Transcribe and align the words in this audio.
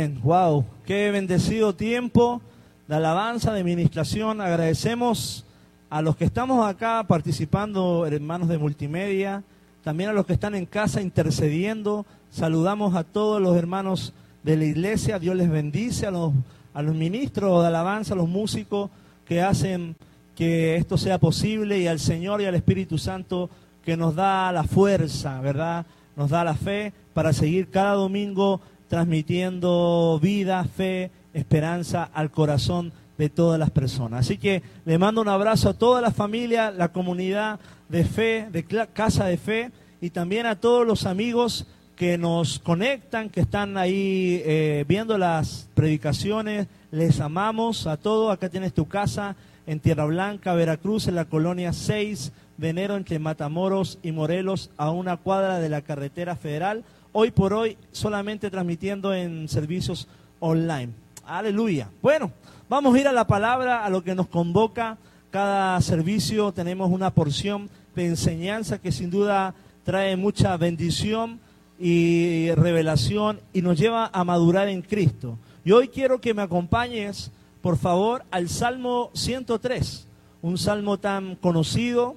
Wow, 0.00 0.64
qué 0.86 1.10
bendecido 1.10 1.74
tiempo 1.74 2.40
de 2.86 2.94
alabanza, 2.94 3.52
de 3.52 3.64
ministración. 3.64 4.40
Agradecemos 4.40 5.44
a 5.90 6.02
los 6.02 6.14
que 6.14 6.24
estamos 6.24 6.64
acá 6.64 7.04
participando, 7.08 8.06
hermanos 8.06 8.48
de 8.48 8.58
multimedia, 8.58 9.42
también 9.82 10.10
a 10.10 10.12
los 10.12 10.24
que 10.24 10.34
están 10.34 10.54
en 10.54 10.66
casa 10.66 11.02
intercediendo. 11.02 12.06
Saludamos 12.30 12.94
a 12.94 13.02
todos 13.02 13.42
los 13.42 13.56
hermanos 13.56 14.12
de 14.44 14.56
la 14.56 14.66
iglesia. 14.66 15.18
Dios 15.18 15.34
les 15.34 15.50
bendice 15.50 16.06
a 16.06 16.12
los, 16.12 16.32
a 16.74 16.82
los 16.82 16.94
ministros 16.94 17.60
de 17.62 17.66
alabanza, 17.66 18.14
a 18.14 18.18
los 18.18 18.28
músicos 18.28 18.90
que 19.26 19.42
hacen 19.42 19.96
que 20.36 20.76
esto 20.76 20.96
sea 20.96 21.18
posible 21.18 21.76
y 21.76 21.88
al 21.88 21.98
Señor 21.98 22.40
y 22.40 22.44
al 22.44 22.54
Espíritu 22.54 22.98
Santo 22.98 23.50
que 23.84 23.96
nos 23.96 24.14
da 24.14 24.52
la 24.52 24.62
fuerza, 24.62 25.40
¿verdad? 25.40 25.86
Nos 26.14 26.30
da 26.30 26.44
la 26.44 26.54
fe 26.54 26.92
para 27.14 27.32
seguir 27.32 27.68
cada 27.68 27.94
domingo 27.94 28.60
transmitiendo 28.88 30.18
vida, 30.20 30.64
fe, 30.64 31.10
esperanza 31.32 32.10
al 32.12 32.30
corazón 32.30 32.92
de 33.18 33.28
todas 33.28 33.58
las 33.58 33.70
personas. 33.70 34.20
Así 34.20 34.38
que 34.38 34.62
le 34.84 34.98
mando 34.98 35.20
un 35.20 35.28
abrazo 35.28 35.70
a 35.70 35.74
toda 35.74 36.00
la 36.00 36.10
familia, 36.10 36.70
la 36.70 36.88
comunidad 36.92 37.60
de 37.88 38.04
fe, 38.04 38.48
de 38.50 38.64
Casa 38.64 39.26
de 39.26 39.36
Fe, 39.36 39.70
y 40.00 40.10
también 40.10 40.46
a 40.46 40.56
todos 40.56 40.86
los 40.86 41.04
amigos 41.04 41.66
que 41.96 42.16
nos 42.16 42.60
conectan, 42.60 43.28
que 43.28 43.40
están 43.40 43.76
ahí 43.76 44.40
eh, 44.44 44.84
viendo 44.86 45.18
las 45.18 45.68
predicaciones. 45.74 46.68
Les 46.92 47.20
amamos 47.20 47.88
a 47.88 47.96
todos. 47.96 48.32
Acá 48.32 48.48
tienes 48.48 48.72
tu 48.72 48.86
casa 48.86 49.34
en 49.66 49.80
Tierra 49.80 50.04
Blanca, 50.04 50.54
Veracruz, 50.54 51.08
en 51.08 51.16
la 51.16 51.24
colonia 51.24 51.72
6 51.72 52.32
de 52.56 52.68
enero 52.68 52.96
entre 52.96 53.18
Matamoros 53.18 53.98
y 54.02 54.12
Morelos, 54.12 54.70
a 54.76 54.90
una 54.90 55.16
cuadra 55.16 55.58
de 55.58 55.68
la 55.68 55.82
carretera 55.82 56.36
federal 56.36 56.84
hoy 57.20 57.32
por 57.32 57.52
hoy 57.52 57.76
solamente 57.90 58.48
transmitiendo 58.48 59.12
en 59.12 59.48
servicios 59.48 60.06
online. 60.38 60.92
Aleluya. 61.26 61.90
Bueno, 62.00 62.30
vamos 62.68 62.94
a 62.94 63.00
ir 63.00 63.08
a 63.08 63.12
la 63.12 63.26
palabra, 63.26 63.84
a 63.84 63.90
lo 63.90 64.04
que 64.04 64.14
nos 64.14 64.28
convoca. 64.28 64.98
Cada 65.32 65.80
servicio 65.80 66.52
tenemos 66.52 66.92
una 66.92 67.10
porción 67.10 67.70
de 67.96 68.06
enseñanza 68.06 68.78
que 68.78 68.92
sin 68.92 69.10
duda 69.10 69.52
trae 69.82 70.16
mucha 70.16 70.56
bendición 70.56 71.40
y 71.76 72.52
revelación 72.52 73.40
y 73.52 73.62
nos 73.62 73.80
lleva 73.80 74.10
a 74.12 74.22
madurar 74.22 74.68
en 74.68 74.82
Cristo. 74.82 75.36
Y 75.64 75.72
hoy 75.72 75.88
quiero 75.88 76.20
que 76.20 76.34
me 76.34 76.42
acompañes, 76.42 77.32
por 77.62 77.78
favor, 77.78 78.22
al 78.30 78.48
Salmo 78.48 79.10
103, 79.14 80.06
un 80.42 80.56
salmo 80.56 80.98
tan 80.98 81.34
conocido, 81.34 82.14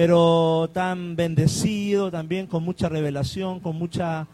pero 0.00 0.70
tan 0.72 1.14
bendecido 1.14 2.10
también, 2.10 2.46
con 2.46 2.64
mucha 2.64 2.88
revelación, 2.88 3.60
con 3.60 3.76
mucha, 3.76 4.26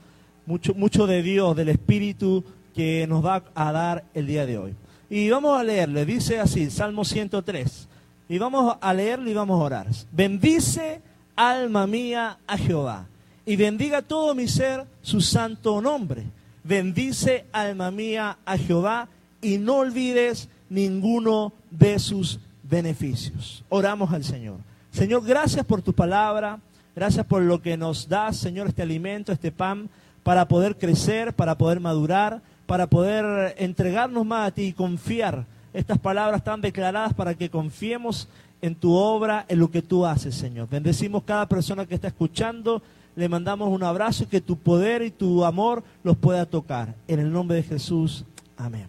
mucho, 0.46 0.74
mucho 0.74 1.08
de 1.08 1.24
Dios, 1.24 1.56
del 1.56 1.70
Espíritu 1.70 2.44
que 2.72 3.04
nos 3.08 3.26
va 3.26 3.42
a 3.52 3.72
dar 3.72 4.04
el 4.14 4.28
día 4.28 4.46
de 4.46 4.58
hoy. 4.58 4.76
Y 5.10 5.28
vamos 5.28 5.58
a 5.58 5.64
leerle, 5.64 6.06
dice 6.06 6.38
así, 6.38 6.70
Salmo 6.70 7.04
103. 7.04 7.88
Y 8.28 8.38
vamos 8.38 8.76
a 8.80 8.94
leerle 8.94 9.32
y 9.32 9.34
vamos 9.34 9.60
a 9.60 9.64
orar. 9.64 9.88
Bendice, 10.12 11.00
alma 11.34 11.88
mía, 11.88 12.38
a 12.46 12.56
Jehová. 12.56 13.08
Y 13.44 13.56
bendiga 13.56 14.02
todo 14.02 14.36
mi 14.36 14.46
ser 14.46 14.84
su 15.02 15.20
santo 15.20 15.82
nombre. 15.82 16.26
Bendice, 16.62 17.44
alma 17.50 17.90
mía, 17.90 18.38
a 18.44 18.56
Jehová. 18.56 19.08
Y 19.42 19.58
no 19.58 19.78
olvides 19.78 20.48
ninguno 20.70 21.52
de 21.72 21.98
sus 21.98 22.38
beneficios. 22.62 23.64
Oramos 23.68 24.12
al 24.12 24.22
Señor. 24.22 24.58
Señor, 24.96 25.26
gracias 25.26 25.66
por 25.66 25.82
tu 25.82 25.92
palabra, 25.92 26.58
gracias 26.94 27.26
por 27.26 27.42
lo 27.42 27.60
que 27.60 27.76
nos 27.76 28.08
das, 28.08 28.38
Señor, 28.38 28.68
este 28.68 28.80
alimento, 28.80 29.30
este 29.30 29.52
pan, 29.52 29.90
para 30.22 30.48
poder 30.48 30.78
crecer, 30.78 31.34
para 31.34 31.58
poder 31.58 31.80
madurar, 31.80 32.40
para 32.64 32.86
poder 32.86 33.54
entregarnos 33.58 34.24
más 34.24 34.48
a 34.48 34.50
ti 34.52 34.62
y 34.62 34.72
confiar. 34.72 35.44
Estas 35.74 35.98
palabras 35.98 36.38
están 36.38 36.62
declaradas 36.62 37.12
para 37.12 37.34
que 37.34 37.50
confiemos 37.50 38.26
en 38.62 38.74
tu 38.74 38.94
obra, 38.94 39.44
en 39.50 39.58
lo 39.58 39.70
que 39.70 39.82
tú 39.82 40.06
haces, 40.06 40.34
Señor. 40.34 40.66
Bendecimos 40.70 41.24
cada 41.24 41.46
persona 41.46 41.84
que 41.84 41.94
está 41.94 42.08
escuchando, 42.08 42.80
le 43.16 43.28
mandamos 43.28 43.68
un 43.68 43.82
abrazo 43.82 44.24
y 44.24 44.28
que 44.28 44.40
tu 44.40 44.56
poder 44.56 45.02
y 45.02 45.10
tu 45.10 45.44
amor 45.44 45.84
los 46.04 46.16
pueda 46.16 46.46
tocar. 46.46 46.94
En 47.06 47.18
el 47.18 47.30
nombre 47.30 47.58
de 47.58 47.64
Jesús, 47.64 48.24
amén. 48.56 48.88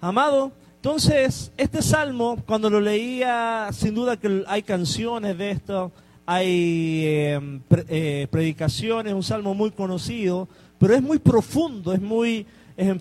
Amado, 0.00 0.50
entonces, 0.86 1.50
este 1.56 1.82
salmo, 1.82 2.38
cuando 2.46 2.70
lo 2.70 2.80
leía, 2.80 3.70
sin 3.72 3.92
duda 3.92 4.16
que 4.16 4.44
hay 4.46 4.62
canciones 4.62 5.36
de 5.36 5.50
esto, 5.50 5.90
hay 6.24 7.02
eh, 7.04 7.60
eh, 7.88 8.28
predicaciones, 8.30 9.12
un 9.12 9.24
salmo 9.24 9.52
muy 9.52 9.72
conocido, 9.72 10.46
pero 10.78 10.94
es 10.94 11.02
muy 11.02 11.18
profundo, 11.18 11.92
es 11.92 12.00
muy, 12.00 12.46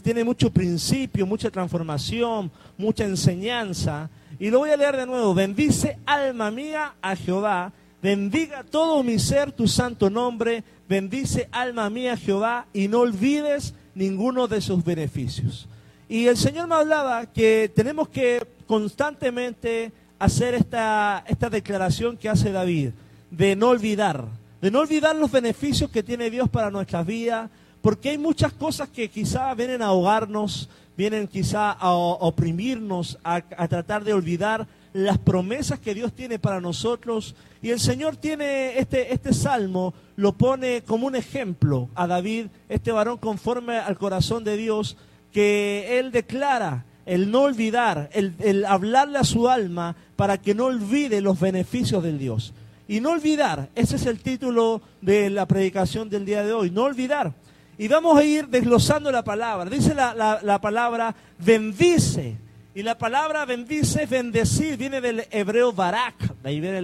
tiene 0.01 0.24
mucho 0.24 0.50
principio, 0.50 1.28
mucha 1.28 1.51
transformación, 1.51 2.50
mucha 2.75 3.03
enseñanza. 3.03 4.09
Y 4.40 4.50
lo 4.50 4.57
voy 4.57 4.72
a 4.72 4.78
leer 4.78 4.97
de 4.97 5.06
nuevo. 5.06 5.35
Bendice 5.35 6.00
alma 6.07 6.50
mía 6.50 6.95
a 7.03 7.16
Jehová, 7.16 7.72
bendiga 8.01 8.63
todo 8.63 9.03
mi 9.03 9.19
ser 9.19 9.51
tu 9.51 9.68
santo 9.68 10.09
nombre, 10.09 10.63
bendice 10.90 11.47
alma 11.51 11.88
mía 11.91 12.18
Jehová 12.18 12.66
y 12.74 12.88
no 12.88 13.01
olvides 13.01 13.75
ninguno 13.94 14.47
de 14.47 14.59
sus 14.59 14.84
beneficios. 14.84 15.68
Y 16.08 16.28
el 16.28 16.38
Señor 16.38 16.68
me 16.68 16.76
hablaba 16.76 17.26
que 17.26 17.72
tenemos 17.74 18.10
que 18.10 18.46
constantemente 18.68 19.92
hacer 20.20 20.54
esta, 20.54 21.24
esta 21.28 21.50
declaración 21.50 22.18
que 22.18 22.30
hace 22.30 22.52
David, 22.52 22.92
de 23.32 23.56
no 23.56 23.70
olvidar, 23.70 24.26
de 24.62 24.72
no 24.72 24.80
olvidar 24.80 25.16
los 25.16 25.32
beneficios 25.32 25.90
que 25.90 26.04
tiene 26.04 26.30
Dios 26.30 26.50
para 26.50 26.70
nuestras 26.70 27.06
vidas, 27.06 27.50
porque 27.82 28.10
hay 28.12 28.18
muchas 28.18 28.54
cosas 28.54 28.90
que 28.90 29.10
quizá 29.10 29.54
vienen 29.54 29.82
a 29.82 29.88
ahogarnos, 29.88 30.70
vienen 30.96 31.28
quizá 31.28 31.72
a 31.72 31.92
oprimirnos, 31.94 33.18
a, 33.24 33.36
a 33.58 33.68
tratar 33.68 34.04
de 34.04 34.14
olvidar 34.14 34.68
las 34.94 35.18
promesas 35.18 35.80
que 35.80 35.94
Dios 35.94 36.14
tiene 36.14 36.40
para 36.40 36.62
nosotros. 36.62 37.36
Y 37.62 37.72
el 37.72 37.80
Señor 37.80 38.16
tiene 38.16 38.80
este, 38.80 39.14
este 39.14 39.34
salmo, 39.34 39.94
lo 40.16 40.34
pone 40.34 40.84
como 40.84 41.08
un 41.08 41.16
ejemplo 41.16 41.90
a 41.96 42.08
David, 42.08 42.48
este 42.70 42.92
varón 42.92 43.18
conforme 43.18 43.78
al 43.78 43.98
corazón 43.98 44.44
de 44.44 44.56
Dios, 44.56 44.96
que 45.35 46.00
él 46.00 46.13
declara 46.13 46.85
el 47.06 47.29
no 47.29 47.41
olvidar, 47.41 48.09
el, 48.13 48.63
hablarle 48.66 49.18
a 49.18 49.25
su 49.25 49.50
alma 49.50 49.94
para 50.16 50.38
que 50.38 50.56
no 50.56 50.68
olvide 50.68 51.19
los 51.19 51.38
beneficios 51.38 52.01
del 52.01 52.18
Dios. 52.18 52.53
Y 52.88 53.01
no 53.01 53.12
olvidar, 53.12 53.68
ese 53.75 53.97
es 53.97 54.06
el 54.06 54.22
título 54.22 54.81
de 55.01 55.29
la 55.29 55.45
predicación 55.45 56.09
del 56.09 56.24
día 56.24 56.45
de 56.45 56.53
hoy, 56.53 56.72
no 56.72 56.84
olvidar. 56.84 57.34
Y 57.78 57.90
vamos 57.90 58.18
a 58.18 58.24
ir 58.24 58.47
desglosando 58.47 59.12
la 59.12 59.25
palabra. 59.25 59.69
Dice 59.69 59.94
la, 59.94 60.59
palabra 60.62 61.13
bendice. 61.38 62.38
Y 62.74 62.81
la 62.81 62.97
palabra 62.97 63.44
bendice 63.44 64.06
bendecir, 64.06 64.78
viene 64.78 65.01
del 65.01 65.25
hebreo 65.31 65.74
barak, 65.74 66.16
de 66.44 66.50
ahí 66.50 66.62
viene 66.62 66.81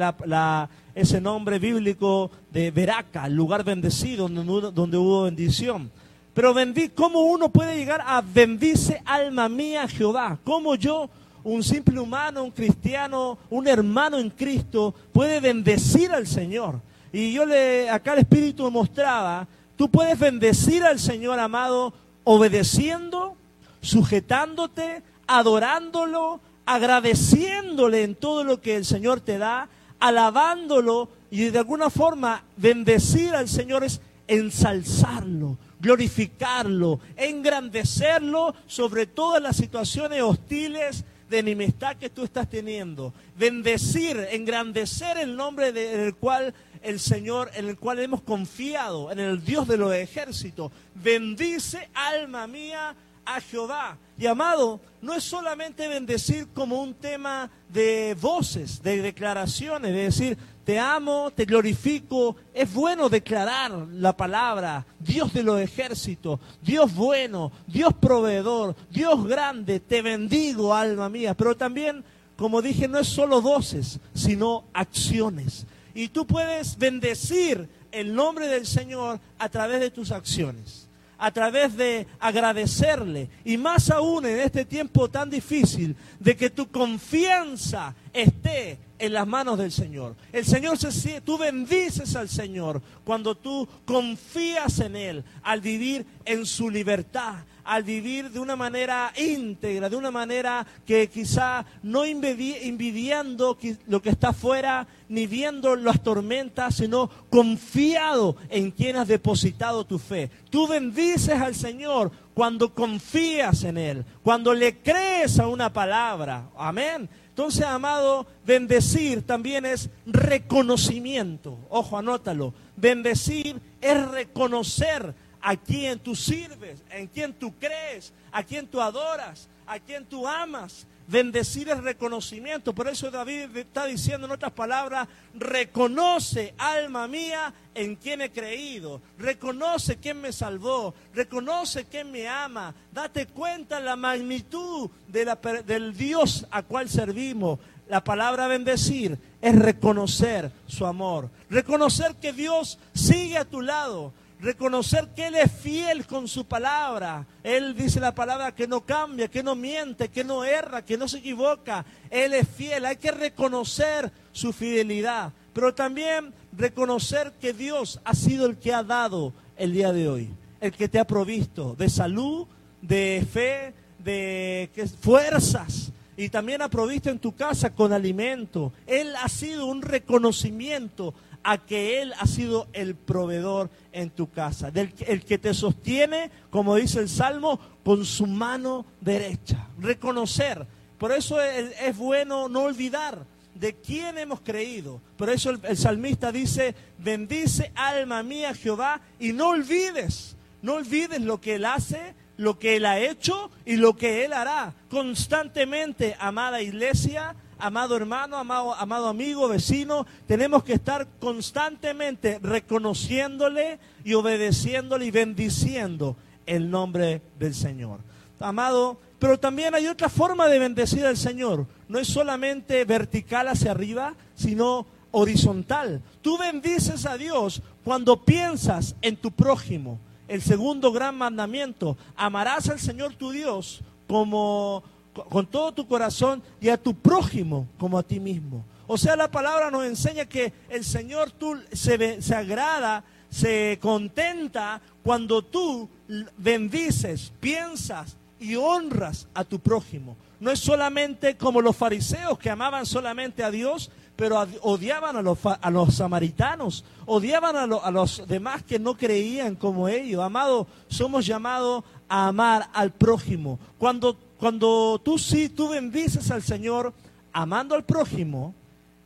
ese 0.93 1.21
nombre 1.21 1.57
bíblico 1.57 2.29
de 2.51 2.69
Beraca, 2.69 3.27
el 3.27 3.33
lugar 3.33 3.63
bendecido 3.63 4.27
donde, 4.27 4.71
donde 4.71 4.97
hubo 4.97 5.23
bendición. 5.23 5.89
Pero 6.33 6.53
¿cómo 6.95 7.21
uno 7.21 7.49
puede 7.49 7.75
llegar 7.75 8.03
a 8.05 8.21
bendice 8.21 9.01
alma 9.05 9.49
mía 9.49 9.87
Jehová? 9.87 10.39
¿Cómo 10.43 10.75
yo, 10.75 11.09
un 11.43 11.63
simple 11.63 11.99
humano, 11.99 12.43
un 12.43 12.51
cristiano, 12.51 13.37
un 13.49 13.67
hermano 13.67 14.17
en 14.17 14.29
Cristo, 14.29 14.93
puede 15.11 15.39
bendecir 15.39 16.11
al 16.11 16.27
Señor? 16.27 16.79
Y 17.11 17.33
yo 17.33 17.45
le, 17.45 17.89
acá 17.89 18.13
el 18.13 18.19
Espíritu 18.19 18.69
mostraba, 18.71 19.45
tú 19.75 19.89
puedes 19.89 20.17
bendecir 20.17 20.83
al 20.83 20.99
Señor 20.99 21.39
amado 21.39 21.93
obedeciendo, 22.23 23.35
sujetándote, 23.81 25.03
adorándolo, 25.27 26.39
agradeciéndole 26.65 28.03
en 28.03 28.15
todo 28.15 28.43
lo 28.45 28.61
que 28.61 28.77
el 28.77 28.85
Señor 28.85 29.19
te 29.19 29.37
da, 29.37 29.67
alabándolo 29.99 31.09
y 31.29 31.49
de 31.49 31.59
alguna 31.59 31.89
forma 31.89 32.43
bendecir 32.57 33.35
al 33.35 33.49
Señor 33.49 33.83
es 33.83 34.01
ensalzarlo, 34.27 35.57
glorificarlo, 35.81 36.99
engrandecerlo 37.17 38.53
sobre 38.67 39.07
todas 39.07 39.41
las 39.41 39.57
situaciones 39.57 40.21
hostiles 40.21 41.03
de 41.29 41.39
enemistad 41.39 41.95
que 41.95 42.09
tú 42.09 42.23
estás 42.23 42.49
teniendo. 42.49 43.13
Bendecir, 43.37 44.27
engrandecer 44.31 45.17
el 45.17 45.35
nombre 45.35 45.71
del 45.71 46.15
cual 46.15 46.53
el 46.83 46.99
Señor, 46.99 47.51
en 47.55 47.69
el 47.69 47.77
cual 47.77 47.99
hemos 47.99 48.21
confiado, 48.21 49.11
en 49.11 49.19
el 49.19 49.43
Dios 49.43 49.67
de 49.67 49.77
los 49.77 49.93
ejércitos. 49.93 50.71
Bendice, 50.93 51.89
alma 51.93 52.47
mía, 52.47 52.95
a 53.25 53.39
Jehová. 53.39 53.97
Y 54.17 54.27
amado, 54.27 54.79
no 55.01 55.13
es 55.13 55.23
solamente 55.23 55.87
bendecir 55.87 56.47
como 56.53 56.81
un 56.81 56.93
tema 56.93 57.49
de 57.69 58.15
voces, 58.19 58.81
de 58.83 59.01
declaraciones, 59.01 59.93
de 59.93 60.03
decir, 60.03 60.37
te 60.63 60.79
amo, 60.79 61.31
te 61.31 61.45
glorifico. 61.45 62.35
Es 62.53 62.73
bueno 62.73 63.09
declarar 63.09 63.71
la 63.93 64.15
palabra, 64.15 64.85
Dios 64.99 65.33
de 65.33 65.43
los 65.43 65.59
ejércitos, 65.59 66.39
Dios 66.61 66.93
bueno, 66.93 67.51
Dios 67.67 67.93
proveedor, 67.93 68.75
Dios 68.89 69.25
grande, 69.25 69.79
te 69.79 70.01
bendigo, 70.01 70.73
alma 70.73 71.09
mía. 71.09 71.33
Pero 71.33 71.55
también, 71.55 72.03
como 72.35 72.61
dije, 72.61 72.87
no 72.87 72.99
es 72.99 73.07
solo 73.07 73.41
voces, 73.41 73.99
sino 74.13 74.65
acciones. 74.73 75.65
Y 75.93 76.09
tú 76.09 76.25
puedes 76.25 76.77
bendecir 76.77 77.67
el 77.91 78.15
nombre 78.15 78.47
del 78.47 78.65
Señor 78.65 79.19
a 79.37 79.49
través 79.49 79.79
de 79.79 79.91
tus 79.91 80.11
acciones 80.11 80.90
a 81.21 81.31
través 81.31 81.77
de 81.77 82.07
agradecerle. 82.19 83.29
Y 83.45 83.55
más 83.55 83.91
aún 83.91 84.25
en 84.25 84.39
este 84.39 84.65
tiempo 84.65 85.07
tan 85.07 85.29
difícil, 85.29 85.95
de 86.19 86.35
que 86.35 86.49
tu 86.49 86.67
confianza 86.67 87.93
esté 88.11 88.79
en 88.97 89.13
las 89.13 89.27
manos 89.27 89.59
del 89.59 89.71
Señor. 89.71 90.15
El 90.33 90.45
Señor 90.45 90.79
se 90.79 91.21
tú 91.21 91.37
bendices 91.37 92.15
al 92.15 92.27
Señor 92.27 92.81
cuando 93.03 93.35
tú 93.35 93.67
confías 93.85 94.79
en 94.79 94.95
Él 94.95 95.23
al 95.43 95.61
vivir 95.61 96.07
en 96.25 96.43
su 96.43 96.71
libertad, 96.71 97.35
al 97.63 97.83
vivir 97.83 98.31
de 98.31 98.39
una 98.39 98.55
manera 98.55 99.11
íntegra, 99.17 99.89
de 99.89 99.95
una 99.95 100.11
manera 100.11 100.65
que 100.85 101.09
quizá 101.09 101.65
no 101.83 102.05
envidiando 102.05 103.57
lo 103.87 104.01
que 104.01 104.09
está 104.09 104.29
afuera, 104.29 104.87
ni 105.09 105.27
viendo 105.27 105.75
las 105.75 106.01
tormentas, 106.01 106.75
sino 106.75 107.09
confiado 107.29 108.35
en 108.49 108.71
quien 108.71 108.95
has 108.95 109.07
depositado 109.07 109.85
tu 109.85 109.99
fe. 109.99 110.29
Tú 110.49 110.67
bendices 110.67 111.39
al 111.39 111.55
Señor 111.55 112.11
cuando 112.33 112.73
confías 112.73 113.63
en 113.63 113.77
Él, 113.77 114.05
cuando 114.23 114.53
le 114.53 114.77
crees 114.77 115.39
a 115.39 115.47
una 115.47 115.71
palabra. 115.71 116.49
Amén. 116.57 117.09
Entonces, 117.29 117.65
amado, 117.65 118.25
bendecir 118.45 119.25
también 119.25 119.65
es 119.65 119.89
reconocimiento. 120.05 121.57
Ojo, 121.69 121.97
anótalo. 121.97 122.53
Bendecir 122.75 123.59
es 123.79 124.07
reconocer 124.11 125.13
a 125.41 125.55
quien 125.55 125.99
tú 125.99 126.15
sirves, 126.15 126.83
en 126.89 127.07
quien 127.07 127.33
tú 127.33 127.53
crees, 127.59 128.13
a 128.31 128.43
quien 128.43 128.67
tú 128.67 128.79
adoras, 128.79 129.49
a 129.65 129.79
quien 129.79 130.05
tú 130.05 130.27
amas. 130.27 130.87
Bendecir 131.07 131.67
es 131.67 131.83
reconocimiento. 131.83 132.73
Por 132.73 132.87
eso 132.87 133.11
David 133.11 133.57
está 133.57 133.85
diciendo 133.85 134.27
en 134.27 134.31
otras 134.31 134.53
palabras, 134.53 135.09
reconoce, 135.33 136.53
alma 136.57 137.05
mía, 137.07 137.53
en 137.75 137.97
quien 137.97 138.21
he 138.21 138.31
creído. 138.31 139.01
Reconoce 139.17 139.97
quién 139.97 140.21
me 140.21 140.31
salvó. 140.31 140.93
Reconoce 141.13 141.83
quién 141.85 142.11
me 142.11 142.29
ama. 142.29 142.73
Date 142.93 143.25
cuenta 143.27 143.81
la 143.81 143.97
magnitud 143.97 144.89
del 145.07 145.97
Dios 145.97 146.47
a 146.49 146.63
cual 146.63 146.87
servimos. 146.87 147.59
La 147.89 148.01
palabra 148.01 148.47
bendecir 148.47 149.17
es 149.41 149.55
reconocer 149.59 150.49
su 150.65 150.85
amor. 150.85 151.29
Reconocer 151.49 152.15
que 152.15 152.31
Dios 152.31 152.79
sigue 152.93 153.37
a 153.37 153.43
tu 153.43 153.59
lado 153.59 154.13
reconocer 154.41 155.09
que 155.15 155.27
Él 155.27 155.35
es 155.35 155.51
fiel 155.51 156.05
con 156.05 156.27
su 156.27 156.45
palabra. 156.45 157.25
Él 157.43 157.75
dice 157.75 157.99
la 157.99 158.13
palabra 158.13 158.53
que 158.53 158.67
no 158.67 158.81
cambia, 158.85 159.29
que 159.29 159.43
no 159.43 159.55
miente, 159.55 160.09
que 160.09 160.23
no 160.23 160.43
erra, 160.43 160.83
que 160.83 160.97
no 160.97 161.07
se 161.07 161.19
equivoca. 161.19 161.85
Él 162.09 162.33
es 162.33 162.47
fiel. 162.47 162.85
Hay 162.85 162.97
que 162.97 163.11
reconocer 163.11 164.11
su 164.31 164.51
fidelidad, 164.51 165.31
pero 165.53 165.73
también 165.73 166.33
reconocer 166.57 167.33
que 167.39 167.53
Dios 167.53 167.99
ha 168.03 168.15
sido 168.15 168.47
el 168.47 168.57
que 168.57 168.73
ha 168.73 168.83
dado 168.83 169.33
el 169.57 169.73
día 169.73 169.93
de 169.93 170.09
hoy, 170.09 170.29
el 170.59 170.71
que 170.71 170.89
te 170.89 170.99
ha 170.99 171.05
provisto 171.05 171.75
de 171.77 171.89
salud, 171.89 172.47
de 172.81 173.25
fe, 173.31 173.73
de 173.99 174.69
fuerzas. 175.01 175.91
Y 176.17 176.29
también 176.29 176.61
ha 176.61 176.69
provisto 176.69 177.09
en 177.09 177.19
tu 177.19 177.33
casa 177.33 177.73
con 177.73 177.93
alimento. 177.93 178.73
Él 178.85 179.13
ha 179.15 179.29
sido 179.29 179.65
un 179.65 179.81
reconocimiento 179.81 181.13
a 181.43 181.57
que 181.57 182.01
Él 182.01 182.13
ha 182.19 182.27
sido 182.27 182.67
el 182.73 182.95
proveedor 182.95 183.69
en 183.91 184.09
tu 184.09 184.29
casa, 184.29 184.71
del, 184.71 184.93
el 185.07 185.25
que 185.25 185.37
te 185.37 185.53
sostiene, 185.53 186.29
como 186.49 186.75
dice 186.75 186.99
el 186.99 187.09
Salmo, 187.09 187.59
con 187.83 188.05
su 188.05 188.27
mano 188.27 188.85
derecha. 188.99 189.67
Reconocer. 189.79 190.65
Por 190.97 191.11
eso 191.11 191.41
es, 191.41 191.97
bueno 191.97 192.47
no 192.47 192.63
olvidar 192.63 193.25
de 193.55 193.73
quién 193.73 194.17
hemos 194.17 194.41
creído. 194.41 195.01
Por 195.17 195.29
eso 195.29 195.49
el, 195.49 195.59
el 195.63 195.77
salmista 195.77 196.31
dice, 196.31 196.75
bendice 196.99 197.71
alma 197.75 198.21
mía 198.21 198.53
Jehová 198.53 199.01
y 199.19 199.33
no 199.33 199.49
olvides, 199.49 200.35
no 200.61 200.75
olvides 200.75 201.21
lo 201.21 201.41
que 201.41 201.55
Él 201.55 201.65
hace, 201.65 202.13
lo 202.37 202.57
que 202.59 202.75
Él 202.75 202.85
ha 202.85 202.99
hecho 202.99 203.51
y 203.65 203.75
lo 203.75 203.95
que 203.95 204.25
Él 204.25 204.33
hará. 204.33 204.73
Constantemente, 204.89 206.15
amada 206.19 206.61
iglesia, 206.61 207.35
amado 207.59 207.95
hermano, 207.95 208.37
amado, 208.37 208.73
amado 208.73 209.07
amigo, 209.07 209.47
vecino, 209.47 210.05
tenemos 210.27 210.63
que 210.63 210.73
estar 210.73 211.07
constantemente 211.19 212.39
reconociéndole 212.41 213.79
y 214.03 214.13
obedeciéndole 214.13 215.05
y 215.05 215.11
bendiciendo 215.11 216.15
el 216.45 216.69
nombre 216.69 217.21
del 217.39 217.53
Señor. 217.53 217.99
Amado, 218.39 218.99
pero 219.19 219.39
también 219.39 219.75
hay 219.75 219.87
otra 219.87 220.09
forma 220.09 220.47
de 220.47 220.57
bendecir 220.57 221.05
al 221.05 221.17
Señor. 221.17 221.67
No 221.87 221.99
es 221.99 222.07
solamente 222.07 222.83
vertical 222.85 223.47
hacia 223.47 223.71
arriba, 223.71 224.15
sino 224.33 224.87
horizontal. 225.11 226.01
Tú 226.21 226.37
bendices 226.37 227.05
a 227.05 227.17
Dios 227.17 227.61
cuando 227.83 228.25
piensas 228.25 228.95
en 229.01 229.17
tu 229.17 229.31
prójimo. 229.31 229.99
El 230.31 230.41
segundo 230.41 230.93
gran 230.93 231.17
mandamiento, 231.17 231.97
amarás 232.15 232.69
al 232.69 232.79
Señor 232.79 233.15
tu 233.15 233.31
Dios 233.31 233.81
como 234.07 234.81
con 235.29 235.45
todo 235.45 235.73
tu 235.73 235.85
corazón 235.85 236.41
y 236.61 236.69
a 236.69 236.81
tu 236.81 236.95
prójimo 236.95 237.67
como 237.77 237.99
a 237.99 238.03
ti 238.03 238.21
mismo. 238.21 238.63
O 238.87 238.97
sea, 238.97 239.17
la 239.17 239.29
palabra 239.29 239.69
nos 239.69 239.83
enseña 239.83 240.23
que 240.23 240.53
el 240.69 240.85
Señor 240.85 241.31
tú 241.31 241.59
se, 241.73 242.21
se 242.21 242.33
agrada, 242.33 243.03
se 243.29 243.77
contenta 243.81 244.81
cuando 245.03 245.41
tú 245.41 245.89
bendices, 246.37 247.33
piensas 247.41 248.15
y 248.39 248.55
honras 248.55 249.27
a 249.33 249.43
tu 249.43 249.59
prójimo. 249.59 250.15
No 250.39 250.49
es 250.49 250.59
solamente 250.59 251.35
como 251.35 251.59
los 251.59 251.75
fariseos 251.75 252.39
que 252.39 252.49
amaban 252.49 252.85
solamente 252.85 253.43
a 253.43 253.51
Dios, 253.51 253.91
pero 254.21 254.47
odiaban 254.61 255.15
a 255.15 255.23
los, 255.23 255.39
a 255.43 255.71
los 255.71 255.95
samaritanos, 255.95 256.85
odiaban 257.07 257.55
a, 257.55 257.63
a, 257.63 257.89
los 257.89 258.27
demás 258.27 258.61
que 258.61 258.77
no 258.77 258.95
creían 258.95 259.55
como 259.55 259.89
ellos. 259.89 260.21
Amado, 260.21 260.67
somos 260.87 261.25
llamados 261.25 261.83
a 262.07 262.27
amar 262.27 262.69
al 262.71 262.91
prójimo. 262.91 263.57
Cuando 263.79 264.15
cuando 264.37 265.01
tú 265.03 265.17
sí, 265.17 265.49
tú 265.49 265.69
bendices 265.69 266.29
al 266.29 266.43
Señor 266.43 266.93
amando 267.33 267.73
al 267.73 267.83
prójimo, 267.83 268.53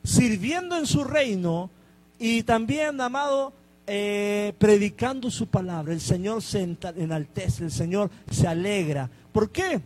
sirviendo 0.04 0.78
en 0.78 0.86
su 0.86 1.06
reino 1.06 1.70
y 2.20 2.44
también, 2.44 3.00
amado, 3.00 3.54
eh, 3.88 4.52
predicando 4.58 5.32
su 5.32 5.48
palabra. 5.48 5.94
El 5.94 6.02
Señor 6.02 6.42
se 6.42 6.76
enaltece, 6.98 7.64
el 7.64 7.72
Señor 7.72 8.12
se 8.30 8.50
alegra. 8.50 9.10
¿Por 9.32 9.50
qué? 9.50 9.80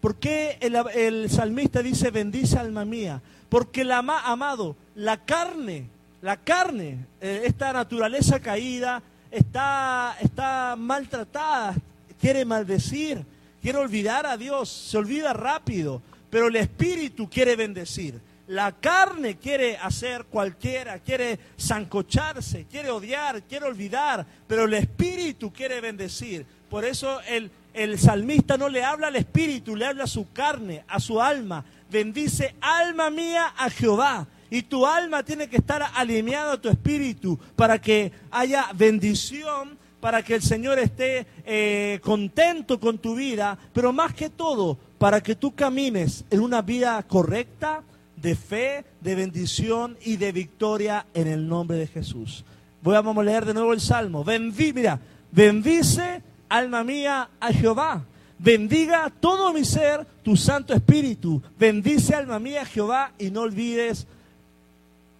Porque 0.00 0.56
el, 0.62 0.74
el 0.94 1.28
salmista 1.28 1.82
dice, 1.82 2.10
bendice 2.10 2.58
alma 2.58 2.86
mía. 2.86 3.20
Porque 3.50 3.84
la 3.84 3.98
amado, 3.98 4.76
la 4.94 5.18
carne, 5.18 5.88
la 6.22 6.38
carne, 6.38 7.04
eh, 7.20 7.42
esta 7.44 7.74
naturaleza 7.74 8.40
caída, 8.40 9.02
está, 9.30 10.16
está 10.22 10.74
maltratada, 10.78 11.74
quiere 12.18 12.46
maldecir 12.46 13.26
quiere 13.60 13.78
olvidar 13.78 14.26
a 14.26 14.36
Dios, 14.36 14.68
se 14.68 14.98
olvida 14.98 15.32
rápido, 15.32 16.02
pero 16.30 16.48
el 16.48 16.56
Espíritu 16.56 17.28
quiere 17.28 17.56
bendecir. 17.56 18.20
La 18.48 18.72
carne 18.72 19.36
quiere 19.36 19.76
hacer 19.76 20.24
cualquiera, 20.24 20.98
quiere 20.98 21.38
zancocharse, 21.58 22.66
quiere 22.68 22.90
odiar, 22.90 23.42
quiere 23.42 23.66
olvidar, 23.66 24.26
pero 24.48 24.64
el 24.64 24.74
Espíritu 24.74 25.52
quiere 25.52 25.80
bendecir. 25.80 26.44
Por 26.68 26.84
eso 26.84 27.20
el, 27.28 27.50
el 27.74 27.98
salmista 27.98 28.56
no 28.56 28.68
le 28.68 28.82
habla 28.82 29.06
al 29.06 29.16
Espíritu, 29.16 29.76
le 29.76 29.86
habla 29.86 30.04
a 30.04 30.08
su 30.08 30.32
carne, 30.32 30.84
a 30.88 30.98
su 30.98 31.20
alma. 31.20 31.64
Bendice 31.90 32.54
alma 32.60 33.10
mía 33.10 33.54
a 33.56 33.70
Jehová. 33.70 34.26
Y 34.50 34.62
tu 34.62 34.84
alma 34.84 35.22
tiene 35.22 35.48
que 35.48 35.58
estar 35.58 35.82
alineada 35.94 36.54
a 36.54 36.60
tu 36.60 36.68
espíritu 36.68 37.38
para 37.54 37.80
que 37.80 38.12
haya 38.30 38.68
bendición 38.74 39.78
para 40.00 40.22
que 40.22 40.34
el 40.34 40.42
Señor 40.42 40.78
esté 40.78 41.26
eh, 41.44 42.00
contento 42.02 42.80
con 42.80 42.98
tu 42.98 43.14
vida, 43.14 43.58
pero 43.72 43.92
más 43.92 44.14
que 44.14 44.30
todo, 44.30 44.78
para 44.98 45.22
que 45.22 45.36
tú 45.36 45.54
camines 45.54 46.24
en 46.30 46.40
una 46.40 46.62
vida 46.62 47.02
correcta, 47.02 47.82
de 48.20 48.34
fe, 48.34 48.84
de 49.00 49.14
bendición 49.14 49.96
y 50.04 50.16
de 50.16 50.32
victoria 50.32 51.06
en 51.14 51.26
el 51.26 51.48
nombre 51.48 51.78
de 51.78 51.86
Jesús. 51.86 52.44
Voy 52.82 52.94
a, 52.94 53.22
leer 53.22 53.46
de 53.46 53.54
nuevo 53.54 53.72
el 53.72 53.80
Salmo. 53.80 54.24
mira, 54.24 55.00
bendice 55.32 56.22
alma 56.48 56.84
mía 56.84 57.30
a 57.40 57.52
Jehová. 57.52 58.04
Bendiga 58.42 59.12
todo 59.20 59.52
mi 59.52 59.64
ser 59.64 60.06
tu 60.22 60.36
Santo 60.36 60.72
Espíritu. 60.72 61.42
Bendice 61.58 62.14
alma 62.14 62.38
mía 62.38 62.64
Jehová 62.64 63.12
y 63.18 63.30
no 63.30 63.42
olvides 63.42 64.06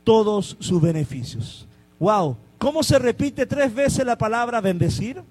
todos 0.04 0.56
sus 0.58 0.80
beneficios. 0.80 1.66
Wow, 1.98 2.36
¿Cómo 2.60 2.82
se 2.82 2.98
repite 2.98 3.46
tres 3.46 3.74
veces 3.74 4.04
la 4.04 4.18
palabra 4.18 4.60
bendecir? 4.60 5.22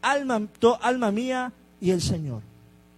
Alma, 0.00 0.40
alma 0.80 1.10
mía 1.10 1.52
y 1.80 1.90
el 1.90 2.00
Señor. 2.00 2.40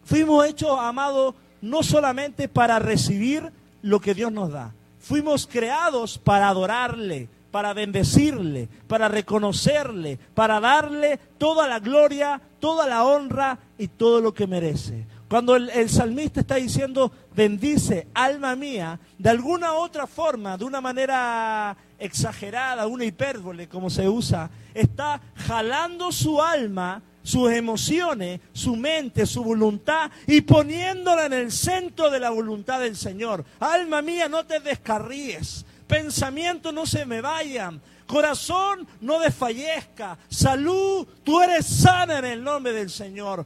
Fuimos 0.04 0.44
hechos, 0.44 0.78
amados, 0.78 1.34
no 1.62 1.82
solamente 1.82 2.46
para 2.46 2.78
recibir 2.78 3.50
lo 3.80 3.98
que 3.98 4.12
Dios 4.12 4.30
nos 4.32 4.52
da. 4.52 4.74
Fuimos 4.98 5.46
creados 5.46 6.18
para 6.18 6.50
adorarle, 6.50 7.30
para 7.50 7.72
bendecirle, 7.72 8.68
para 8.86 9.08
reconocerle, 9.08 10.18
para 10.34 10.60
darle 10.60 11.18
toda 11.38 11.66
la 11.66 11.78
gloria, 11.78 12.40
toda 12.58 12.86
la 12.86 13.04
honra 13.04 13.58
y 13.78 13.88
todo 13.88 14.20
lo 14.20 14.32
que 14.32 14.46
merece. 14.46 15.06
Cuando 15.28 15.54
el, 15.54 15.88
salmista 15.88 16.40
está 16.40 16.56
diciendo, 16.56 17.12
bendice 17.34 18.08
alma 18.14 18.56
mía, 18.56 18.98
de 19.16 19.30
alguna 19.30 19.74
otra 19.74 20.08
forma, 20.08 20.58
de 20.58 20.64
una 20.64 20.80
manera 20.80 21.76
exagerada, 22.00 22.88
una 22.88 23.04
hipérbole 23.04 23.68
como 23.68 23.90
se 23.90 24.08
usa, 24.08 24.50
está 24.74 25.20
jalando 25.36 26.10
su 26.10 26.42
alma 26.42 27.02
sus 27.22 27.52
emociones, 27.52 28.40
su 28.52 28.76
mente, 28.76 29.26
su 29.26 29.44
voluntad 29.44 30.10
y 30.26 30.40
poniéndola 30.40 31.26
en 31.26 31.34
el 31.34 31.52
centro 31.52 32.10
de 32.10 32.18
la 32.18 32.30
voluntad 32.30 32.80
del 32.80 32.96
Señor. 32.96 33.44
Alma 33.60 34.00
mía, 34.02 34.28
no 34.28 34.46
te 34.46 34.58
descarríes. 34.58 35.66
Pensamiento, 35.90 36.70
no 36.70 36.86
se 36.86 37.04
me 37.04 37.20
vayan. 37.20 37.82
Corazón, 38.06 38.86
no 39.00 39.18
desfallezca. 39.18 40.16
Salud, 40.28 41.04
tú 41.24 41.40
eres 41.40 41.66
sana 41.66 42.20
en 42.20 42.26
el 42.26 42.44
nombre 42.44 42.72
del 42.72 42.88
Señor. 42.88 43.44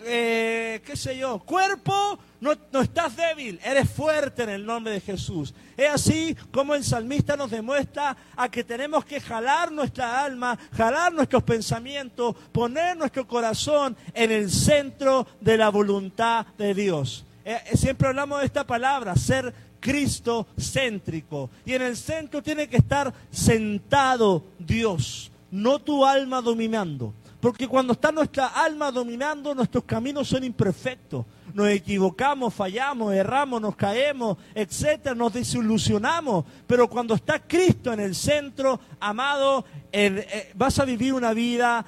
Eh, 0.00 0.80
¿Qué 0.86 0.96
sé 0.96 1.18
yo? 1.18 1.38
Cuerpo, 1.40 2.18
no, 2.40 2.52
no, 2.72 2.80
estás 2.80 3.14
débil, 3.14 3.60
eres 3.62 3.90
fuerte 3.90 4.44
en 4.44 4.48
el 4.48 4.64
nombre 4.64 4.94
de 4.94 5.02
Jesús. 5.02 5.52
Es 5.76 5.90
así 5.90 6.34
como 6.50 6.74
el 6.74 6.82
salmista 6.82 7.36
nos 7.36 7.50
demuestra 7.50 8.16
a 8.34 8.48
que 8.48 8.64
tenemos 8.64 9.04
que 9.04 9.20
jalar 9.20 9.70
nuestra 9.70 10.24
alma, 10.24 10.58
jalar 10.74 11.12
nuestros 11.12 11.42
pensamientos, 11.42 12.34
poner 12.52 12.96
nuestro 12.96 13.28
corazón 13.28 13.94
en 14.14 14.32
el 14.32 14.50
centro 14.50 15.26
de 15.42 15.58
la 15.58 15.68
voluntad 15.68 16.46
de 16.56 16.72
Dios. 16.72 17.26
Eh, 17.48 17.76
siempre 17.76 18.08
hablamos 18.08 18.40
de 18.40 18.46
esta 18.46 18.66
palabra, 18.66 19.14
ser 19.14 19.54
Cristo 19.86 20.48
céntrico. 20.58 21.48
Y 21.64 21.74
en 21.74 21.82
el 21.82 21.96
centro 21.96 22.42
tiene 22.42 22.68
que 22.68 22.78
estar 22.78 23.14
sentado 23.30 24.42
Dios, 24.58 25.30
no 25.52 25.78
tu 25.78 26.04
alma 26.04 26.42
dominando. 26.42 27.14
Porque 27.38 27.68
cuando 27.68 27.92
está 27.92 28.10
nuestra 28.10 28.48
alma 28.48 28.90
dominando, 28.90 29.54
nuestros 29.54 29.84
caminos 29.84 30.26
son 30.26 30.42
imperfectos. 30.42 31.24
Nos 31.54 31.68
equivocamos, 31.68 32.52
fallamos, 32.52 33.14
erramos, 33.14 33.60
nos 33.60 33.76
caemos, 33.76 34.36
etcétera, 34.56 35.14
nos 35.14 35.32
desilusionamos. 35.32 36.44
Pero 36.66 36.88
cuando 36.88 37.14
está 37.14 37.38
Cristo 37.38 37.92
en 37.92 38.00
el 38.00 38.16
centro, 38.16 38.80
amado, 38.98 39.64
eh, 39.92 40.50
vas 40.56 40.80
a 40.80 40.84
vivir 40.84 41.14
una 41.14 41.32
vida 41.32 41.86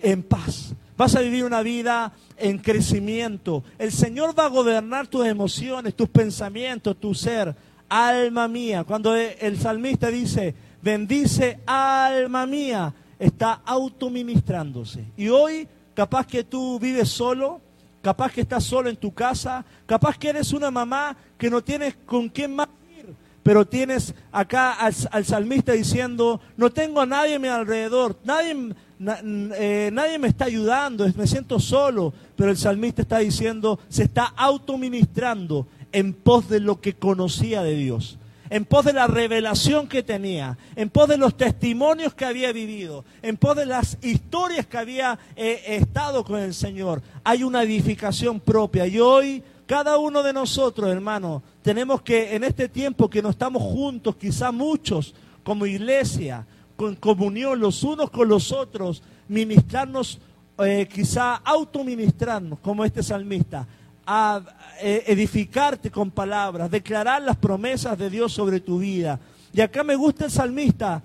en 0.00 0.22
paz. 0.22 0.72
Vas 1.00 1.16
a 1.16 1.20
vivir 1.20 1.46
una 1.46 1.62
vida 1.62 2.12
en 2.36 2.58
crecimiento. 2.58 3.64
El 3.78 3.90
Señor 3.90 4.38
va 4.38 4.44
a 4.44 4.48
gobernar 4.50 5.06
tus 5.06 5.24
emociones, 5.24 5.96
tus 5.96 6.10
pensamientos, 6.10 6.94
tu 7.00 7.14
ser. 7.14 7.56
Alma 7.88 8.46
mía. 8.48 8.84
Cuando 8.84 9.16
el 9.16 9.58
salmista 9.58 10.08
dice, 10.08 10.54
bendice 10.82 11.60
alma 11.64 12.44
mía, 12.44 12.92
está 13.18 13.62
autoministrándose. 13.64 15.06
Y 15.16 15.30
hoy, 15.30 15.66
capaz 15.94 16.26
que 16.26 16.44
tú 16.44 16.78
vives 16.78 17.08
solo, 17.08 17.62
capaz 18.02 18.32
que 18.32 18.42
estás 18.42 18.64
solo 18.64 18.90
en 18.90 18.96
tu 18.96 19.14
casa, 19.14 19.64
capaz 19.86 20.18
que 20.18 20.28
eres 20.28 20.52
una 20.52 20.70
mamá 20.70 21.16
que 21.38 21.48
no 21.48 21.64
tienes 21.64 21.96
con 22.04 22.28
quién 22.28 22.54
más 22.54 22.68
ir, 22.94 23.14
pero 23.42 23.66
tienes 23.66 24.14
acá 24.30 24.74
al, 24.74 24.94
al 25.12 25.24
salmista 25.24 25.72
diciendo, 25.72 26.42
no 26.58 26.68
tengo 26.68 27.00
a 27.00 27.06
nadie 27.06 27.36
a 27.36 27.38
mi 27.38 27.48
alrededor, 27.48 28.18
nadie 28.22 28.74
eh, 29.02 29.90
nadie 29.92 30.18
me 30.18 30.28
está 30.28 30.44
ayudando, 30.44 31.10
me 31.16 31.26
siento 31.26 31.58
solo, 31.58 32.12
pero 32.36 32.50
el 32.50 32.56
salmista 32.56 33.02
está 33.02 33.18
diciendo, 33.18 33.80
se 33.88 34.02
está 34.02 34.26
autoministrando 34.36 35.66
en 35.92 36.12
pos 36.12 36.48
de 36.48 36.60
lo 36.60 36.80
que 36.80 36.94
conocía 36.94 37.62
de 37.62 37.76
Dios, 37.76 38.18
en 38.50 38.66
pos 38.66 38.84
de 38.84 38.92
la 38.92 39.06
revelación 39.06 39.88
que 39.88 40.02
tenía, 40.02 40.58
en 40.76 40.90
pos 40.90 41.08
de 41.08 41.16
los 41.16 41.36
testimonios 41.36 42.12
que 42.14 42.26
había 42.26 42.52
vivido, 42.52 43.04
en 43.22 43.38
pos 43.38 43.56
de 43.56 43.64
las 43.64 43.96
historias 44.02 44.66
que 44.66 44.76
había 44.76 45.18
eh, 45.34 45.62
estado 45.66 46.22
con 46.22 46.38
el 46.38 46.52
Señor. 46.52 47.00
Hay 47.24 47.42
una 47.42 47.62
edificación 47.62 48.38
propia 48.38 48.86
y 48.86 49.00
hoy 49.00 49.42
cada 49.64 49.98
uno 49.98 50.22
de 50.22 50.32
nosotros, 50.32 50.90
hermano, 50.90 51.42
tenemos 51.62 52.02
que 52.02 52.34
en 52.34 52.44
este 52.44 52.68
tiempo 52.68 53.08
que 53.08 53.22
no 53.22 53.30
estamos 53.30 53.62
juntos, 53.62 54.16
quizá 54.16 54.52
muchos 54.52 55.14
como 55.42 55.64
iglesia, 55.64 56.44
con 56.80 56.96
comunión 56.96 57.60
los 57.60 57.82
unos 57.82 58.08
con 58.08 58.26
los 58.26 58.52
otros, 58.52 59.02
ministrarnos, 59.28 60.18
eh, 60.64 60.88
quizá 60.90 61.34
autoministrarnos, 61.34 62.58
como 62.60 62.86
este 62.86 63.02
salmista, 63.02 63.68
a 64.06 64.40
eh, 64.80 65.04
edificarte 65.08 65.90
con 65.90 66.10
palabras, 66.10 66.70
declarar 66.70 67.20
las 67.20 67.36
promesas 67.36 67.98
de 67.98 68.08
Dios 68.08 68.32
sobre 68.32 68.60
tu 68.60 68.78
vida. 68.78 69.20
Y 69.52 69.60
acá 69.60 69.84
me 69.84 69.94
gusta 69.94 70.24
el 70.24 70.30
salmista 70.30 71.02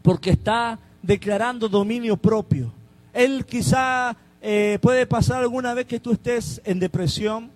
porque 0.00 0.30
está 0.30 0.78
declarando 1.02 1.68
dominio 1.68 2.16
propio. 2.16 2.72
Él 3.12 3.44
quizá 3.44 4.16
eh, 4.40 4.78
puede 4.80 5.06
pasar 5.06 5.42
alguna 5.42 5.74
vez 5.74 5.84
que 5.84 6.00
tú 6.00 6.12
estés 6.12 6.62
en 6.64 6.78
depresión, 6.78 7.50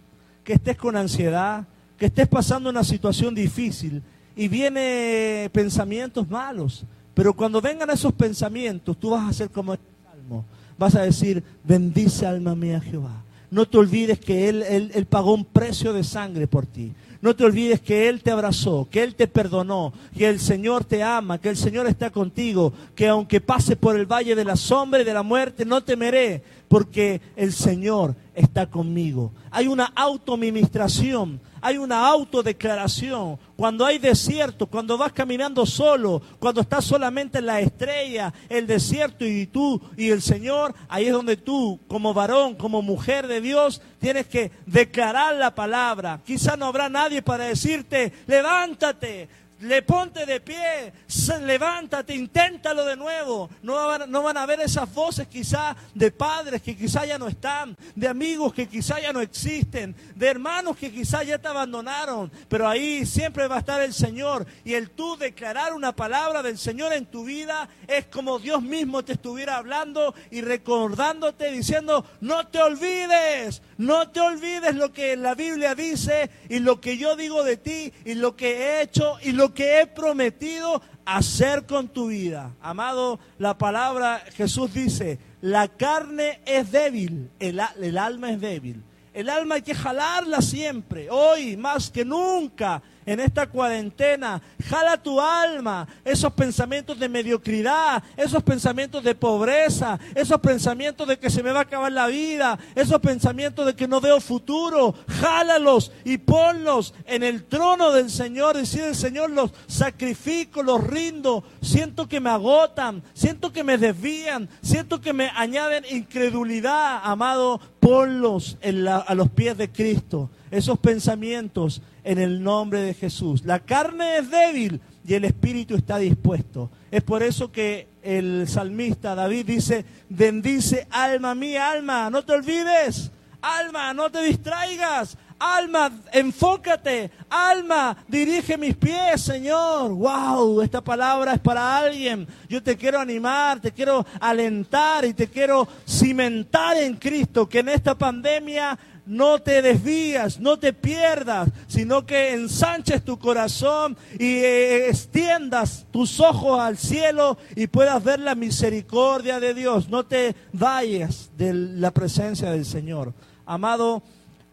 que 0.45 0.53
estés 0.53 0.77
con 0.77 0.97
ansiedad, 0.97 1.65
que 1.97 2.07
estés 2.07 2.29
pasando 2.29 2.69
una 2.69 2.85
situación 2.85 3.35
difícil 3.35 4.03
y 4.37 4.49
viene 4.49 5.49
pensamientos 5.51 6.29
malos. 6.29 6.85
Pero 7.17 7.33
cuando 7.33 7.63
vengan 7.63 7.89
esos 7.89 8.13
pensamientos, 8.13 8.95
tú 8.99 9.09
vas 9.09 9.23
a 9.23 9.29
hacer 9.29 9.49
como 9.49 9.73
este 9.73 9.87
salmo. 10.05 10.45
Vas 10.77 10.95
a 10.97 11.01
decir, 11.01 11.43
bendice 11.65 12.27
alma 12.27 12.55
mía 12.55 12.79
Jehová. 12.79 13.23
No 13.51 13.67
te 13.67 13.79
olvides 13.79 14.19
que 14.21 14.51
él, 14.51 14.63
él, 14.63 15.07
pagó 15.07 15.33
un 15.33 15.47
precio 15.47 15.95
de 15.95 16.05
sangre 16.05 16.47
por 16.47 16.67
ti. 16.67 16.93
No 17.23 17.35
te 17.35 17.45
olvides 17.45 17.81
que 17.81 18.11
Él 18.11 18.23
te 18.23 18.31
abrazó, 18.31 18.87
que 18.91 19.03
Él 19.03 19.15
te 19.15 19.27
perdonó, 19.27 19.95
que 20.15 20.29
el 20.29 20.39
Señor 20.39 20.85
te 20.85 21.03
ama, 21.03 21.39
que 21.39 21.49
el 21.49 21.57
Señor 21.57 21.87
está 21.87 22.11
contigo, 22.11 22.75
que 22.95 23.09
aunque 23.09 23.41
pase 23.41 23.77
por 23.77 23.97
el 23.97 24.05
valle 24.05 24.35
de 24.35 24.45
la 24.45 24.55
sombra 24.55 25.01
y 25.01 25.05
de 25.05 25.15
la 25.15 25.23
muerte, 25.23 25.65
no 25.65 25.83
temeré, 25.83 26.43
porque 26.69 27.23
el 27.35 27.55
Señor 27.55 28.15
está 28.35 28.67
conmigo. 28.67 29.33
Hay 29.51 29.69
una 29.69 29.87
autoministración 29.87 31.41
hay 31.61 31.79
una 31.79 32.07
autodeclaración. 32.07 33.39
Cuando 33.57 33.87
hay 33.87 33.99
desierto, 33.99 34.67
cuando 34.67 34.99
vas 34.99 35.13
caminando 35.13 35.65
solo, 35.65 36.21
cuando 36.39 36.61
estás 36.61 36.85
solamente 36.85 37.39
en 37.39 37.47
la 37.47 37.61
estrella, 37.61 38.33
el 38.49 38.67
desierto 38.67 39.25
y 39.25 39.47
tú 39.47 39.81
y 39.97 40.11
el 40.11 40.23
Señor, 40.23 40.75
ahí 40.89 41.07
es 41.07 41.13
donde 41.13 41.37
tú, 41.37 41.81
como 41.89 42.13
varón, 42.13 42.55
como 42.55 42.83
mujer 42.83 43.27
de 43.27 43.41
Dios, 43.41 43.81
tienes 43.99 44.27
que 44.27 44.51
declarar 44.67 45.37
la 45.37 45.55
palabra. 45.55 46.21
Quizá 46.25 46.57
no 46.57 46.67
habrá 46.67 46.89
nadie 46.89 47.23
para 47.23 47.45
decirte, 47.45 48.13
levántate, 48.27 49.29
le 49.61 49.83
ponte 49.83 50.27
de 50.27 50.41
pie, 50.41 50.93
levántate, 51.41 52.15
inténtalo 52.15 52.85
de 52.85 52.97
nuevo. 52.97 53.49
No 53.63 53.75
van, 53.87 54.11
no 54.11 54.23
van 54.23 54.37
a 54.37 54.47
ver 54.47 54.61
esas 54.61 54.93
voces 54.93 55.27
quizá 55.29 55.75
de 55.95 56.11
padres 56.11 56.63
que 56.63 56.77
quizá 56.77 57.07
ya 57.07 57.19
no 57.19 57.29
están, 57.29 57.77
de 57.95 58.09
amigos 58.09 58.53
que 58.53 58.69
quizá 58.69 59.01
ya 59.01 59.13
no 59.13 59.21
existen, 59.21 59.95
de 60.15 60.27
hermanos 60.27 60.77
que 60.77 60.93
quizá 60.93 61.23
ya 61.23 61.39
te 61.39 61.49
abandonaron, 61.49 62.31
pero 62.49 62.69
ahí 62.69 63.07
siempre 63.07 63.49
va 63.49 63.57
a 63.57 63.61
estar 63.61 63.81
el 63.81 63.95
Señor. 63.95 64.47
Y 64.65 64.75
el 64.75 64.91
tú 64.91 65.17
declarar 65.17 65.73
una 65.73 65.95
palabra 65.95 66.43
del 66.43 66.59
Señor 66.59 66.93
en 66.93 67.07
tu 67.07 67.25
vida 67.25 67.69
es 67.87 68.07
como 68.07 68.39
Dios 68.39 68.63
mismo 68.63 69.05
te 69.05 69.15
estuviera 69.15 69.57
hablando 69.57 70.15
y 70.31 70.43
recordándote, 70.43 71.51
diciendo, 71.51 72.05
no 72.21 72.47
te 72.49 72.61
olvides, 72.61 73.63
no 73.79 74.09
te 74.11 74.21
olvides 74.21 74.75
lo 74.75 74.93
que 74.93 75.17
la 75.17 75.35
Biblia 75.35 75.75
dice 75.75 76.31
y 76.49 76.61
lo 76.61 76.81
que 76.81 76.97
yo 76.97 77.17
digo 77.17 77.45
de 77.45 77.57
ti 77.57 77.93
y 78.05 78.15
lo 78.15 78.37
que 78.37 78.57
he 78.57 78.83
hecho 78.83 79.17
y 79.23 79.33
lo 79.33 79.53
que 79.53 79.81
he 79.81 79.87
prometido 79.87 80.83
hacer 81.05 81.67
con 81.67 81.89
tu 81.89 82.09
vida. 82.09 82.55
Amado, 82.61 83.19
la 83.39 83.59
palabra 83.59 84.23
Jesús 84.35 84.73
dice, 84.73 85.19
la 85.41 85.69
carne 85.69 86.41
es 86.47 86.73
débil, 86.73 87.31
el, 87.39 87.61
el 87.81 87.99
alma 87.99 88.31
es 88.31 88.41
débil. 88.41 88.83
El 89.13 89.31
alma 89.31 89.55
hay 89.55 89.63
que 89.63 89.75
jalarla 89.75 90.43
siempre, 90.43 91.09
hoy 91.11 91.57
más 91.57 91.91
que 91.91 92.05
nunca 92.05 92.83
en 93.07 93.21
esta 93.21 93.47
cuarentena. 93.47 94.43
Jala 94.69 95.01
tu 95.01 95.21
alma, 95.21 95.87
esos 96.05 96.33
pensamientos 96.33 96.99
de 96.99 97.09
mediocridad, 97.09 98.03
esos 98.17 98.43
pensamientos 98.43 99.03
de 99.03 99.15
pobreza, 99.15 99.99
esos 100.15 100.41
pensamientos 100.41 101.07
de 101.07 101.19
que 101.19 101.31
se 101.31 101.43
me 101.43 101.53
va 101.53 101.61
a 101.61 101.63
acabar 101.63 101.93
la 101.93 102.09
vida, 102.09 102.59
esos 102.75 103.01
pensamientos 103.01 103.65
de 103.65 103.75
que 103.75 103.89
no 103.89 104.01
veo 104.01 104.21
futuro. 104.21 104.95
Jálalos 105.21 105.93
y 106.05 106.19
ponlos 106.19 106.93
en 107.07 107.23
el 107.23 107.45
trono 107.45 107.93
del 107.93 108.11
Señor. 108.11 108.57
Decir 108.57 108.83
el 108.83 108.97
Señor, 108.97 109.31
los 109.31 109.53
sacrifico, 109.69 110.63
los 110.63 110.85
rindo. 110.85 111.45
Siento 111.63 112.09
que 112.09 112.21
me 112.21 112.31
agotan, 112.31 113.03
siento 113.15 113.53
que 113.53 113.63
me 113.63 113.79
desvían, 113.79 114.49
siento 114.63 115.01
que 115.01 115.13
me 115.13 115.31
añaden 115.35 115.85
incredulidad, 115.91 117.01
amado. 117.05 117.61
Ponlos 117.79 118.59
a 119.07 119.15
los 119.15 119.31
pies 119.31 119.57
de 119.57 119.71
Cristo. 119.71 120.29
Esos 120.51 120.79
pensamientos 120.79 121.83
en 122.07 122.19
el 122.19 122.43
nombre 122.43 122.81
de 122.81 122.95
Jesús. 122.95 123.45
La 123.45 123.59
carne 123.59 124.19
es 124.19 124.31
débil 124.31 124.81
y 125.07 125.15
el 125.15 125.25
espíritu 125.25 125.75
está 125.75 125.99
dispuesto. 125.99 126.71
Es 126.91 127.03
por 127.03 127.23
eso 127.23 127.51
que 127.51 127.89
el 128.03 128.47
salmista 128.49 129.15
David 129.15 129.45
dice, 129.45 129.85
bendice 130.09 130.87
alma 130.91 131.35
mía, 131.35 131.71
alma, 131.71 132.09
no 132.09 132.25
te 132.25 132.33
olvides, 132.33 133.11
alma, 133.43 133.93
no 133.93 134.11
te 134.11 134.23
distraigas, 134.23 135.19
Alma, 135.39 135.93
enfócate. 136.13 137.11
Alma, 137.29 137.97
dirige 138.09 138.57
mis 138.57 138.75
pies, 138.75 139.21
Señor. 139.21 139.91
Wow, 139.91 140.63
esta 140.63 140.81
palabra 140.81 141.35
es 141.35 141.41
para 141.41 141.77
alguien. 141.77 142.27
Yo 142.49 142.63
te 142.63 142.77
quiero 142.77 142.99
animar, 142.99 143.61
te 143.61 143.71
quiero 143.71 144.07
alentar 144.19 145.05
y 145.05 145.13
te 145.13 145.29
quiero 145.29 145.69
cimentar 145.87 146.79
en 146.79 146.97
Cristo. 146.97 147.47
Que 147.47 147.59
en 147.59 147.69
esta 147.69 147.95
pandemia 147.95 148.79
no 149.07 149.41
te 149.41 149.63
desvías, 149.63 150.41
no 150.41 150.59
te 150.59 150.73
pierdas, 150.73 151.49
sino 151.69 152.05
que 152.05 152.35
ensanches 152.35 153.05
tu 153.05 153.19
corazón 153.19 153.97
y 154.19 154.39
eh, 154.39 154.89
extiendas 154.89 155.87
tus 155.91 156.21
ojos 156.21 156.61
al 156.61 156.77
cielo 156.77 157.39
y 157.55 157.69
puedas 157.69 158.03
ver 158.03 158.19
la 158.19 158.35
misericordia 158.35 159.41
de 159.41 159.55
Dios. 159.55 159.89
No 159.89 160.05
te 160.05 160.35
vayas 160.53 161.31
de 161.39 161.55
la 161.55 161.93
presencia 161.93 162.51
del 162.51 162.67
Señor. 162.67 163.15
Amado, 163.47 164.03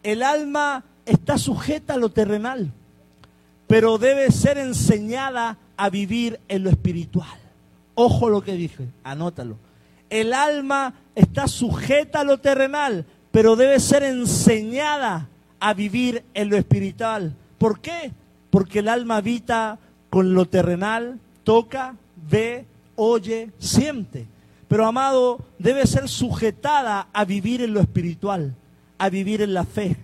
el 0.02 0.22
alma 0.22 0.84
está 1.04 1.36
sujeta 1.36 1.94
a 1.94 1.98
lo 1.98 2.10
terrenal, 2.10 2.72
pero 3.66 3.98
debe 3.98 4.30
ser 4.30 4.58
enseñada 4.58 5.58
a 5.76 5.90
vivir 5.90 6.40
en 6.48 6.62
lo 6.62 6.70
espiritual. 6.70 7.38
Ojo 7.94 8.28
lo 8.28 8.42
que 8.42 8.52
dije, 8.52 8.88
anótalo. 9.02 9.56
El 10.10 10.32
alma 10.32 10.94
está 11.14 11.48
sujeta 11.48 12.20
a 12.20 12.24
lo 12.24 12.38
terrenal, 12.38 13.06
pero 13.34 13.56
debe 13.56 13.80
ser 13.80 14.04
enseñada 14.04 15.28
a 15.58 15.74
vivir 15.74 16.22
en 16.34 16.50
lo 16.50 16.56
espiritual. 16.56 17.34
¿Por 17.58 17.80
qué? 17.80 18.12
Porque 18.48 18.78
el 18.78 18.86
alma 18.86 19.16
habita 19.16 19.80
con 20.08 20.34
lo 20.34 20.46
terrenal, 20.46 21.18
toca, 21.42 21.96
ve, 22.30 22.64
oye, 22.94 23.50
siente. 23.58 24.28
Pero 24.68 24.86
amado, 24.86 25.40
debe 25.58 25.84
ser 25.88 26.08
sujetada 26.08 27.08
a 27.12 27.24
vivir 27.24 27.60
en 27.60 27.74
lo 27.74 27.80
espiritual, 27.80 28.54
a 28.98 29.08
vivir 29.08 29.42
en 29.42 29.52
la 29.52 29.64
fe, 29.64 29.96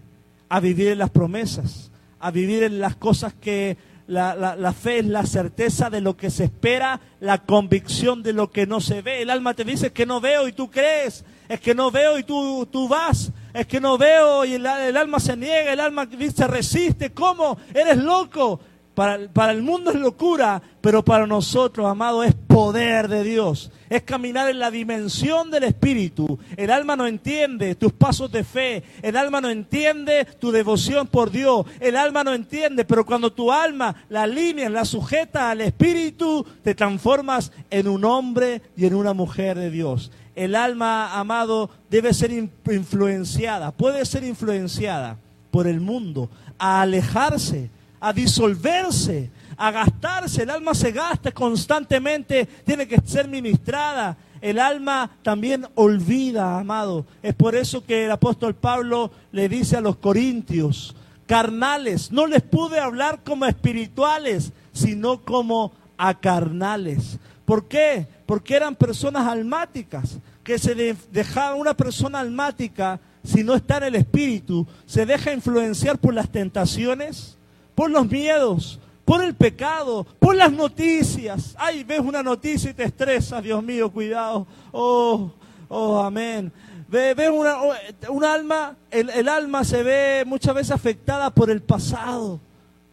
a 0.49 0.59
vivir 0.59 0.89
en 0.89 0.99
las 0.99 1.11
promesas, 1.11 1.93
a 2.19 2.33
vivir 2.33 2.65
en 2.65 2.81
las 2.81 2.97
cosas 2.97 3.33
que 3.33 3.77
la, 4.09 4.35
la, 4.35 4.73
fe 4.73 4.99
es 4.99 5.07
la 5.07 5.25
certeza 5.25 5.89
de 5.89 6.01
lo 6.01 6.17
que 6.17 6.31
se 6.31 6.47
espera, 6.47 7.01
la 7.21 7.39
convicción 7.39 8.25
de 8.25 8.33
lo 8.33 8.51
que 8.51 8.67
no 8.67 8.81
se 8.81 9.03
ve. 9.03 9.23
El 9.23 9.31
alma 9.31 9.55
te 9.55 9.63
dice 9.63 9.93
que 9.93 10.05
no 10.05 10.21
veo 10.21 10.49
y 10.49 10.53
tú 10.53 10.69
crees 10.69 11.25
es 11.51 11.61
que 11.61 11.75
no 11.75 11.91
veo 11.91 12.17
y 12.17 12.23
tú, 12.23 12.65
tú 12.71 12.87
vas, 12.87 13.33
es 13.53 13.67
que 13.67 13.81
no 13.81 13.99
veo 13.99 14.45
y 14.45 14.55
el, 14.55 14.67
alma 14.67 15.19
se 15.19 15.37
niega, 15.37 15.73
el 15.73 15.81
alma 15.81 16.09
se 16.33 16.47
resiste, 16.47 17.11
¿cómo? 17.11 17.59
Eres 17.75 17.97
loco. 17.97 18.61
Para, 18.95 19.29
para, 19.29 19.53
el 19.53 19.63
mundo 19.63 19.91
es 19.91 19.97
locura, 19.97 20.61
pero 20.81 21.05
para 21.05 21.27
nosotros, 21.27 21.87
amado, 21.87 22.23
es 22.23 22.35
poder 22.35 23.09
de 23.09 23.25
Dios. 23.25 23.73
Es 23.89 24.03
caminar 24.03 24.49
en 24.49 24.59
la 24.59 24.71
dimensión 24.71 25.51
del 25.51 25.65
Espíritu. 25.65 26.39
El 26.57 26.71
alma 26.71 26.95
no 26.97 27.07
entiende 27.07 27.75
tus 27.75 27.93
pasos 27.95 28.31
de 28.31 28.45
fe. 28.45 28.85
El 29.03 29.17
alma 29.17 29.41
no 29.41 29.49
entiende 29.49 30.27
tu 30.39 30.53
devoción 30.53 31.07
por 31.07 31.31
Dios. 31.31 31.67
El 31.81 31.97
alma 31.97 32.23
no 32.23 32.35
entiende, 32.35 32.85
pero 32.85 33.07
cuando 33.07 33.33
tu 33.33 33.51
alma 33.51 34.05
la 34.09 34.25
alinea, 34.25 34.69
la 34.69 34.85
sujeta 34.85 35.51
al 35.51 35.63
Espíritu, 35.63 36.47
te 36.63 36.75
transformas 36.75 37.53
en 37.71 37.89
un 37.89 38.05
hombre 38.05 38.63
y 38.77 38.87
en 38.87 38.95
una 38.95 39.15
mujer 39.15 39.59
de 39.59 39.71
Dios 39.71 40.13
el 40.35 40.55
alma, 40.55 41.19
amado, 41.19 41.71
debe 41.91 42.15
ser 42.15 42.31
influenciada, 42.33 43.73
puede 43.73 44.05
ser 44.05 44.25
influenciada 44.25 45.19
por 45.51 45.67
el 45.67 45.81
mundo, 45.81 46.31
a 46.59 46.83
alejarse, 46.83 47.71
a 48.01 48.13
disolverse, 48.13 49.31
a 49.57 49.71
gastarse. 49.71 50.43
El 50.43 50.51
alma 50.51 50.75
se 50.75 50.93
gasta 50.93 51.33
constantemente, 51.33 52.47
tiene 52.65 52.87
que 52.87 53.01
ser 53.05 53.29
ministrada. 53.29 54.17
El 54.41 54.59
alma 54.59 55.11
también 55.23 55.67
olvida, 55.75 56.59
amado. 56.59 57.05
Es 57.23 57.35
por 57.35 57.55
eso 57.55 57.85
que 57.85 58.07
el 58.07 58.11
apóstol 58.11 58.55
Pablo 58.55 59.11
le 59.33 59.49
dice 59.49 59.77
a 59.77 59.83
los 59.83 59.97
corintios, 59.97 60.97
carnales, 61.27 62.11
no 62.11 62.27
les 62.27 62.43
pude 62.43 62.81
hablar 62.81 63.23
como 63.23 63.45
espirituales, 63.45 64.53
sino 64.73 65.21
como 65.21 65.73
a 65.99 66.19
carnales. 66.19 67.19
¿Por 67.45 67.69
qué? 67.69 68.07
Porque 68.31 68.55
eran 68.55 68.77
personas 68.77 69.27
almáticas, 69.27 70.21
que 70.45 70.57
se 70.57 70.97
dejaban 71.11 71.59
una 71.59 71.77
persona 71.77 72.21
almática, 72.21 73.01
si 73.25 73.43
no 73.43 73.57
está 73.57 73.79
en 73.79 73.83
el 73.83 73.97
espíritu, 73.97 74.65
se 74.87 75.05
deja 75.05 75.33
influenciar 75.33 75.99
por 75.99 76.15
las 76.15 76.31
tentaciones, 76.31 77.37
por 77.75 77.91
los 77.91 78.09
miedos, 78.09 78.79
por 79.05 79.25
el 79.25 79.35
pecado, 79.35 80.07
por 80.21 80.37
las 80.37 80.53
noticias. 80.53 81.57
Ay, 81.59 81.83
ves 81.83 81.99
una 81.99 82.23
noticia 82.23 82.71
y 82.71 82.75
te 82.75 82.85
estresa, 82.85 83.43
Dios 83.43 83.65
mío, 83.65 83.91
cuidado. 83.91 84.47
Oh, 84.71 85.33
oh, 85.69 85.99
amén. 85.99 86.53
Ves 86.87 87.17
una, 87.33 87.61
oh, 87.61 87.75
un 88.11 88.25
alma, 88.25 88.77
el, 88.93 89.11
el 89.11 89.29
alma 89.29 89.65
se 89.65 89.83
ve 89.83 90.23
muchas 90.25 90.55
veces 90.55 90.71
afectada 90.71 91.31
por 91.31 91.51
el 91.51 91.63
pasado. 91.63 92.39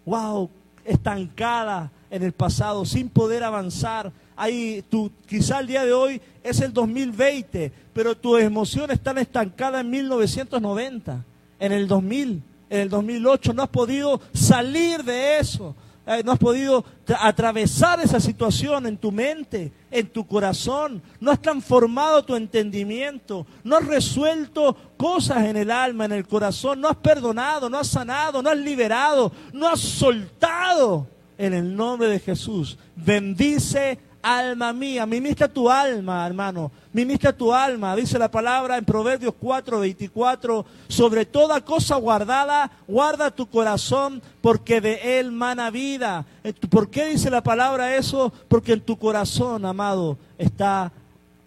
Wow, 0.04 0.50
estancada 0.84 1.92
en 2.10 2.24
el 2.24 2.32
pasado, 2.32 2.86
sin 2.86 3.08
poder 3.08 3.44
avanzar 3.44 4.12
hay 4.38 4.84
tu, 4.84 5.12
quizá 5.26 5.60
el 5.60 5.68
día 5.68 5.84
de 5.84 5.92
hoy 5.92 6.22
es 6.44 6.62
el 6.62 6.72
2020, 6.72 7.72
pero 7.92 8.16
tus 8.16 8.40
emociones 8.40 8.98
están 8.98 9.18
estancadas 9.18 9.82
en 9.82 9.90
1990, 9.90 11.26
en 11.60 11.72
el 11.72 11.88
2000, 11.88 12.44
en 12.70 12.80
el 12.80 12.90
2008. 12.90 13.54
No 13.54 13.64
has 13.64 13.70
podido 13.70 14.22
salir 14.34 15.04
de 15.04 15.40
eso. 15.40 15.76
Eh, 16.06 16.22
no 16.24 16.32
has 16.32 16.40
podido 16.40 16.86
atravesar 17.20 18.00
esa 18.00 18.20
situación 18.22 18.86
en 18.86 18.96
tu 18.96 19.12
mente, 19.12 19.74
en 19.92 20.08
tu 20.08 20.26
corazón. 20.26 21.02
No 21.20 21.32
has 21.32 21.42
transformado 21.42 22.24
tu 22.24 22.36
entendimiento. 22.36 23.46
No 23.64 23.76
has 23.76 23.86
resuelto 23.86 24.78
cosas 24.96 25.46
en 25.46 25.58
el 25.58 25.70
alma, 25.70 26.06
en 26.06 26.14
el 26.14 26.26
corazón. 26.26 26.80
No 26.80 26.88
has 26.88 26.96
perdonado, 26.96 27.70
no 27.70 27.80
has 27.80 27.88
sanado, 27.88 28.42
no 28.42 28.50
has 28.50 28.58
liberado, 28.58 29.34
no 29.52 29.68
has 29.68 29.82
soltado. 29.82 31.08
En 31.40 31.54
el 31.54 31.76
nombre 31.76 32.08
de 32.08 32.20
Jesús, 32.20 32.80
bendice 32.96 34.00
alma 34.28 34.74
mía, 34.74 35.06
ministra 35.06 35.48
tu 35.48 35.70
alma, 35.70 36.28
hermano, 36.28 36.70
ministra 36.92 37.32
tu 37.32 37.54
alma, 37.54 37.96
dice 37.96 38.20
la 38.20 38.30
palabra 38.30 38.78
en 38.78 38.84
Proverbios 38.84 39.34
4, 39.40 39.80
24, 39.80 40.66
sobre 40.90 41.26
toda 41.26 41.62
cosa 41.62 41.96
guardada, 41.96 42.70
guarda 42.88 43.32
tu 43.32 43.48
corazón, 43.48 44.22
porque 44.42 44.82
de 44.82 45.20
él 45.20 45.32
mana 45.32 45.72
vida. 45.72 46.26
¿Por 46.70 46.90
qué 46.90 47.06
dice 47.08 47.30
la 47.30 47.42
palabra 47.42 47.96
eso? 47.96 48.34
Porque 48.50 48.74
en 48.74 48.82
tu 48.82 48.98
corazón, 48.98 49.66
amado, 49.66 50.18
está 50.38 50.92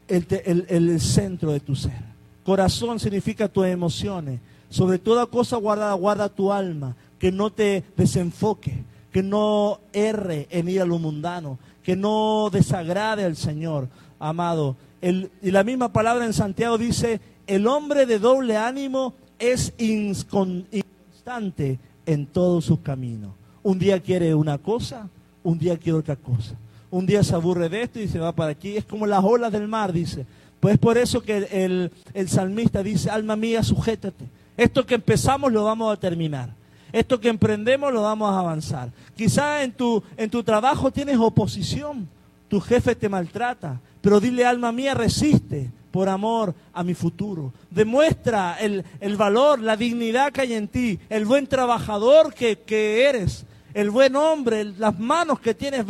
el, 0.09 0.27
el 0.69 1.01
centro 1.01 1.53
de 1.53 1.61
tu 1.61 1.77
ser. 1.77 2.01
Corazón 2.45 2.99
significa 2.99 3.49
tus 3.49 3.67
emociones. 3.67 4.41
Sobre 4.71 4.99
toda 4.99 5.27
cosa 5.27 5.57
guardada, 5.57 5.93
guarda 5.95 6.29
tu 6.29 6.53
alma, 6.53 6.97
que 7.19 7.31
no 7.31 7.51
te 7.51 7.85
desenfoque, 7.97 8.85
que 9.13 9.23
no 9.23 9.81
erre 9.93 10.47
en 10.51 10.69
ir 10.69 10.81
a 10.81 10.85
lo 10.85 10.99
mundano, 10.99 11.59
que 11.83 11.97
no 11.97 12.51
desagrade 12.53 13.25
al 13.25 13.37
Señor, 13.37 13.89
amado. 14.19 14.77
y 15.01 15.51
la 15.51 15.65
misma 15.65 15.93
palabra 15.93 16.27
en 16.27 16.33
Santiago 16.33 16.79
dice, 16.79 17.21
el 17.47 17.67
hombre 17.67 18.07
de 18.07 18.19
doble 18.19 18.57
ánimo 18.57 19.15
es 19.39 19.73
inconstante 19.79 21.79
en 22.07 22.27
todos 22.27 22.65
sus 22.65 22.81
caminos. 22.81 23.33
Un 23.63 23.79
día 23.79 24.01
quiere 24.01 24.35
una 24.35 24.59
cosa, 24.59 25.09
un 25.43 25.59
día 25.59 25.77
quiere 25.77 25.99
otra 25.99 26.17
cosa. 26.17 26.57
Un 26.91 27.07
día 27.07 27.23
se 27.23 27.35
aburre 27.35 27.69
de 27.69 27.83
esto 27.83 28.01
y 28.01 28.09
se 28.09 28.19
va 28.19 28.33
para 28.33 28.51
aquí. 28.51 28.77
Es 28.77 28.85
como 28.85 29.07
las 29.07 29.23
olas 29.23 29.53
del 29.53 29.69
mar, 29.69 29.93
dice. 29.93 30.27
Pues 30.59 30.77
por 30.79 30.99
eso 30.99 31.23
que 31.23 31.47
el, 31.51 31.93
el 32.15 32.29
salmista 32.29 32.83
dice, 32.83 33.11
alma 33.11 33.37
mía, 33.37 33.63
sujétate. 33.63 34.27
Esto 34.57 34.85
que 34.85 34.97
empezamos 34.97 35.53
lo 35.53 35.65
vamos 35.65 35.93
a 35.93 35.99
terminar. 35.99 36.55
Esto 36.93 37.21
que 37.21 37.29
emprendemos 37.29 37.93
lo 37.93 38.03
vamos 38.03 38.33
a 38.33 38.41
avanzar. 38.41 38.91
Quizá 39.17 39.63
en 39.63 39.73
tu, 39.73 40.03
en 40.17 40.31
tu 40.31 40.43
trabajo 40.43 40.91
tienes 40.91 41.17
oposición, 41.19 42.09
tu 42.49 42.61
jefe 42.61 42.95
te 42.95 43.09
maltrata, 43.09 43.81
pero 44.01 44.21
dile 44.21 44.45
alma 44.45 44.73
mía, 44.73 44.95
resiste 44.95 45.71
por 45.91 46.09
amor 46.09 46.55
a 46.73 46.83
mi 46.83 46.95
futuro. 46.95 47.53
Demuestra 47.71 48.57
el, 48.61 48.85
valor, 49.17 49.61
la 49.61 49.77
dignidad 49.77 50.33
que 50.33 50.43
hay 50.43 50.55
en 50.55 50.69
ti, 50.69 50.99
el 51.09 51.25
buen 51.25 51.47
trabajador 51.47 52.33
que, 52.35 52.59
que 52.59 53.05
eres, 53.05 53.45
el 53.75 53.91
buen 53.91 54.17
hombre, 54.17 54.65
las 54.65 54.99
manos 54.99 55.41
que 55.41 55.55
tienes 55.55 55.85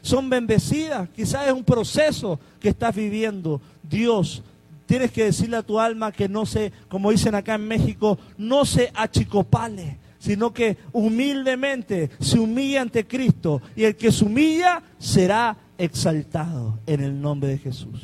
son 0.00 0.28
bendecidas. 0.28 1.08
Quizás 1.10 1.46
es 1.46 1.52
un 1.52 1.64
proceso 1.64 2.40
que 2.60 2.70
estás 2.70 2.94
viviendo. 2.94 3.60
Dios, 3.82 4.42
tienes 4.86 5.12
que 5.12 5.24
decirle 5.24 5.56
a 5.56 5.62
tu 5.62 5.78
alma 5.78 6.12
que 6.12 6.28
no 6.28 6.46
se, 6.46 6.72
como 6.88 7.10
dicen 7.10 7.34
acá 7.34 7.54
en 7.54 7.68
México, 7.68 8.18
no 8.38 8.64
se 8.64 8.90
achicopale 8.94 10.01
sino 10.22 10.52
que 10.52 10.76
humildemente 10.92 12.08
se 12.20 12.38
humilla 12.38 12.80
ante 12.80 13.04
Cristo 13.04 13.60
y 13.74 13.82
el 13.82 13.96
que 13.96 14.12
se 14.12 14.24
humilla 14.24 14.80
será 14.96 15.56
exaltado 15.76 16.78
en 16.86 17.02
el 17.02 17.20
nombre 17.20 17.48
de 17.48 17.58
Jesús. 17.58 18.00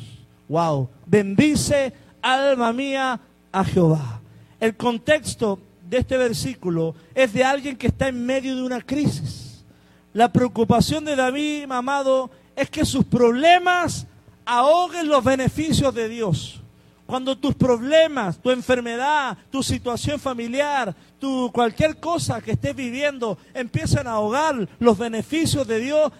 Wow, 0.49 0.89
bendice 1.05 1.93
alma 2.21 2.73
mía 2.73 3.21
a 3.53 3.63
Jehová. 3.63 4.19
El 4.59 4.75
contexto 4.75 5.59
de 5.89 5.99
este 5.99 6.17
versículo 6.17 6.93
es 7.15 7.31
de 7.31 7.45
alguien 7.45 7.77
que 7.77 7.87
está 7.87 8.09
en 8.09 8.25
medio 8.25 8.53
de 8.53 8.63
una 8.63 8.81
crisis. 8.81 9.63
La 10.11 10.29
preocupación 10.29 11.05
de 11.05 11.15
David, 11.15 11.71
amado, 11.71 12.29
es 12.53 12.69
que 12.69 12.83
sus 12.83 13.05
problemas 13.05 14.05
ahoguen 14.43 15.07
los 15.07 15.23
beneficios 15.23 15.95
de 15.95 16.09
Dios. 16.09 16.59
Cuando 17.05 17.35
tus 17.37 17.55
problemas, 17.55 18.37
tu 18.37 18.51
enfermedad, 18.51 19.37
tu 19.49 19.63
situación 19.63 20.19
familiar, 20.19 20.93
tu 21.19 21.51
cualquier 21.51 21.97
cosa 21.97 22.41
que 22.41 22.51
estés 22.51 22.75
viviendo 22.75 23.37
empiezan 23.53 24.07
a 24.07 24.11
ahogar 24.11 24.67
los 24.79 24.97
beneficios 24.97 25.67
de 25.67 25.79
Dios, 25.79 26.11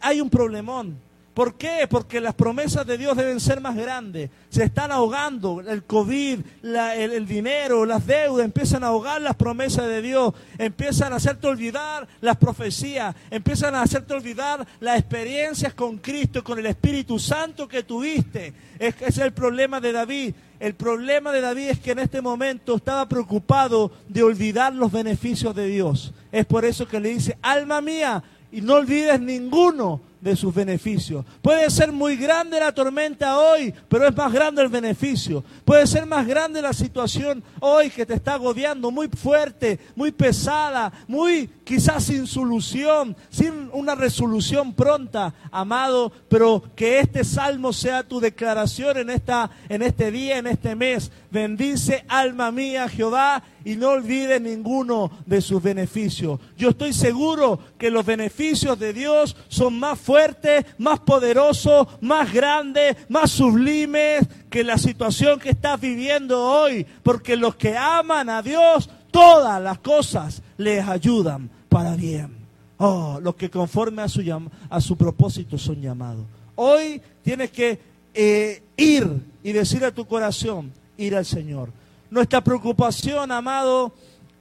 hay 0.00 0.20
un 0.20 0.30
problemón. 0.30 0.98
¿Por 1.34 1.54
qué? 1.54 1.86
Porque 1.88 2.20
las 2.20 2.34
promesas 2.34 2.86
de 2.86 2.98
Dios 2.98 3.16
deben 3.16 3.40
ser 3.40 3.60
más 3.62 3.74
grandes. 3.74 4.28
Se 4.50 4.64
están 4.64 4.92
ahogando 4.92 5.62
el 5.66 5.82
COVID, 5.84 6.40
el, 6.62 7.26
dinero, 7.26 7.86
las 7.86 8.06
deudas, 8.06 8.44
empiezan 8.44 8.84
a 8.84 8.88
ahogar 8.88 9.22
las 9.22 9.36
promesas 9.36 9.88
de 9.88 10.02
Dios, 10.02 10.34
empiezan 10.58 11.14
a 11.14 11.16
hacerte 11.16 11.46
olvidar 11.46 12.06
las 12.20 12.36
profecías, 12.36 13.14
empiezan 13.30 13.74
a 13.74 13.80
hacerte 13.80 14.12
olvidar 14.12 14.66
las 14.80 14.98
experiencias 14.98 15.72
con 15.72 15.96
Cristo, 15.98 16.44
con 16.44 16.58
el 16.58 16.66
Espíritu 16.66 17.18
Santo 17.18 17.66
que 17.66 17.82
tuviste. 17.82 18.52
Es, 18.78 18.94
es 19.00 19.16
el 19.16 19.32
problema 19.32 19.80
de 19.80 19.92
David. 19.92 20.34
El 20.60 20.74
problema 20.74 21.32
de 21.32 21.40
David 21.40 21.68
es 21.70 21.80
que 21.80 21.92
en 21.92 22.00
este 22.00 22.20
momento 22.20 22.76
estaba 22.76 23.08
preocupado 23.08 23.90
de 24.06 24.22
olvidar 24.22 24.74
los 24.74 24.92
beneficios 24.92 25.54
de 25.54 25.66
Dios. 25.66 26.12
Es 26.30 26.44
por 26.44 26.66
eso 26.66 26.86
que 26.86 27.00
le 27.00 27.08
dice, 27.08 27.38
alma 27.40 27.80
mía, 27.80 28.22
y 28.52 28.60
no 28.60 28.74
olvides 28.74 29.18
ninguno 29.18 30.11
de 30.22 30.36
sus 30.36 30.54
beneficios. 30.54 31.24
Puede 31.42 31.68
ser 31.68 31.90
muy 31.90 32.16
grande 32.16 32.60
la 32.60 32.72
tormenta 32.72 33.38
hoy, 33.38 33.74
pero 33.88 34.06
es 34.06 34.16
más 34.16 34.32
grande 34.32 34.62
el 34.62 34.68
beneficio. 34.68 35.44
Puede 35.64 35.84
ser 35.86 36.06
más 36.06 36.26
grande 36.26 36.62
la 36.62 36.72
situación 36.72 37.42
hoy 37.58 37.90
que 37.90 38.06
te 38.06 38.14
está 38.14 38.34
agobiando, 38.34 38.92
muy 38.92 39.08
fuerte, 39.08 39.80
muy 39.96 40.12
pesada, 40.12 40.92
muy 41.08 41.48
quizás 41.64 42.04
sin 42.04 42.26
solución, 42.26 43.16
sin 43.30 43.70
una 43.72 43.94
resolución 43.94 44.74
pronta, 44.74 45.34
amado, 45.50 46.12
pero 46.28 46.62
que 46.74 46.98
este 46.98 47.24
salmo 47.24 47.72
sea 47.72 48.02
tu 48.02 48.20
declaración 48.20 48.98
en 48.98 49.10
esta 49.10 49.50
en 49.68 49.82
este 49.82 50.10
día, 50.10 50.38
en 50.38 50.46
este 50.46 50.74
mes. 50.74 51.10
Bendice 51.30 52.04
alma 52.08 52.50
mía 52.50 52.88
Jehová 52.88 53.42
y 53.64 53.76
no 53.76 53.90
olvide 53.90 54.40
ninguno 54.40 55.10
de 55.26 55.40
sus 55.40 55.62
beneficios. 55.62 56.40
Yo 56.56 56.70
estoy 56.70 56.92
seguro 56.92 57.58
que 57.78 57.90
los 57.90 58.04
beneficios 58.04 58.78
de 58.78 58.92
Dios 58.92 59.36
son 59.48 59.78
más 59.78 59.98
fuertes, 59.98 60.64
más 60.78 61.00
poderosos, 61.00 61.86
más 62.00 62.32
grandes, 62.32 62.96
más 63.08 63.30
sublimes 63.30 64.26
que 64.50 64.64
la 64.64 64.78
situación 64.78 65.38
que 65.38 65.50
estás 65.50 65.80
viviendo 65.80 66.42
hoy, 66.42 66.86
porque 67.02 67.36
los 67.36 67.56
que 67.56 67.76
aman 67.76 68.28
a 68.28 68.42
Dios, 68.42 68.90
todas 69.12 69.62
las 69.62 69.78
cosas 69.78 70.42
les 70.56 70.84
ayudan 70.86 71.48
para 71.68 71.94
bien. 71.94 72.36
Oh, 72.78 73.20
los 73.22 73.36
que 73.36 73.48
conforme 73.48 74.02
a 74.02 74.08
su, 74.08 74.22
a 74.68 74.80
su 74.80 74.96
propósito 74.96 75.56
son 75.56 75.80
llamados. 75.80 76.26
Hoy 76.56 77.00
tienes 77.22 77.52
que 77.52 77.78
eh, 78.12 78.64
ir 78.76 79.08
y 79.44 79.52
decir 79.52 79.84
a 79.84 79.92
tu 79.92 80.04
corazón, 80.04 80.72
ir 80.96 81.14
al 81.14 81.24
Señor 81.24 81.70
nuestra 82.12 82.44
preocupación, 82.44 83.32
amado, 83.32 83.90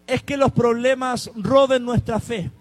es 0.06 0.22
que 0.22 0.36
los 0.36 0.52
problemas 0.52 1.32
roben 1.36 1.86
nuestra 1.86 2.20
fe. 2.20 2.52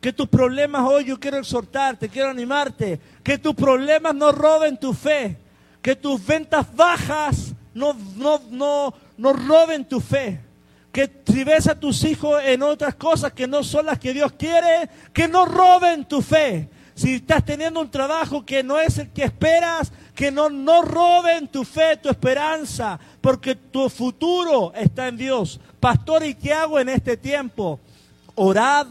Que 0.00 0.12
tus 0.12 0.26
problemas 0.26 0.82
hoy 0.84 1.04
yo 1.04 1.20
quiero 1.20 1.38
exhortarte, 1.38 2.08
quiero 2.08 2.30
animarte. 2.30 2.98
Que 3.22 3.38
tus 3.38 3.54
problemas 3.54 4.16
no 4.16 4.32
roben 4.32 4.76
tu 4.76 4.92
fe. 4.92 5.36
Que 5.80 5.94
tus 5.94 6.26
ventas 6.26 6.66
bajas 6.74 7.54
no, 7.72 7.94
no, 8.16 8.40
no, 8.50 8.94
no 9.16 9.32
roben 9.32 9.84
tu 9.84 10.00
fe. 10.00 10.40
Que 10.92 11.10
si 11.26 11.44
ves 11.44 11.68
a 11.68 11.78
tus 11.78 12.04
hijos 12.04 12.40
en 12.44 12.62
otras 12.62 12.94
cosas 12.94 13.32
que 13.32 13.46
no 13.46 13.62
son 13.62 13.86
las 13.86 13.98
que 13.98 14.12
Dios 14.12 14.32
quiere, 14.32 14.88
que 15.12 15.28
no 15.28 15.46
roben 15.46 16.04
tu 16.06 16.22
fe. 16.22 16.68
Si 16.94 17.14
estás 17.14 17.44
teniendo 17.44 17.80
un 17.80 17.90
trabajo 17.90 18.44
que 18.44 18.62
no 18.62 18.78
es 18.80 18.98
el 18.98 19.10
que 19.10 19.22
esperas, 19.22 19.92
que 20.14 20.32
no, 20.32 20.50
no 20.50 20.82
roben 20.82 21.46
tu 21.46 21.64
fe, 21.64 21.96
tu 21.96 22.08
esperanza, 22.08 22.98
porque 23.20 23.54
tu 23.54 23.88
futuro 23.88 24.72
está 24.74 25.06
en 25.06 25.16
Dios. 25.16 25.60
Pastor, 25.78 26.24
¿y 26.24 26.34
qué 26.34 26.52
hago 26.52 26.80
en 26.80 26.88
este 26.88 27.16
tiempo? 27.16 27.78
Orad 28.34 28.88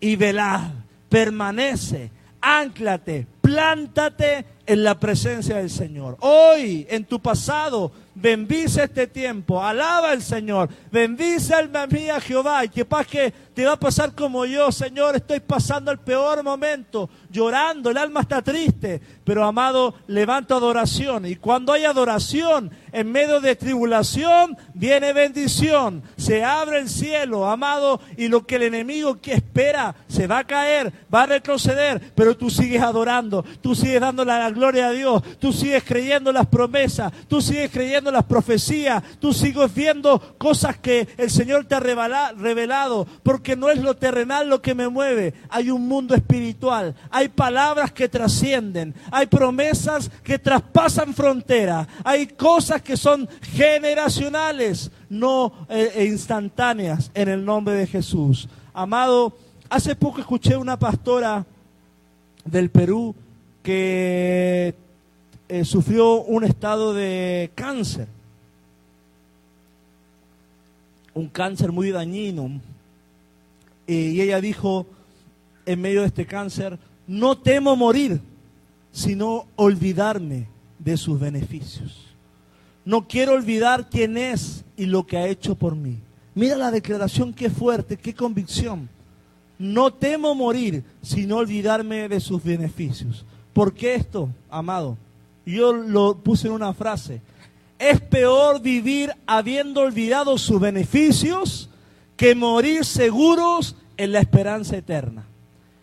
y 0.00 0.16
velad, 0.16 0.70
permanece, 1.10 2.10
anclate, 2.40 3.26
plántate 3.42 4.46
en 4.64 4.82
la 4.82 4.98
presencia 4.98 5.56
del 5.56 5.68
Señor. 5.68 6.16
Hoy, 6.20 6.86
en 6.88 7.04
tu 7.04 7.20
pasado, 7.20 7.92
bendice 8.14 8.84
este 8.84 9.06
tiempo, 9.06 9.62
alaba 9.62 10.10
al 10.10 10.22
Señor, 10.22 10.68
bendice 10.90 11.54
alma 11.54 11.86
mía 11.86 12.20
Jehová, 12.20 12.64
y 12.64 12.68
que 12.68 12.84
paz 12.84 13.06
que 13.06 13.32
te 13.54 13.64
va 13.64 13.72
a 13.72 13.80
pasar 13.80 14.14
como 14.14 14.44
yo, 14.44 14.70
Señor, 14.72 15.16
estoy 15.16 15.40
pasando 15.40 15.90
el 15.90 15.98
peor 15.98 16.42
momento, 16.42 17.08
llorando, 17.30 17.90
el 17.90 17.96
alma 17.96 18.20
está 18.20 18.42
triste, 18.42 19.00
pero 19.24 19.44
amado, 19.44 19.94
levanto 20.06 20.54
adoración, 20.54 21.26
y 21.26 21.36
cuando 21.36 21.72
hay 21.72 21.84
adoración, 21.84 22.70
en 22.92 23.10
medio 23.10 23.40
de 23.40 23.56
tribulación, 23.56 24.56
viene 24.74 25.12
bendición, 25.12 26.02
se 26.16 26.44
abre 26.44 26.78
el 26.78 26.88
cielo, 26.88 27.48
amado, 27.48 28.00
y 28.16 28.28
lo 28.28 28.46
que 28.46 28.56
el 28.56 28.62
enemigo 28.62 29.20
que 29.20 29.32
espera, 29.32 29.94
se 30.08 30.26
va 30.26 30.38
a 30.38 30.44
caer, 30.44 30.92
va 31.12 31.22
a 31.22 31.26
retroceder, 31.26 32.12
pero 32.14 32.36
tú 32.36 32.50
sigues 32.50 32.82
adorando, 32.82 33.44
tú 33.60 33.74
sigues 33.74 34.00
dando 34.00 34.24
la 34.24 34.50
gloria 34.50 34.88
a 34.88 34.92
Dios, 34.92 35.22
tú 35.38 35.52
sigues 35.52 35.84
creyendo 35.84 36.32
las 36.32 36.46
promesas, 36.46 37.12
tú 37.28 37.40
sigues 37.40 37.70
creyendo 37.70 38.10
las 38.10 38.24
profecías, 38.24 39.02
tú 39.18 39.32
sigues 39.32 39.72
viendo 39.74 40.20
cosas 40.38 40.76
que 40.78 41.08
el 41.16 41.30
Señor 41.30 41.64
te 41.64 41.74
ha 41.74 41.80
revelado, 41.80 43.06
porque 43.22 43.56
no 43.56 43.70
es 43.70 43.78
lo 43.78 43.96
terrenal 43.96 44.48
lo 44.48 44.60
que 44.60 44.74
me 44.74 44.88
mueve, 44.88 45.34
hay 45.48 45.70
un 45.70 45.88
mundo 45.88 46.14
espiritual, 46.14 46.94
hay 47.10 47.28
palabras 47.28 47.92
que 47.92 48.08
trascienden, 48.08 48.94
hay 49.12 49.26
promesas 49.26 50.10
que 50.24 50.38
traspasan 50.38 51.12
fronteras, 51.12 51.86
hay 52.02 52.26
cosas 52.26 52.80
que 52.80 52.96
son 52.96 53.28
generacionales, 53.42 54.90
no 55.10 55.52
eh, 55.68 55.92
e 55.94 56.04
instantáneas 56.06 57.10
en 57.12 57.28
el 57.28 57.44
nombre 57.44 57.74
de 57.74 57.86
Jesús. 57.86 58.48
Amado, 58.72 59.36
hace 59.68 59.94
poco 59.94 60.20
escuché 60.20 60.56
una 60.56 60.78
pastora 60.78 61.44
del 62.46 62.70
Perú 62.70 63.14
que 63.62 64.74
eh, 65.46 65.64
sufrió 65.66 66.22
un 66.22 66.44
estado 66.44 66.94
de 66.94 67.50
cáncer, 67.54 68.08
un 71.12 71.28
cáncer 71.28 71.70
muy 71.70 71.90
dañino. 71.90 72.62
y 73.86 74.18
ella 74.22 74.40
dijo, 74.40 74.86
en 75.66 75.82
medio 75.82 76.00
de 76.00 76.06
este 76.06 76.24
cáncer, 76.24 76.78
no 77.06 77.36
temo 77.36 77.76
morir, 77.76 78.22
sino 78.92 79.46
olvidarme 79.56 80.48
de 80.78 80.96
sus 80.96 81.18
beneficios. 81.18 82.06
No 82.84 83.08
quiero 83.08 83.32
olvidar 83.32 83.88
quién 83.88 84.16
es 84.16 84.64
y 84.76 84.86
lo 84.86 85.06
que 85.06 85.16
ha 85.16 85.26
hecho 85.26 85.54
por 85.54 85.74
mí. 85.74 85.98
Mira 86.34 86.56
la 86.56 86.70
declaración, 86.70 87.32
qué 87.32 87.50
fuerte, 87.50 87.96
qué 87.96 88.14
convicción. 88.14 88.88
No 89.58 89.92
temo 89.92 90.34
morir, 90.34 90.84
sino 91.02 91.36
olvidarme 91.36 92.08
de 92.08 92.20
sus 92.20 92.42
beneficios. 92.42 93.24
¿Por 93.52 93.74
qué 93.74 93.94
esto, 93.94 94.28
amado? 94.50 94.96
Yo 95.44 95.72
lo 95.72 96.18
puse 96.18 96.48
en 96.48 96.54
una 96.54 96.72
frase. 96.72 97.20
Es 97.78 98.00
peor 98.00 98.60
vivir 98.60 99.12
habiendo 99.26 99.82
olvidado 99.82 100.38
sus 100.38 100.60
beneficios 100.60 101.68
que 102.16 102.34
morir 102.34 102.84
seguros 102.84 103.76
en 103.96 104.12
la 104.12 104.20
esperanza 104.20 104.76
eterna. 104.76 105.24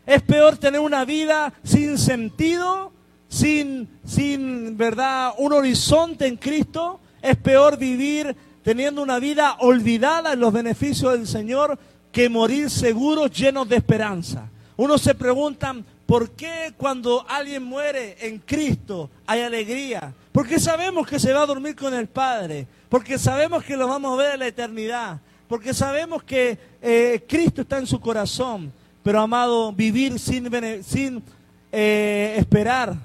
Es 0.06 0.22
peor 0.22 0.58
tener 0.58 0.80
una 0.80 1.06
vida 1.06 1.54
sin 1.64 1.98
sentido, 1.98 2.92
sin, 3.30 3.88
sin 4.06 4.76
verdad, 4.76 5.34
un 5.38 5.54
horizonte 5.54 6.28
en 6.28 6.36
Cristo. 6.36 7.00
Es 7.22 7.38
peor 7.38 7.78
vivir 7.78 8.36
teniendo 8.64 9.02
una 9.02 9.20
vida 9.20 9.56
olvidada 9.60 10.34
en 10.34 10.42
los 10.42 10.52
beneficios 10.52 11.14
del 11.14 11.28
Señor 11.28 11.80
que 12.12 12.28
morir 12.28 12.70
seguros 12.70 13.32
llenos 13.32 13.70
de 13.70 13.78
esperanza. 13.78 14.50
Uno 14.76 14.98
se 14.98 15.16
pregunta, 15.16 15.74
¿Por 16.10 16.32
qué 16.32 16.74
cuando 16.76 17.24
alguien 17.30 17.62
muere 17.62 18.18
en 18.22 18.40
Cristo 18.40 19.12
hay 19.28 19.42
alegría? 19.42 20.12
Porque 20.32 20.58
sabemos 20.58 21.06
que 21.06 21.20
se 21.20 21.32
va 21.32 21.44
a 21.44 21.46
dormir 21.46 21.76
con 21.76 21.94
el 21.94 22.08
Padre, 22.08 22.66
porque 22.90 23.20
sabemos 23.20 23.64
que 23.64 23.78
lo 23.78 23.88
vamos 23.88 24.14
a 24.14 24.24
ver 24.24 24.34
en 24.34 24.40
la 24.40 24.48
eternidad, 24.48 25.20
porque 25.48 25.72
sabemos 25.72 26.24
que 26.24 26.58
eh, 26.82 27.24
Cristo 27.30 27.62
está 27.62 27.78
en 27.78 27.86
su 27.86 28.00
corazón. 28.00 28.74
Pero 29.04 29.22
amado, 29.22 29.72
vivir 29.72 30.18
sin, 30.18 30.50
sin 30.84 31.22
eh, 31.72 32.34
esperar, 32.40 32.96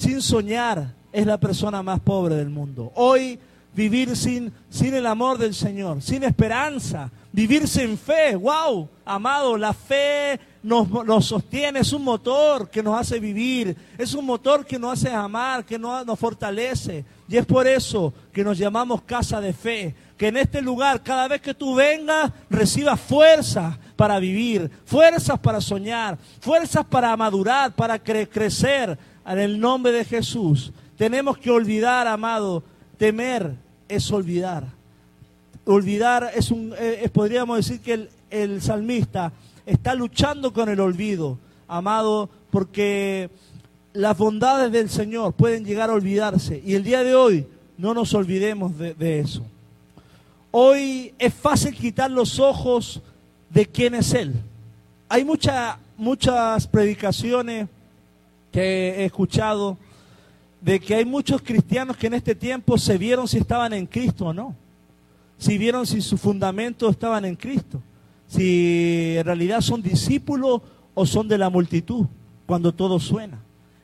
sin 0.00 0.22
soñar, 0.22 0.94
es 1.12 1.26
la 1.26 1.38
persona 1.38 1.82
más 1.82 2.00
pobre 2.00 2.34
del 2.34 2.48
mundo. 2.48 2.90
Hoy 2.94 3.38
vivir 3.74 4.16
sin, 4.16 4.50
sin 4.70 4.94
el 4.94 5.06
amor 5.06 5.36
del 5.36 5.54
Señor, 5.54 6.00
sin 6.00 6.24
esperanza, 6.24 7.10
vivir 7.30 7.68
sin 7.68 7.98
fe. 7.98 8.34
¡Wow! 8.34 8.88
Amado, 9.04 9.58
la 9.58 9.74
fe 9.74 10.40
nos, 10.62 11.26
sostiene, 11.26 11.80
es 11.80 11.92
un 11.92 12.02
motor 12.02 12.70
que 12.70 12.82
nos 12.82 12.98
hace 12.98 13.20
vivir, 13.20 13.76
es 13.98 14.14
un 14.14 14.24
motor 14.24 14.64
que 14.64 14.78
nos 14.78 14.94
hace 14.94 15.14
amar, 15.14 15.66
que 15.66 15.78
nos, 15.78 16.06
nos 16.06 16.18
fortalece. 16.18 17.04
Y 17.28 17.36
es 17.36 17.44
por 17.44 17.66
eso 17.66 18.12
que 18.32 18.42
nos 18.42 18.56
llamamos 18.56 19.02
casa 19.02 19.38
de 19.40 19.52
fe. 19.52 19.94
Que 20.16 20.28
en 20.28 20.36
este 20.36 20.62
lugar, 20.62 21.02
cada 21.02 21.28
vez 21.28 21.40
que 21.40 21.54
tú 21.54 21.74
vengas, 21.74 22.30
recibas 22.48 23.00
fuerzas 23.00 23.78
para 23.96 24.18
vivir, 24.18 24.70
fuerzas 24.84 25.38
para 25.38 25.60
soñar, 25.60 26.18
fuerzas 26.40 26.84
para 26.86 27.16
madurar, 27.16 27.72
para 27.72 27.98
crecer. 27.98 28.98
En 29.30 29.38
el 29.38 29.60
nombre 29.60 29.92
de 29.92 30.04
Jesús. 30.04 30.72
Tenemos 30.96 31.38
que 31.38 31.52
olvidar, 31.52 32.08
amado, 32.08 32.64
temer 32.98 33.54
es 33.88 34.10
olvidar. 34.10 34.64
Olvidar 35.64 36.32
es 36.34 36.50
un, 36.50 36.74
eh, 36.76 37.08
podríamos 37.12 37.58
decir 37.58 37.80
que 37.80 38.08
el, 38.28 38.60
salmista 38.60 39.32
está 39.64 39.94
luchando 39.94 40.52
con 40.52 40.68
el 40.68 40.80
olvido, 40.80 41.38
amado, 41.68 42.28
porque 42.50 43.30
las 43.92 44.18
bondades 44.18 44.72
del 44.72 44.90
Señor 44.90 45.32
pueden 45.34 45.64
llegar 45.64 45.90
a 45.90 45.94
olvidarse. 45.94 46.60
Y 46.66 46.74
el 46.74 46.82
día 46.82 47.04
de 47.04 47.14
hoy 47.14 47.46
no 47.78 47.94
nos 47.94 48.12
olvidemos 48.14 48.76
de, 48.76 49.20
eso. 49.20 49.46
Hoy 50.50 51.14
es 51.20 51.32
fácil 51.32 51.76
quitar 51.76 52.10
los 52.10 52.40
ojos 52.40 53.00
de 53.48 53.64
quién 53.64 53.94
es 53.94 54.12
Él. 54.12 54.34
Hay 55.08 55.24
muchas 55.24 56.66
predicaciones 56.66 57.68
que 58.52 59.00
he 59.00 59.04
escuchado 59.04 59.78
de 60.60 60.78
que 60.80 60.94
hay 60.94 61.04
muchos 61.04 61.40
cristianos 61.42 61.96
que 61.96 62.06
en 62.08 62.14
este 62.14 62.34
tiempo 62.34 62.76
se 62.76 62.98
vieron 62.98 63.26
si 63.26 63.38
estaban 63.38 63.72
en 63.72 63.86
Cristo 63.86 64.26
o 64.26 64.32
no. 64.32 64.54
Si 65.38 65.56
vieron 65.56 65.86
si 65.86 66.02
su 66.02 66.18
fundamento 66.18 66.88
estaban 66.88 67.24
en 67.24 67.34
Cristo. 67.34 67.80
Si 68.26 69.16
en 69.16 69.24
realidad 69.24 69.60
son 69.60 69.82
discípulos 69.82 70.60
o 70.94 71.06
son 71.06 71.28
de 71.28 71.38
la 71.38 71.48
multitud 71.48 72.06
cuando 72.46 72.72
todo 72.72 73.00
suena. 73.00 73.38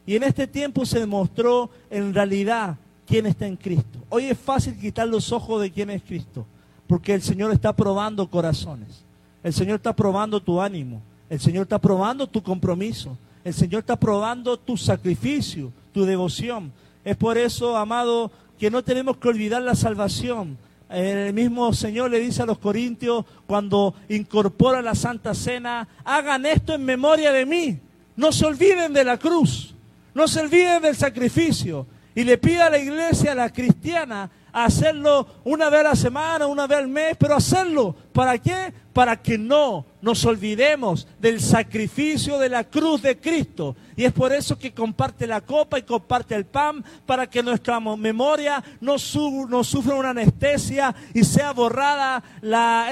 Y 0.07 0.17
en 0.17 0.23
este 0.23 0.47
tiempo 0.47 0.85
se 0.85 1.01
demostró 1.01 1.71
en 1.91 2.13
realidad 2.13 2.77
quién 3.07 3.27
está 3.27 3.47
en 3.47 3.57
Cristo. 3.57 3.99
Hoy 4.09 4.27
es 4.27 4.39
fácil 4.39 4.79
quitar 4.79 5.09
los 5.09 5.33
ojos 5.33 5.63
de 5.63 5.71
quién 5.71 5.91
es 5.91 6.03
Cristo, 6.03 6.47
porque 6.87 7.15
el 7.15 7.23
Señor 7.23 7.53
está 7.53 7.73
probando 7.75 8.29
corazones. 8.29 9.05
El 9.43 9.53
Señor 9.53 9.77
está 9.77 9.95
probando 9.95 10.41
tu 10.41 10.61
ánimo. 10.61 11.01
El 11.31 11.41
Señor 11.41 11.63
está 11.63 11.81
probando 11.81 12.27
tu 12.27 12.43
compromiso. 12.43 13.17
El 13.47 13.55
Señor 13.55 13.83
está 13.83 13.95
probando 13.95 14.59
tu 14.59 14.77
sacrificio, 14.77 15.73
tu 15.93 16.05
devoción. 16.05 16.73
Es 17.05 17.17
por 17.17 17.39
eso, 17.39 17.77
amado, 17.77 18.33
que 18.59 18.73
no 18.73 18.83
tenemos 18.83 19.19
que 19.19 19.29
olvidar 19.29 19.63
la 19.63 19.77
salvación. 19.77 20.59
El 20.91 21.33
mismo 21.33 21.73
Señor 21.73 22.11
le 22.11 22.19
dice 22.19 22.43
a 22.43 22.47
los 22.47 22.59
corintios 22.59 23.25
cuando 23.47 23.95
incorpora 24.09 24.83
la 24.83 24.97
Santa 24.97 25.33
Cena, 25.33 25.87
hagan 26.05 26.45
esto 26.45 26.75
en 26.75 26.85
memoria 26.85 27.31
de 27.31 27.47
mí. 27.47 27.79
No 28.17 28.33
se 28.33 28.47
olviden 28.47 28.93
de 28.93 29.05
la 29.05 29.17
cruz. 29.17 29.77
No 30.13 30.27
se 30.27 30.41
olviden 30.41 30.83
del 30.83 30.97
sacrificio. 30.97 31.87
Y 32.17 32.25
le 32.25 32.39
pide 32.39 32.63
a 32.63 32.71
la 32.71 32.79
iglesia, 32.79 33.31
a 33.31 33.37
la 33.37 33.53
cristiana, 33.53 34.29
hacerlo 34.53 35.25
una 35.45 35.71
vez 35.71 35.81
a 35.83 35.91
la 35.91 35.95
semana, 35.95 36.49
una 36.49 36.67
vez 36.67 36.79
al 36.79 36.89
mes, 36.89 37.17
pero 37.17 37.37
hacerlo. 37.37 37.95
¿Para 38.13 38.39
qué? 38.39 38.73
Para 38.93 39.23
que 39.23 39.39
no 39.39 39.87
nos 40.07 40.25
olvidemos 40.25 41.09
del 41.19 41.41
sacrificio 41.41 42.39
de 42.39 42.49
la 42.49 42.63
cruz 42.63 43.03
de 43.03 43.19
Cristo. 43.19 43.75
Y 43.97 44.05
es 44.05 44.13
por 44.13 44.33
eso 44.33 44.57
que 44.57 44.73
comparte 44.73 45.27
la 45.27 45.41
copa 45.41 45.81
y 45.81 45.83
comparte 45.83 46.37
el 46.37 46.47
pan, 46.47 46.85
para 47.05 47.29
que 47.29 47.43
nuestra 47.43 47.81
memoria 47.81 48.63
no, 48.81 48.99
sufra 48.99 49.97
una 49.97 50.11
anestesia 50.11 50.95
y 51.13 51.25
sea 51.25 51.53
borrada 51.53 52.23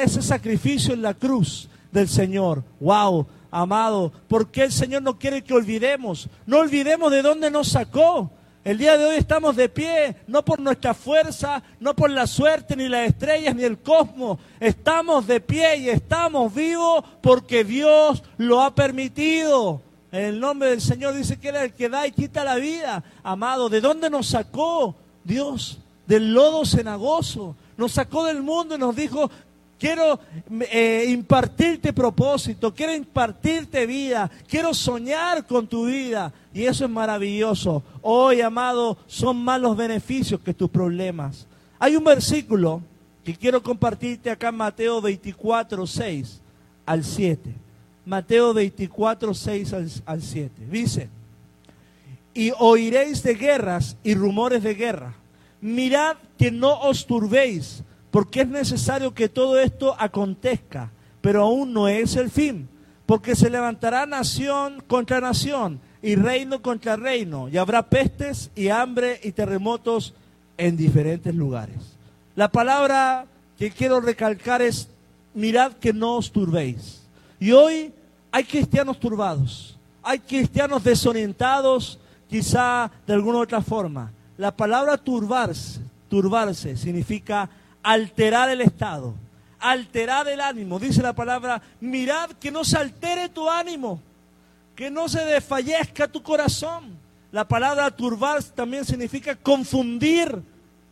ese 0.03 0.23
sacrificio 0.23 0.93
en 0.93 1.03
la 1.03 1.15
cruz 1.15 1.69
del 1.93 2.09
Señor. 2.09 2.65
¡Wow! 2.81 3.29
amado, 3.53 4.13
porque 4.27 4.65
el 4.65 4.73
Señor 4.73 5.03
no 5.03 5.17
quiere 5.17 5.45
que 5.45 5.55
olvidemos. 5.55 6.29
No 6.45 6.59
olvidemos 6.59 7.13
de 7.13 7.23
dónde 7.23 7.53
nos 7.53 7.69
sacó. 7.69 8.33
El 8.65 8.79
día 8.79 8.97
de 8.97 9.05
hoy 9.05 9.17
estamos 9.17 9.57
de 9.57 9.69
pie, 9.69 10.17
no 10.27 10.43
por 10.43 10.59
nuestra 10.59 10.95
fuerza, 10.95 11.63
no 11.81 11.95
por 11.95 12.09
la 12.09 12.27
suerte, 12.27 12.75
ni 12.75 12.89
las 12.89 13.09
estrellas, 13.09 13.55
ni 13.55 13.63
el 13.63 13.77
cosmos. 13.79 14.39
Estamos 14.59 15.27
de 15.27 15.39
pie 15.39 15.77
y 15.77 15.91
estamos 15.91 16.55
vivos 16.55 17.05
porque 17.21 17.63
Dios 17.63 18.23
lo 18.39 18.63
ha 18.63 18.75
permitido. 18.75 19.83
En 20.11 20.25
el 20.25 20.41
nombre 20.41 20.71
del 20.71 20.81
Señor 20.81 21.13
dice 21.13 21.39
que 21.39 21.51
Él 21.51 21.57
es 21.57 21.63
el 21.63 21.73
que 21.75 21.91
da 21.91 22.07
y 22.07 22.13
quita 22.13 22.43
la 22.43 22.55
vida. 22.55 23.05
Amado, 23.23 23.69
¿de 23.69 23.83
dónde 23.83 24.09
nos 24.09 24.29
sacó 24.29 24.95
Dios? 25.25 25.79
Del 26.07 26.33
lodo 26.33 26.65
cenagoso. 26.65 27.57
Nos 27.77 27.93
sacó 27.93 28.25
del 28.25 28.43
mundo 28.43 28.77
y 28.77 28.79
nos 28.79 28.97
dijo, 28.97 29.31
quiero 29.79 30.19
eh, 30.71 31.07
impartirte 31.09 31.93
propósito, 31.93 32.75
quiero 32.75 32.95
impartirte 32.95 33.87
vida, 33.87 34.31
quiero 34.49 34.75
soñar 34.75 35.47
con 35.47 35.67
tu 35.67 35.87
vida. 35.87 36.33
Y 36.53 36.65
eso 36.65 36.85
es 36.85 36.91
maravilloso. 36.91 37.83
Hoy, 38.03 38.41
amado, 38.41 38.97
son 39.07 39.37
más 39.39 39.61
los 39.61 39.77
beneficios 39.77 40.41
que 40.41 40.55
tus 40.55 40.71
problemas. 40.71 41.47
Hay 41.79 41.97
un 41.97 42.05
versículo 42.05 42.81
que 43.25 43.35
quiero 43.35 43.63
compartirte 43.63 44.31
acá 44.31 44.53
Mateo 44.53 45.01
24, 45.01 45.87
6 45.87 46.41
al 46.87 47.05
7. 47.05 47.55
Mateo 48.07 48.55
24, 48.55 49.35
6 49.35 49.73
al, 49.73 49.91
al 50.07 50.23
7. 50.23 50.53
Dice, 50.71 51.09
y 52.35 52.53
oiréis 52.59 53.23
de 53.23 53.35
guerras 53.35 53.97
y 54.03 54.15
rumores 54.15 54.63
de 54.63 54.75
guerra. 54.75 55.15
Mirad 55.61 56.17
que 56.37 56.51
no 56.51 56.81
os 56.81 57.07
turbéis 57.07 57.83
porque 58.15 58.43
es 58.43 58.49
necesario 58.49 59.13
que 59.13 59.29
todo 59.29 59.59
esto 59.59 59.97
acontezca, 59.99 60.93
pero 61.21 61.43
aún 61.43 61.73
no 61.73 61.89
es 61.89 62.15
el 62.15 62.31
fin, 62.31 62.69
porque 63.07 63.35
se 63.35 63.51
levantará 63.51 64.07
nación 64.07 64.81
contra 64.87 65.21
nación 65.21 65.81
y 66.01 66.15
reino 66.15 66.63
contra 66.63 66.95
reino, 66.95 67.49
y 67.49 67.57
habrá 67.57 67.91
pestes 67.91 68.53
y 68.55 68.69
hambre 68.69 69.19
y 69.25 69.33
terremotos 69.33 70.15
en 70.57 70.77
diferentes 70.77 71.35
lugares. 71.35 71.97
La 72.37 72.53
palabra 72.53 73.27
que 73.59 73.73
quiero 73.73 74.01
recalcar 74.01 74.63
es, 74.63 74.89
mirad 75.35 75.73
que 75.73 75.93
no 75.93 76.15
os 76.15 76.31
turbéis. 76.31 77.03
Y 77.41 77.51
hoy 77.51 77.93
hay 78.31 78.45
cristianos 78.45 79.01
turbados, 79.01 79.77
hay 80.05 80.21
cristianos 80.21 80.85
desorientados, 80.85 81.99
quizá 82.31 82.93
de 83.09 83.13
alguna 83.13 83.39
otra 83.39 83.61
forma. 83.61 84.13
La 84.39 84.57
palabra 84.57 84.99
turbarse, 84.99 85.81
turbarse 86.09 86.77
significa 86.77 87.51
alterar 87.85 88.49
el 88.49 88.63
estado, 88.63 89.15
alterar 89.61 90.27
el 90.27 90.41
ánimo. 90.41 90.81
Dice 90.81 91.03
la 91.03 91.13
palabra, 91.13 91.63
mirad 91.81 92.31
que 92.41 92.51
no 92.51 92.65
se 92.65 92.79
altere 92.79 93.29
tu 93.29 93.49
ánimo, 93.49 94.01
que 94.75 94.91
no 94.91 95.09
se 95.09 95.25
desfallezca 95.25 96.09
tu 96.09 96.23
corazón. 96.23 96.99
La 97.31 97.47
palabra 97.47 97.91
turbar 97.91 98.43
también 98.43 98.85
significa 98.85 99.37
confundir. 99.37 100.43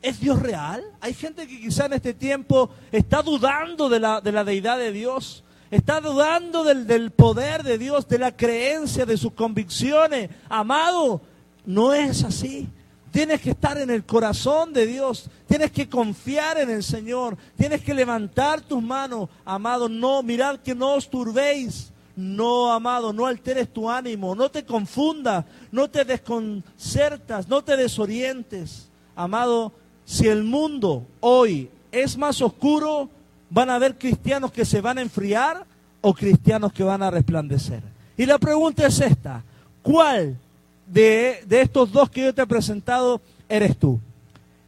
¿Es 0.03 0.19
Dios 0.19 0.41
real? 0.41 0.83
Hay 1.01 1.15
gente 1.15 1.47
que 1.47 1.61
quizá 1.61 1.87
en 1.87 1.93
este 1.95 2.13
tiempo 2.13 2.71
está 2.91 3.23
dudando 3.23 3.89
de 3.89 4.01
la, 4.01 4.21
de 4.21 4.33
la 4.33 4.43
deidad 4.43 4.77
de 4.77 4.91
Dios, 4.91 5.45
está 5.71 6.01
dudando 6.01 6.65
del, 6.65 6.89
del 6.89 7.13
poder 7.13 7.63
de 7.63 7.79
Dios, 7.79 8.09
de 8.09 8.19
la 8.19 8.37
creencia, 8.37 9.07
de 9.07 9.17
sus 9.17 9.33
convicciones. 9.33 10.29
Amado, 10.49 11.23
no 11.65 11.95
es 11.95 12.25
así. 12.25 12.69
Tienes 13.13 13.43
que 13.43 13.51
estar 13.51 13.77
en 13.77 13.91
el 13.91 14.05
corazón 14.05 14.73
de 14.73 14.87
Dios. 14.87 15.29
Tienes 15.47 15.71
que 15.71 15.87
confiar 15.87 16.57
en 16.57 16.71
el 16.71 16.83
Señor. 16.83 17.37
Tienes 17.59 17.83
que 17.83 17.93
levantar 17.93 18.63
tus 18.63 18.83
manos, 18.83 19.29
amado. 19.45 19.87
No, 19.87 20.23
mirad 20.23 20.61
que 20.61 20.75
no 20.75 20.95
os 20.95 21.11
turbéis. 21.11 21.93
No, 22.17 22.73
amado, 22.73 23.13
no 23.13 23.27
alteres 23.27 23.71
tu 23.71 23.91
ánimo. 23.91 24.35
No 24.35 24.51
te 24.51 24.65
confundas. 24.65 25.45
No 25.71 25.91
te 25.91 26.07
desconcertas. 26.07 27.47
No 27.49 27.63
te 27.63 27.77
desorientes. 27.77 28.89
Amado, 29.15 29.73
si 30.07 30.29
el 30.29 30.43
mundo 30.43 31.07
hoy 31.21 31.69
es 31.93 32.17
más 32.17 32.41
oscuro, 32.41 33.11
van 33.51 33.69
a 33.69 33.75
haber 33.75 33.99
cristianos 33.99 34.51
que 34.53 34.65
se 34.65 34.81
van 34.81 34.97
a 34.97 35.03
enfriar 35.03 35.67
o 36.01 36.15
cristianos 36.15 36.73
que 36.73 36.83
van 36.83 37.03
a 37.03 37.11
resplandecer. 37.11 37.83
Y 38.17 38.25
la 38.25 38.39
pregunta 38.39 38.87
es 38.87 38.99
esta. 39.01 39.45
¿Cuál 39.83 40.39
de, 40.87 41.45
estos 41.51 41.93
dos 41.93 42.11
que 42.11 42.23
yo 42.23 42.35
te 42.35 42.43
he 42.43 42.47
presentado 42.47 43.21
eres 43.49 43.77
tú. 43.77 44.01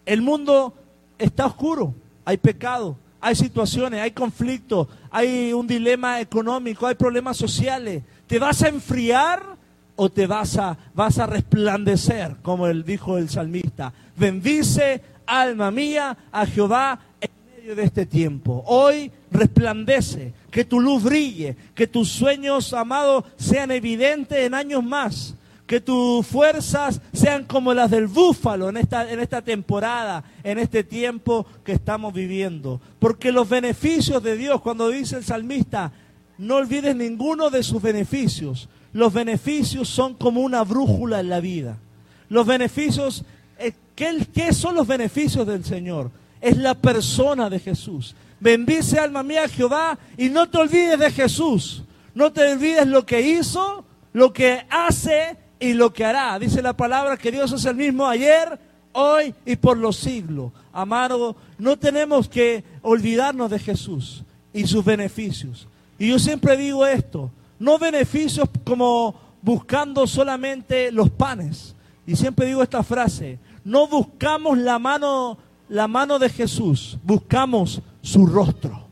El 0.06 0.22
mundo 0.22 0.74
está 1.18 1.46
oscuro, 1.46 1.94
hay 2.24 2.36
pecado, 2.36 2.96
hay 3.20 3.34
situaciones, 3.34 4.00
hay 4.00 4.10
conflictos, 4.10 4.88
hay 5.10 5.52
un 5.52 5.66
dilema 5.66 6.20
económico, 6.20 6.86
hay 6.86 6.94
problemas 6.94 7.36
sociales. 7.36 8.02
¿Te 8.26 8.38
vas 8.38 8.62
a 8.62 8.68
enfriar 8.68 9.42
o 9.96 10.10
te 10.10 10.26
vas 10.26 10.58
a, 10.58 10.76
vas 10.94 11.18
a 11.18 11.26
resplandecer, 11.26 12.36
como 12.42 12.66
él 12.66 12.84
dijo 12.84 13.16
el 13.16 13.28
salmista? 13.28 13.92
Bendice, 14.16 15.02
alma 15.26 15.70
mía, 15.70 16.16
a 16.30 16.46
Jehová 16.46 16.98
en 17.20 17.30
medio 17.56 17.76
de 17.76 17.84
este 17.84 18.06
tiempo. 18.06 18.62
Hoy 18.66 19.10
resplandece, 19.30 20.34
que 20.50 20.64
tu 20.64 20.80
luz 20.80 21.02
brille, 21.02 21.56
que 21.74 21.86
tus 21.86 22.10
sueños, 22.10 22.72
amados, 22.74 23.24
sean 23.36 23.70
evidentes 23.70 24.38
en 24.38 24.54
años 24.54 24.84
más 24.84 25.34
que 25.74 25.80
tus 25.80 26.24
fuerzas 26.24 27.00
sean 27.12 27.46
como 27.46 27.74
las 27.74 27.90
del 27.90 28.06
búfalo 28.06 28.68
en 28.68 28.76
esta, 28.76 29.10
en 29.10 29.18
esta 29.18 29.42
temporada, 29.42 30.22
en 30.44 30.60
este 30.60 30.84
tiempo 30.84 31.44
que 31.64 31.72
estamos 31.72 32.14
viviendo. 32.14 32.80
Porque 33.00 33.32
los 33.32 33.48
beneficios 33.48 34.22
de 34.22 34.36
Dios, 34.36 34.60
cuando 34.60 34.88
dice 34.88 35.16
el 35.16 35.24
salmista, 35.24 35.90
no 36.38 36.58
olvides 36.58 36.94
ninguno 36.94 37.50
de 37.50 37.64
sus 37.64 37.82
beneficios. 37.82 38.68
Los 38.92 39.12
beneficios 39.12 39.88
son 39.88 40.14
como 40.14 40.42
una 40.42 40.62
brújula 40.62 41.18
en 41.18 41.28
la 41.28 41.40
vida. 41.40 41.76
Los 42.28 42.46
beneficios, 42.46 43.24
eh, 43.58 43.72
¿qué, 43.96 44.24
qué 44.32 44.52
son 44.52 44.76
los 44.76 44.86
beneficios 44.86 45.44
del 45.44 45.64
Señor? 45.64 46.12
Es 46.40 46.56
la 46.56 46.76
persona 46.76 47.50
de 47.50 47.58
Jesús. 47.58 48.14
Bendice 48.38 49.00
alma 49.00 49.24
mía 49.24 49.48
Jehová 49.48 49.98
y 50.16 50.28
no 50.28 50.48
te 50.48 50.56
olvides 50.56 51.00
de 51.00 51.10
Jesús. 51.10 51.82
No 52.14 52.32
te 52.32 52.52
olvides 52.52 52.86
lo 52.86 53.04
que 53.04 53.22
hizo, 53.22 53.84
lo 54.12 54.32
que 54.32 54.64
hace 54.70 55.42
y 55.58 55.72
lo 55.72 55.92
que 55.92 56.04
hará. 56.04 56.38
Dice 56.38 56.62
la 56.62 56.76
palabra 56.76 57.16
que 57.16 57.32
Dios 57.32 57.52
es 57.52 57.64
el 57.64 57.76
mismo 57.76 58.06
ayer, 58.06 58.58
hoy 58.92 59.34
y 59.44 59.56
por 59.56 59.76
los 59.76 59.96
siglos. 59.96 60.52
Amado, 60.72 61.36
no 61.58 61.78
tenemos 61.78 62.28
que 62.28 62.64
olvidarnos 62.82 63.50
de 63.50 63.58
Jesús 63.58 64.24
y 64.52 64.66
sus 64.66 64.84
beneficios. 64.84 65.68
Y 65.98 66.08
yo 66.08 66.18
siempre 66.18 66.56
digo 66.56 66.86
esto, 66.86 67.30
no 67.58 67.78
beneficios 67.78 68.48
como 68.64 69.14
buscando 69.42 70.06
solamente 70.06 70.90
los 70.90 71.10
panes. 71.10 71.74
Y 72.06 72.16
siempre 72.16 72.46
digo 72.46 72.62
esta 72.62 72.82
frase, 72.82 73.38
no 73.64 73.86
buscamos 73.86 74.58
la 74.58 74.78
mano, 74.78 75.38
la 75.68 75.88
mano 75.88 76.18
de 76.18 76.28
Jesús, 76.28 76.98
buscamos 77.02 77.80
su 78.02 78.26
rostro. 78.26 78.84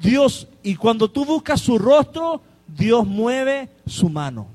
Dios, 0.00 0.48
y 0.62 0.74
cuando 0.74 1.10
tú 1.10 1.24
buscas 1.24 1.60
su 1.60 1.78
rostro, 1.78 2.42
Dios 2.66 3.06
mueve 3.06 3.68
su 3.86 4.08
mano. 4.08 4.46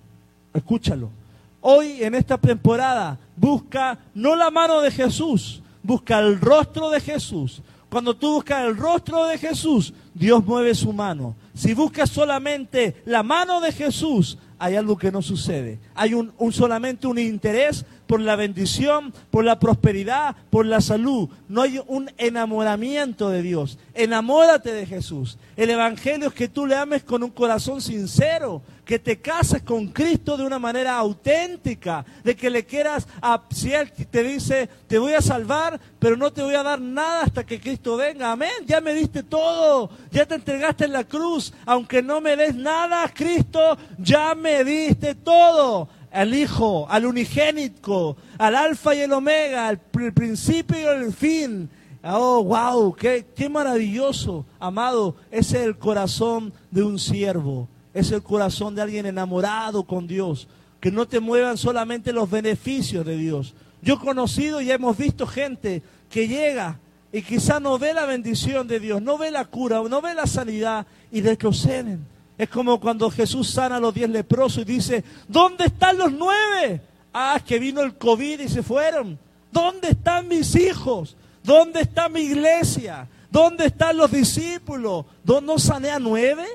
Escúchalo. 0.53 1.16
Hoy 1.69 2.01
en 2.01 2.15
esta 2.15 2.37
temporada 2.37 3.19
busca 3.35 3.99
no 4.13 4.37
la 4.37 4.49
mano 4.49 4.79
de 4.79 4.89
Jesús, 4.89 5.61
busca 5.83 6.17
el 6.19 6.39
rostro 6.39 6.89
de 6.89 7.01
Jesús. 7.01 7.61
Cuando 7.89 8.15
tú 8.15 8.35
buscas 8.35 8.63
el 8.63 8.77
rostro 8.77 9.25
de 9.25 9.37
Jesús, 9.37 9.93
Dios 10.13 10.45
mueve 10.45 10.73
su 10.73 10.93
mano. 10.93 11.35
Si 11.53 11.73
buscas 11.73 12.09
solamente 12.09 13.01
la 13.03 13.21
mano 13.21 13.59
de 13.59 13.73
Jesús, 13.73 14.37
hay 14.57 14.77
algo 14.77 14.97
que 14.97 15.11
no 15.11 15.21
sucede. 15.21 15.77
Hay 15.97 16.13
un, 16.13 16.31
solamente 16.51 17.07
un 17.07 17.17
interés 17.17 17.83
por 18.05 18.21
la 18.21 18.35
bendición, 18.35 19.11
por 19.31 19.43
la 19.43 19.59
prosperidad, 19.59 20.35
por 20.49 20.65
la 20.65 20.79
salud. 20.79 21.27
No 21.49 21.63
hay 21.63 21.81
un 21.87 22.09
enamoramiento 22.17 23.29
de 23.29 23.41
Dios. 23.41 23.79
Enamórate 23.95 24.71
de 24.71 24.85
Jesús. 24.85 25.37
El 25.57 25.71
Evangelio 25.71 26.27
es 26.27 26.33
que 26.35 26.47
tú 26.47 26.67
le 26.67 26.75
ames 26.75 27.03
con 27.03 27.23
un 27.23 27.31
corazón 27.31 27.81
sincero, 27.81 28.61
que 28.85 28.99
te 28.99 29.19
cases 29.19 29.63
con 29.63 29.87
Cristo 29.87 30.37
de 30.37 30.45
una 30.45 30.59
manera 30.59 30.95
auténtica, 30.95 32.05
de 32.23 32.35
que 32.35 32.49
le 32.49 32.65
quieras, 32.65 33.07
a, 33.21 33.43
si 33.49 33.73
Él 33.73 33.91
te 33.91 34.23
dice, 34.23 34.69
te 34.87 34.99
voy 34.99 35.13
a 35.13 35.21
salvar, 35.21 35.79
pero 35.99 36.15
no 36.15 36.31
te 36.31 36.43
voy 36.43 36.55
a 36.55 36.63
dar 36.63 36.79
nada 36.79 37.23
hasta 37.23 37.45
que 37.45 37.59
Cristo 37.59 37.97
venga. 37.97 38.31
Amén, 38.31 38.51
ya 38.65 38.79
me 38.79 38.93
diste 38.93 39.23
todo, 39.23 39.89
ya 40.11 40.25
te 40.25 40.35
entregaste 40.35 40.85
en 40.85 40.93
la 40.93 41.03
cruz, 41.03 41.53
aunque 41.65 42.01
no 42.01 42.21
me 42.21 42.37
des 42.37 42.55
nada, 42.55 43.11
Cristo, 43.13 43.77
ya 43.97 44.35
me 44.35 44.63
diste 44.63 45.15
todo 45.15 45.86
al 46.17 46.33
Hijo, 46.33 46.87
al 46.89 47.05
unigénito, 47.05 48.17
al 48.37 48.55
Alfa 48.55 48.95
y 48.95 48.99
el 48.99 49.13
Omega, 49.13 49.67
al 49.67 49.79
principio 49.79 50.77
y 50.79 51.03
el 51.05 51.13
fin. 51.13 51.69
Oh, 52.03 52.43
wow, 52.43 52.93
qué, 52.93 53.25
qué 53.35 53.49
maravilloso, 53.49 54.45
amado. 54.59 55.15
Ese 55.31 55.57
es 55.57 55.65
el 55.65 55.77
corazón 55.77 56.53
de 56.71 56.83
un 56.83 56.99
siervo 56.99 57.67
es 57.97 58.11
el 58.11 58.21
corazón 58.21 58.75
de 58.75 58.83
alguien 58.83 59.07
enamorado 59.07 59.83
con 59.83 60.05
Dios, 60.05 60.47
que 60.79 60.91
no 60.91 61.07
te 61.07 61.19
muevan 61.19 61.57
solamente 61.57 62.13
los 62.13 62.29
beneficios 62.29 63.03
de 63.03 63.17
Dios. 63.17 63.55
Yo 63.81 63.95
he 63.95 63.99
conocido 63.99 64.61
y 64.61 64.69
hemos 64.69 64.95
visto 64.95 65.25
gente 65.25 65.81
que 66.09 66.27
llega 66.27 66.79
y 67.11 67.23
quizá 67.23 67.59
no 67.59 67.79
ve 67.79 67.95
la 67.95 68.05
bendición 68.05 68.67
de 68.67 68.79
Dios, 68.79 69.01
no 69.01 69.17
ve 69.17 69.31
la 69.31 69.45
cura, 69.45 69.81
no 69.81 69.99
ve 69.99 70.13
la 70.13 70.27
sanidad 70.27 70.85
y 71.11 71.21
retroceden. 71.21 72.05
Es 72.37 72.49
como 72.49 72.79
cuando 72.79 73.09
Jesús 73.09 73.49
sana 73.49 73.77
a 73.77 73.79
los 73.79 73.93
diez 73.93 74.09
leprosos 74.09 74.59
y 74.59 74.65
dice, 74.65 75.03
¿dónde 75.27 75.65
están 75.65 75.97
los 75.97 76.11
nueve? 76.11 76.81
Ah, 77.13 77.39
que 77.45 77.57
vino 77.57 77.81
el 77.81 77.95
COVID 77.95 78.39
y 78.39 78.49
se 78.49 78.61
fueron. 78.61 79.17
¿Dónde 79.51 79.89
están 79.89 80.27
mis 80.27 80.55
hijos? 80.55 81.15
¿Dónde 81.43 81.81
está 81.81 82.09
mi 82.09 82.21
iglesia? 82.21 83.07
¿Dónde 83.31 83.65
están 83.65 83.97
los 83.97 84.11
discípulos? 84.11 85.05
¿No 85.23 85.57
sané 85.57 85.89
a 85.89 85.99
nueve? 85.99 86.45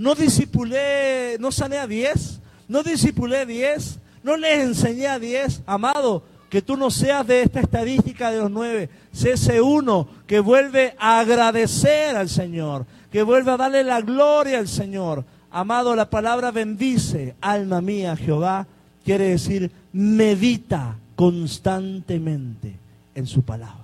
no 0.00 0.14
disipulé, 0.14 1.36
no 1.38 1.52
sané 1.52 1.76
a 1.76 1.86
diez, 1.86 2.40
no 2.68 2.82
disipulé 2.82 3.44
diez, 3.44 3.98
no 4.22 4.38
les 4.38 4.60
enseñé 4.60 5.08
a 5.08 5.18
diez, 5.18 5.60
amado, 5.66 6.22
que 6.48 6.62
tú 6.62 6.74
no 6.78 6.90
seas 6.90 7.26
de 7.26 7.42
esta 7.42 7.60
estadística 7.60 8.30
de 8.30 8.38
los 8.38 8.50
nueve, 8.50 8.88
sé 9.12 9.32
ese 9.32 9.60
uno 9.60 10.08
que 10.26 10.40
vuelve 10.40 10.94
a 10.98 11.20
agradecer 11.20 12.16
al 12.16 12.30
Señor, 12.30 12.86
que 13.10 13.22
vuelve 13.22 13.50
a 13.50 13.56
darle 13.56 13.84
la 13.84 14.00
gloria 14.00 14.58
al 14.58 14.68
Señor. 14.68 15.24
Amado, 15.50 15.96
la 15.96 16.08
palabra 16.08 16.50
bendice, 16.50 17.34
alma 17.40 17.80
mía, 17.80 18.16
Jehová, 18.16 18.66
quiere 19.04 19.30
decir 19.30 19.70
medita 19.92 20.96
constantemente 21.16 22.76
en 23.14 23.26
su 23.26 23.42
palabra. 23.42 23.76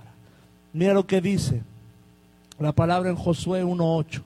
Mira 0.73 0.93
lo 0.93 1.05
que 1.05 1.21
dice 1.21 1.61
la 2.59 2.71
palabra 2.71 3.09
en 3.09 3.15
Josué 3.15 3.63
1.8. 3.63 4.21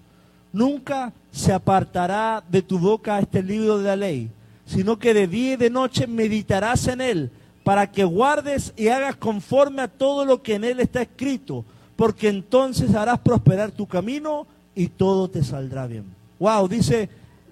Nunca 0.53 1.13
se 1.31 1.53
apartará 1.53 2.43
de 2.47 2.61
tu 2.61 2.77
boca 2.77 3.19
este 3.19 3.41
libro 3.41 3.77
de 3.77 3.85
la 3.85 3.95
ley, 3.95 4.29
sino 4.65 4.99
que 4.99 5.13
de 5.13 5.27
día 5.27 5.53
y 5.53 5.57
de 5.57 5.69
noche 5.69 6.07
meditarás 6.07 6.87
en 6.87 7.01
él, 7.01 7.31
para 7.63 7.91
que 7.91 8.03
guardes 8.03 8.73
y 8.75 8.87
hagas 8.87 9.15
conforme 9.15 9.81
a 9.81 9.87
todo 9.87 10.25
lo 10.25 10.41
que 10.41 10.55
en 10.55 10.63
él 10.63 10.79
está 10.79 11.01
escrito, 11.01 11.63
porque 11.95 12.29
entonces 12.29 12.95
harás 12.95 13.19
prosperar 13.19 13.71
tu 13.71 13.85
camino 13.85 14.47
y 14.75 14.87
todo 14.87 15.29
te 15.29 15.43
saldrá 15.43 15.87
bien. 15.87 16.05
Wow, 16.39 16.67
dice 16.67 17.09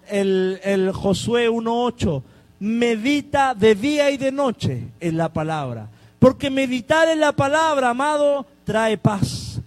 el, 0.07 0.59
el 0.63 0.91
Josué 0.91 1.49
1.8, 1.49 2.21
medita 2.59 3.53
de 3.53 3.75
día 3.75 4.11
y 4.11 4.17
de 4.17 4.31
noche 4.31 4.87
en 4.99 5.17
la 5.17 5.29
palabra, 5.29 5.87
porque 6.19 6.49
meditar 6.49 7.07
en 7.07 7.19
la 7.19 7.31
palabra, 7.31 7.89
amado, 7.89 8.45
trae 8.63 8.97
paz. 8.97 9.61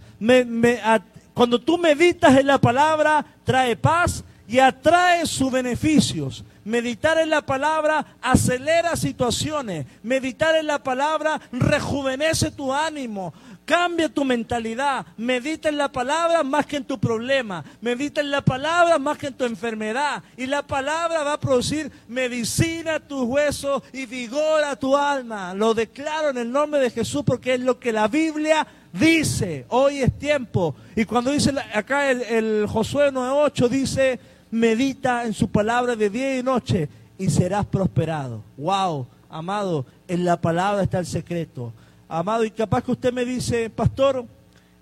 Cuando 1.35 1.61
tú 1.61 1.79
meditas 1.79 2.37
en 2.39 2.47
la 2.47 2.59
palabra, 2.59 3.25
trae 3.45 3.77
paz 3.77 4.23
y 4.47 4.59
atrae 4.59 5.27
sus 5.27 5.51
beneficios. 5.51 6.45
Meditar 6.65 7.19
en 7.19 7.31
la 7.31 7.43
palabra 7.43 8.05
acelera 8.21 8.95
situaciones. 8.97 9.87
Meditar 10.03 10.55
en 10.57 10.67
la 10.67 10.83
palabra 10.83 11.41
rejuvenece 11.51 12.51
tu 12.51 12.73
ánimo. 12.73 13.33
Cambia 13.73 14.11
tu 14.11 14.23
mentalidad. 14.23 15.07
Medita 15.17 15.71
en 15.71 15.79
la 15.79 15.91
palabra 15.91 16.43
más 16.43 16.67
que 16.67 16.77
en 16.77 16.85
tu 16.85 17.01
problema. 17.01 17.65
Medita 17.81 18.21
en 18.21 18.31
la 18.31 18.43
palabra 18.43 18.99
más 18.99 19.17
que 19.17 19.29
en 19.29 19.33
tu 19.33 19.47
enfermedad. 19.47 20.23
Y 20.37 20.45
la 20.45 20.61
palabra 20.61 21.23
va 21.23 21.33
a 21.33 21.41
producir 21.41 21.91
medicina 22.07 22.97
a 22.97 23.01
tus 23.01 23.23
huesos 23.23 23.83
y 23.95 24.05
vigor 24.05 24.63
a 24.63 24.77
tu 24.77 24.95
alma. 24.95 25.55
Lo 25.55 25.73
declaro 25.73 26.29
en 26.29 26.37
el 26.37 26.53
nombre 26.53 26.81
de 26.81 26.91
Jesús 26.91 27.23
porque 27.25 27.55
es 27.55 27.61
lo 27.61 27.81
que 27.81 27.93
la 27.93 28.09
Biblia 28.09 28.67
dice, 28.93 29.65
hoy 29.71 30.03
es 30.03 30.19
tiempo. 30.19 30.75
Y 30.95 31.07
cuando 31.07 31.31
dice 31.31 31.55
acá 31.73 32.11
el, 32.11 32.67
Josué 32.67 33.11
9.8 33.11 33.69
dice, 33.71 34.21
medita 34.51 35.25
en 35.25 35.33
su 35.33 35.49
palabra 35.49 35.97
de 35.97 36.11
día 36.11 36.39
y 36.39 36.43
noche 36.43 36.91
y 37.17 37.31
serás 37.31 37.65
prosperado. 37.65 38.45
Wow, 38.59 39.07
amado, 39.31 39.87
en 40.09 40.27
la 40.27 40.39
palabra 40.39 40.83
está 40.83 40.99
el 40.99 41.07
secreto. 41.07 41.73
Amado, 42.15 42.45
y 42.45 42.51
capaz 42.51 42.85
que 42.85 42.93
usted 42.93 43.11
me 43.11 43.25
dice, 43.25 43.71
pastor, 43.71 44.27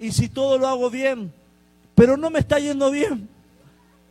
y 0.00 0.10
si 0.10 0.28
todo 0.28 0.58
lo 0.58 0.66
hago 0.66 0.90
bien, 0.90 1.32
pero 1.94 2.16
no 2.16 2.28
me 2.28 2.40
está 2.40 2.58
yendo 2.58 2.90
bien. 2.90 3.28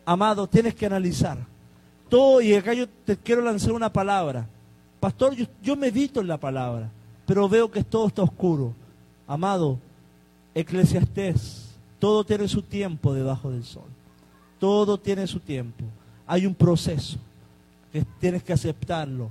Amado, 0.05 0.47
tienes 0.47 0.73
que 0.73 0.85
analizar. 0.85 1.37
Todo, 2.07 2.39
y 2.39 2.53
acá 2.53 2.73
yo 2.73 2.87
te 2.87 3.17
quiero 3.17 3.41
lanzar 3.41 3.73
una 3.73 3.91
palabra. 3.91 4.47
Pastor, 5.01 5.35
yo, 5.35 5.45
yo 5.61 5.75
medito 5.75 6.21
en 6.21 6.29
la 6.29 6.37
palabra, 6.37 6.89
pero 7.25 7.49
veo 7.49 7.69
que 7.69 7.83
todo 7.83 8.07
está 8.07 8.21
oscuro. 8.23 8.73
Amado, 9.27 9.77
Eclesiastés, 10.55 11.75
todo 11.99 12.23
tiene 12.23 12.47
su 12.47 12.61
tiempo 12.61 13.13
debajo 13.13 13.51
del 13.51 13.65
sol. 13.65 13.89
Todo 14.59 14.97
tiene 14.97 15.27
su 15.27 15.41
tiempo. 15.41 15.83
Hay 16.25 16.45
un 16.45 16.55
proceso 16.55 17.17
que 17.91 18.05
tienes 18.21 18.43
que 18.43 18.53
aceptarlo. 18.53 19.29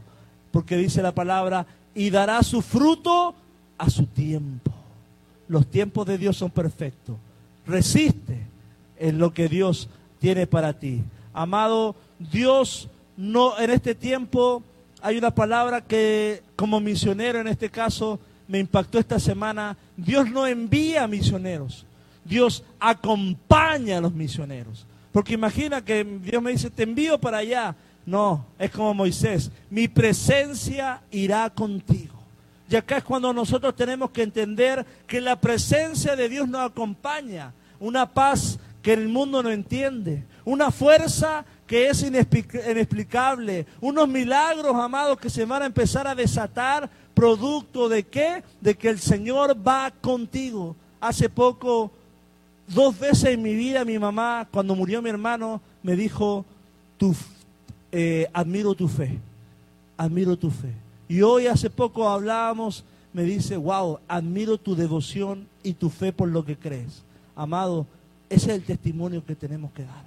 Porque 0.51 0.77
dice 0.77 1.01
la 1.01 1.14
palabra, 1.14 1.66
y 1.94 2.11
dará 2.11 2.42
su 2.42 2.61
fruto 2.61 3.35
a 3.79 3.88
su 3.88 4.07
tiempo. 4.07 4.73
Los 5.49 5.67
tiempos 5.67 6.07
de 6.07 6.19
Dios 6.19 6.37
son 6.37 6.51
perfectos. 6.51 7.17
Resiste 7.67 8.47
en 8.99 9.19
lo 9.19 9.33
que 9.33 9.49
Dios 9.49 9.88
tiene 10.19 10.47
para 10.47 10.73
ti. 10.73 11.03
Amado, 11.33 11.95
Dios 12.19 12.88
no 13.17 13.59
en 13.59 13.71
este 13.71 13.95
tiempo 13.95 14.62
hay 15.01 15.17
una 15.17 15.35
palabra 15.35 15.81
que 15.81 16.43
como 16.57 16.81
misionero 16.81 17.41
en 17.41 17.49
este 17.49 17.71
caso 17.71 18.19
me 18.49 18.59
impactó 18.59 18.99
esta 18.99 19.21
semana, 19.21 19.77
Dios 19.97 20.31
no 20.31 20.47
envía 20.47 21.07
misioneros, 21.07 21.85
Dios 22.25 22.64
acompaña 22.81 23.99
a 23.99 24.01
los 24.01 24.12
misioneros. 24.12 24.87
Porque 25.12 25.35
imagina 25.35 25.85
que 25.85 26.05
Dios 26.05 26.43
me 26.43 26.53
dice, 26.53 26.71
te 26.71 26.83
envío 26.83 27.19
para 27.19 27.38
allá. 27.38 27.75
No, 28.07 28.47
es 28.59 28.71
como 28.71 28.95
Moisés, 28.95 29.51
mi 29.69 29.87
presencia 29.87 31.03
irá 31.11 31.51
contigo. 31.51 32.17
Y 32.70 32.76
acá 32.76 32.98
es 32.98 33.04
cuando 33.04 33.33
nosotros 33.33 33.74
tenemos 33.74 34.11
que 34.11 34.22
entender 34.22 34.85
que 35.07 35.20
la 35.20 35.40
presencia 35.40 36.14
de 36.16 36.28
Dios 36.28 36.48
nos 36.48 36.70
acompaña. 36.70 37.52
Una 37.81 38.12
paz 38.12 38.59
que 38.83 38.92
el 38.92 39.09
mundo 39.09 39.42
no 39.42 39.50
entiende. 39.50 40.24
Una 40.44 40.70
fuerza 40.70 41.44
que 41.66 41.88
es 41.88 42.02
inexplicable. 42.02 43.66
Unos 43.81 44.07
milagros, 44.09 44.74
amados, 44.76 45.18
que 45.18 45.31
se 45.31 45.46
van 45.46 45.62
a 45.62 45.66
empezar 45.66 46.07
a 46.07 46.14
desatar 46.14 46.90
producto 47.14 47.88
de 47.88 48.04
qué? 48.04 48.45
De 48.61 48.76
que 48.76 48.90
el 48.90 48.99
Señor 48.99 49.57
va 49.66 49.90
contigo. 49.90 50.76
Hace 51.01 51.28
poco, 51.30 51.90
dos 52.66 52.99
veces 52.99 53.30
en 53.30 53.43
mi 53.43 53.55
vida, 53.55 53.84
mi 53.84 53.99
mamá, 53.99 54.47
cuando 54.51 54.74
murió 54.74 55.01
mi 55.01 55.09
hermano, 55.09 55.61
me 55.82 55.97
dijo, 55.97 56.45
tu, 56.99 57.14
eh, 57.93 58.28
admiro 58.32 58.74
tu 58.74 58.88
fe, 58.88 59.18
admiro 59.97 60.36
tu 60.36 60.51
fe. 60.51 60.88
Y 61.09 61.22
hoy 61.22 61.46
hace 61.46 61.70
poco 61.70 62.09
hablábamos, 62.09 62.84
me 63.12 63.22
dice, 63.22 63.56
wow, 63.56 63.98
admiro 64.06 64.59
tu 64.59 64.76
devoción 64.76 65.48
y 65.62 65.72
tu 65.72 65.88
fe 65.88 66.12
por 66.12 66.28
lo 66.28 66.44
que 66.44 66.56
crees. 66.56 67.02
Amado, 67.34 67.86
ese 68.28 68.50
es 68.50 68.56
el 68.59 68.64
testimonio 68.64 69.24
que 69.24 69.34
tenemos 69.34 69.72
que 69.72 69.84
dar. 69.84 70.04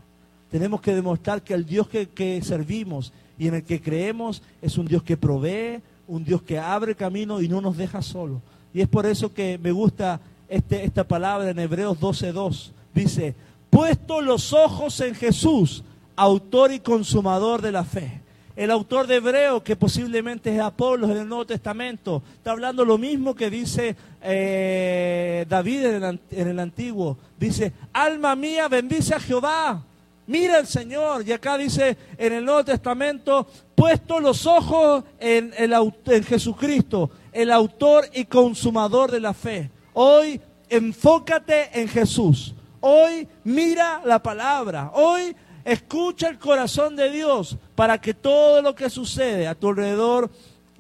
Tenemos 0.52 0.82
que 0.82 0.94
demostrar 0.94 1.42
que 1.42 1.54
el 1.54 1.66
Dios 1.66 1.88
que, 1.88 2.10
que 2.10 2.42
servimos 2.44 3.14
y 3.40 3.48
en 3.48 3.56
el 3.56 3.64
que 3.64 3.82
creemos 3.82 4.44
es 4.62 4.78
un 4.78 4.86
Dios 4.86 5.02
que 5.02 5.18
provee, 5.18 5.82
un 6.08 6.24
Dios 6.24 6.44
que 6.44 6.60
abre 6.60 6.94
camino 6.94 7.42
y 7.42 7.48
no 7.48 7.62
nos 7.62 7.78
deja 7.78 8.02
solos. 8.02 8.42
Y 8.74 8.82
es 8.82 8.88
por 8.88 9.06
eso 9.06 9.34
que 9.34 9.58
me 9.58 9.72
gusta 9.72 10.20
este, 10.48 10.84
esta 10.84 11.06
palabra 11.06 11.50
en 11.50 11.60
Hebreos 11.60 12.00
12.2. 12.00 12.72
Dice, 12.94 13.34
puesto 13.70 14.22
los 14.22 14.54
ojos 14.54 15.00
en 15.00 15.16
Jesús, 15.16 15.84
autor 16.16 16.74
y 16.74 16.80
consumador 16.80 17.62
de 17.62 17.72
la 17.72 17.84
fe. 17.84 18.22
El 18.62 18.70
autor 18.70 19.08
de 19.08 19.16
Hebreo, 19.16 19.64
que 19.64 19.76
posiblemente 19.76 20.54
es 20.54 20.62
Apolo 20.62 21.10
en 21.10 21.18
el 21.18 21.28
Nuevo 21.28 21.48
Testamento, 21.48 22.22
está 22.36 22.52
hablando 22.52 22.86
lo 22.86 23.00
mismo 23.00 23.34
que 23.34 23.50
dice 23.50 23.96
eh, 24.22 25.48
David 25.50 25.86
en 26.30 26.48
el, 26.48 26.60
Antiguo. 26.60 27.18
Dice, 27.40 27.74
alma 27.92 28.36
mía, 28.36 28.68
bendice 28.68 29.16
a 29.16 29.20
Jehová. 29.20 29.84
Mira 30.28 30.60
el 30.60 30.68
Señor. 30.68 31.28
Y 31.28 31.32
acá 31.32 31.58
dice 31.58 31.98
en 32.20 32.34
el 32.34 32.46
Nuevo 32.46 32.64
Testamento, 32.64 33.48
puesto 33.74 34.20
los 34.20 34.46
ojos 34.46 35.06
en, 35.20 35.52
el, 35.58 35.74
en 35.74 36.24
Jesucristo, 36.24 37.10
el 37.32 37.52
autor 37.52 38.10
y 38.14 38.26
consumador 38.26 39.10
de 39.10 39.22
la 39.22 39.34
fe. 39.34 39.72
Hoy 39.94 40.40
enfócate 40.70 41.82
en 41.82 41.88
Jesús. 41.88 42.54
Hoy 42.80 43.28
mira 43.44 44.04
la 44.06 44.22
palabra. 44.22 44.92
Hoy 44.94 45.36
escucha 45.66 46.30
el 46.30 46.40
corazón 46.40 46.96
de 46.96 47.12
Dios 47.12 47.58
para 47.76 48.00
que 48.00 48.14
todo 48.14 48.62
lo 48.62 48.76
que 48.76 48.90
sucede 48.90 49.48
a 49.48 49.56
tu 49.56 49.70
alrededor 49.70 50.30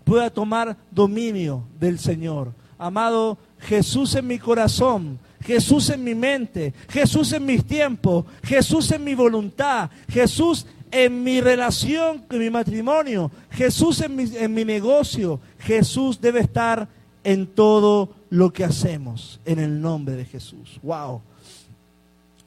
pueda 0.03 0.29
tomar 0.29 0.77
dominio 0.91 1.63
del 1.79 1.99
Señor. 1.99 2.53
Amado, 2.77 3.37
Jesús 3.59 4.15
en 4.15 4.27
mi 4.27 4.39
corazón, 4.39 5.19
Jesús 5.41 5.89
en 5.89 6.03
mi 6.03 6.15
mente, 6.15 6.73
Jesús 6.89 7.31
en 7.33 7.45
mis 7.45 7.65
tiempos, 7.65 8.25
Jesús 8.43 8.91
en 8.91 9.03
mi 9.03 9.15
voluntad, 9.15 9.89
Jesús 10.09 10.65
en 10.91 11.23
mi 11.23 11.41
relación, 11.41 12.25
en 12.29 12.39
mi 12.39 12.49
matrimonio, 12.49 13.31
Jesús 13.51 14.01
en 14.01 14.15
mi, 14.15 14.23
en 14.35 14.53
mi 14.53 14.65
negocio, 14.65 15.39
Jesús 15.59 16.19
debe 16.19 16.41
estar 16.41 16.87
en 17.23 17.47
todo 17.47 18.09
lo 18.29 18.51
que 18.51 18.63
hacemos, 18.63 19.39
en 19.45 19.59
el 19.59 19.81
nombre 19.81 20.15
de 20.15 20.25
Jesús. 20.25 20.79
Wow. 20.81 21.21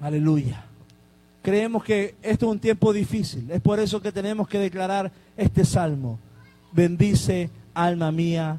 Aleluya. 0.01 0.63
Creemos 1.45 1.84
que 1.84 2.14
esto 2.22 2.47
es 2.47 2.53
un 2.53 2.59
tiempo 2.59 2.90
difícil. 2.90 3.51
Es 3.51 3.61
por 3.61 3.78
eso 3.78 4.01
que 4.01 4.11
tenemos 4.11 4.49
que 4.49 4.59
declarar 4.59 5.12
este 5.36 5.66
salmo. 5.66 6.18
Bendice, 6.72 7.51
alma 7.74 8.11
mía, 8.11 8.59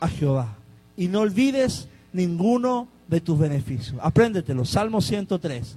a 0.00 0.08
Jehová. 0.08 0.56
Y 0.96 1.08
no 1.08 1.20
olvides 1.20 1.88
ninguno 2.14 2.88
de 3.06 3.20
tus 3.20 3.38
beneficios. 3.38 4.00
Apréndetelo. 4.02 4.64
Salmo 4.64 5.02
103. 5.02 5.76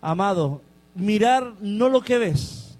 Amado, 0.00 0.62
mirar 0.94 1.54
no 1.60 1.88
lo 1.88 2.00
que 2.00 2.16
ves. 2.16 2.76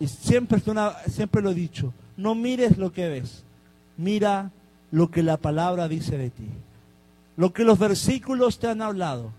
Y 0.00 0.08
siempre, 0.08 0.60
siempre 1.06 1.40
lo 1.40 1.50
he 1.52 1.54
dicho. 1.54 1.94
No 2.16 2.34
mires 2.34 2.78
lo 2.78 2.92
que 2.92 3.08
ves. 3.08 3.44
Mira 3.96 4.50
lo 4.90 5.08
que 5.08 5.22
la 5.22 5.36
palabra 5.36 5.86
dice 5.86 6.18
de 6.18 6.30
ti. 6.30 6.48
Lo 7.36 7.52
que 7.52 7.62
los 7.62 7.78
versículos 7.78 8.58
te 8.58 8.66
han 8.66 8.82
hablado 8.82 9.30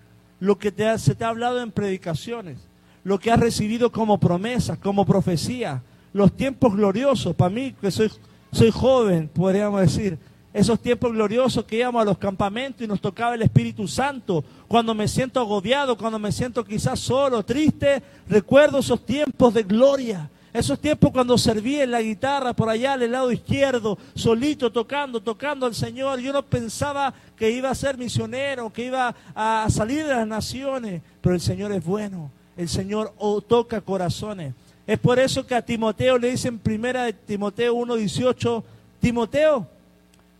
lo 0.43 0.57
que 0.57 0.73
te 0.73 0.97
se 0.99 1.15
te 1.15 1.23
ha 1.23 1.29
hablado 1.29 1.61
en 1.61 1.71
predicaciones, 1.71 2.57
lo 3.05 3.17
que 3.17 3.31
has 3.31 3.39
recibido 3.39 3.93
como 3.93 4.19
promesa, 4.19 4.75
como 4.75 5.05
profecía, 5.05 5.81
los 6.11 6.35
tiempos 6.35 6.75
gloriosos, 6.75 7.33
para 7.33 7.49
mí 7.49 7.73
que 7.79 7.89
soy, 7.89 8.11
soy 8.51 8.69
joven, 8.69 9.29
podríamos 9.29 9.79
decir, 9.79 10.17
esos 10.53 10.81
tiempos 10.81 11.13
gloriosos 11.13 11.63
que 11.63 11.77
íbamos 11.77 12.01
a 12.01 12.05
los 12.05 12.17
campamentos 12.17 12.81
y 12.81 12.87
nos 12.87 12.99
tocaba 12.99 13.35
el 13.35 13.41
Espíritu 13.41 13.87
Santo, 13.87 14.43
cuando 14.67 14.93
me 14.93 15.07
siento 15.07 15.39
agobiado, 15.39 15.97
cuando 15.97 16.19
me 16.19 16.33
siento 16.33 16.65
quizás 16.65 16.99
solo, 16.99 17.45
triste, 17.45 18.03
recuerdo 18.27 18.79
esos 18.79 19.05
tiempos 19.05 19.53
de 19.53 19.63
gloria, 19.63 20.29
esos 20.53 20.79
tiempos 20.79 21.11
cuando 21.11 21.35
serví 21.35 21.81
en 21.81 21.89
la 21.89 22.01
guitarra 22.01 22.53
por 22.53 22.69
allá 22.69 22.93
al 22.93 23.11
lado 23.11 23.31
izquierdo, 23.31 23.97
solito 24.13 24.71
tocando, 24.71 25.19
tocando 25.19 25.65
al 25.65 25.73
Señor. 25.73 26.19
Yo 26.19 26.31
no 26.31 26.43
pensaba 26.43 27.11
que 27.35 27.49
iba 27.49 27.71
a 27.71 27.75
ser 27.75 27.97
misionero, 27.97 28.71
que 28.71 28.85
iba 28.85 29.15
a 29.33 29.67
salir 29.71 30.05
de 30.05 30.13
las 30.13 30.27
naciones, 30.27 31.01
pero 31.21 31.33
el 31.33 31.41
Señor 31.41 31.71
es 31.71 31.83
bueno. 31.83 32.29
El 32.55 32.69
Señor 32.69 33.13
toca 33.47 33.81
corazones. 33.81 34.53
Es 34.85 34.99
por 34.99 35.17
eso 35.17 35.47
que 35.47 35.55
a 35.55 35.65
Timoteo 35.65 36.19
le 36.19 36.29
dicen 36.29 36.59
primera 36.59 37.05
de 37.05 37.13
Timoteo 37.13 37.73
1:18, 37.73 38.63
Timoteo, 38.99 39.67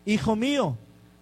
hijo 0.06 0.36
mío, 0.36 0.78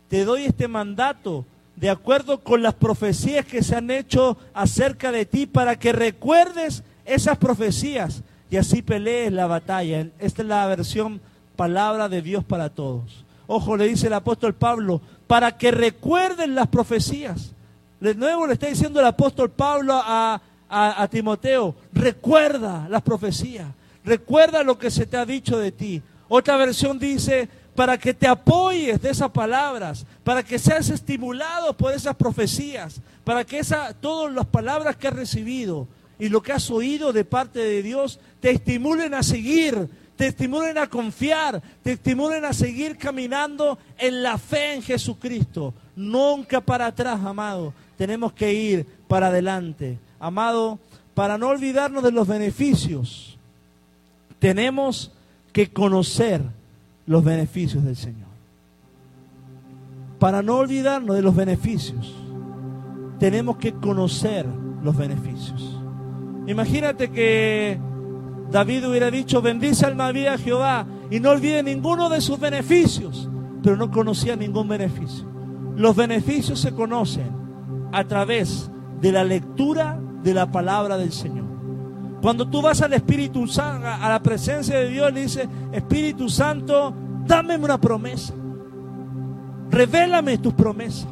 te 0.10 0.26
doy 0.26 0.44
este 0.44 0.68
mandato 0.68 1.46
de 1.78 1.90
acuerdo 1.90 2.42
con 2.42 2.62
las 2.62 2.74
profecías 2.74 3.46
que 3.46 3.64
se 3.64 3.76
han 3.76 3.90
hecho 3.90 4.38
acerca 4.54 5.14
de 5.14 5.26
ti 5.26 5.46
para 5.46 5.80
que 5.80 5.94
recuerdes 5.94 6.84
esas 7.06 7.38
profecías 7.38 8.22
y 8.52 8.58
así 8.58 8.82
pelees 8.82 9.32
la 9.32 9.48
batalla. 9.48 10.08
Esta 10.20 10.42
es 10.42 10.48
la 10.48 10.68
versión 10.68 11.22
palabra 11.56 12.10
de 12.10 12.22
Dios 12.22 12.44
para 12.44 12.70
todos. 12.70 13.24
Ojo, 13.48 13.78
le 13.78 13.88
dice 13.88 14.08
el 14.08 14.14
apóstol 14.14 14.54
Pablo, 14.54 15.02
para 15.26 15.58
que 15.58 15.72
recuerden 15.72 16.54
las 16.54 16.68
profecías. 16.68 17.54
De 18.02 18.14
nuevo 18.14 18.46
le 18.46 18.54
está 18.54 18.68
diciendo 18.68 19.00
el 19.00 19.06
apóstol 19.06 19.52
Pablo 19.52 19.94
a, 19.94 20.42
a, 20.70 21.08
Timoteo, 21.08 21.76
recuerda 21.94 22.88
las 22.90 23.02
profecías, 23.02 23.68
recuerda 24.04 24.64
lo 24.64 24.78
que 24.78 24.92
se 24.92 25.06
te 25.06 25.16
ha 25.16 25.26
dicho 25.26 25.58
de 25.58 25.72
ti. 25.72 26.02
Otra 26.28 26.58
versión 26.58 27.00
dice, 27.00 27.48
para 27.74 27.98
que 27.98 28.14
te 28.14 28.28
apoyes 28.28 29.02
de 29.02 29.12
esas 29.12 29.32
palabras, 29.32 30.06
para 30.26 30.44
que 30.44 30.60
seas 30.60 30.90
estimulado 30.90 31.76
por 31.78 31.94
esas 31.94 32.16
profecías, 32.16 33.00
para 33.24 33.46
que 33.46 33.60
esa, 33.60 33.94
todas 33.94 34.34
las 34.34 34.48
palabras 34.48 34.98
que 34.98 35.08
has 35.08 35.14
recibido 35.14 35.88
y 36.22 36.30
lo 36.30 36.42
que 36.44 36.54
has 36.54 36.70
oído 36.70 37.12
de 37.12 37.26
parte 37.26 37.60
de 37.60 37.82
Dios 37.82 38.20
te 38.42 38.52
estimulen 38.52 39.14
a 39.14 39.24
seguir, 39.24 39.88
te 40.18 40.28
estimulen 40.28 40.78
a 40.78 40.88
confiar, 40.88 41.62
te 41.84 41.94
estimulen 41.94 42.44
a 42.44 42.54
seguir 42.54 42.98
caminando 42.98 43.78
en 43.98 44.22
la 44.24 44.38
fe 44.38 44.74
en 44.74 44.82
Jesucristo. 44.82 45.74
Nunca 45.96 46.60
para 46.60 46.88
atrás, 46.88 47.24
amado. 47.24 47.74
Tenemos 47.98 48.34
que 48.34 48.52
ir 48.54 48.86
para 49.08 49.28
adelante. 49.28 50.00
Amado, 50.20 50.80
para 51.14 51.38
no 51.38 51.48
olvidarnos 51.50 52.04
de 52.04 52.12
los 52.12 52.28
beneficios, 52.28 53.38
tenemos 54.40 55.12
que 55.54 55.72
conocer 55.72 56.42
los 57.06 57.24
beneficios 57.24 57.84
del 57.84 57.96
Señor. 57.96 58.30
Para 60.18 60.42
no 60.42 60.58
olvidarnos 60.58 61.16
de 61.16 61.22
los 61.22 61.36
beneficios, 61.36 62.16
tenemos 63.20 63.58
que 63.58 63.74
conocer 63.74 64.48
los 64.84 64.96
beneficios. 64.98 65.78
Imagínate 66.48 67.12
que 67.12 67.80
David 68.52 68.86
hubiera 68.90 69.10
dicho, 69.10 69.42
bendice 69.42 69.86
alma 69.86 70.12
mía 70.12 70.38
Jehová 70.38 70.86
y 71.10 71.22
no 71.22 71.30
olvide 71.30 71.64
ninguno 71.64 72.10
de 72.10 72.20
sus 72.20 72.38
beneficios, 72.38 73.30
pero 73.64 73.78
no 73.78 73.90
conocía 73.90 74.36
ningún 74.36 74.68
beneficio. 74.68 75.26
Los 75.78 75.96
beneficios 75.96 76.60
se 76.60 76.74
conocen 76.74 77.32
a 77.94 78.04
través 78.04 78.70
de 79.00 79.12
la 79.14 79.24
lectura 79.24 79.98
de 80.22 80.34
la 80.34 80.52
palabra 80.52 80.98
del 80.98 81.14
Señor. 81.14 81.46
Cuando 82.22 82.48
tú 82.50 82.62
vas 82.62 82.82
al 82.82 82.94
Espíritu 82.94 83.48
Santo, 83.48 83.88
a 83.88 84.10
la 84.10 84.22
presencia 84.22 84.78
de 84.78 84.90
Dios, 84.90 85.14
le 85.14 85.22
dices, 85.22 85.48
Espíritu 85.72 86.30
Santo, 86.30 86.94
dame 87.26 87.56
una 87.56 87.80
promesa. 87.80 88.34
Revélame 89.70 90.38
tus 90.38 90.54
promesas. 90.54 91.08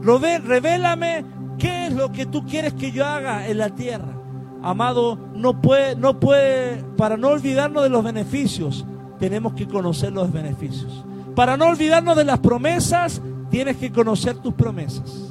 Revélame 0.00 1.24
qué 1.58 1.88
es 1.88 1.92
lo 1.92 2.12
que 2.12 2.26
tú 2.26 2.46
quieres 2.46 2.72
que 2.74 2.92
yo 2.92 3.04
haga 3.04 3.48
en 3.48 3.58
la 3.58 3.70
tierra 3.70 4.23
amado, 4.64 5.18
no 5.34 5.60
puede, 5.60 5.94
no 5.94 6.18
puede, 6.18 6.82
para 6.96 7.18
no 7.18 7.28
olvidarnos 7.28 7.82
de 7.82 7.90
los 7.90 8.02
beneficios, 8.02 8.86
tenemos 9.18 9.52
que 9.52 9.68
conocer 9.68 10.10
los 10.12 10.32
beneficios. 10.32 11.04
Para 11.36 11.58
no 11.58 11.66
olvidarnos 11.66 12.16
de 12.16 12.24
las 12.24 12.38
promesas, 12.38 13.20
tienes 13.50 13.76
que 13.76 13.92
conocer 13.92 14.36
tus 14.38 14.54
promesas. 14.54 15.30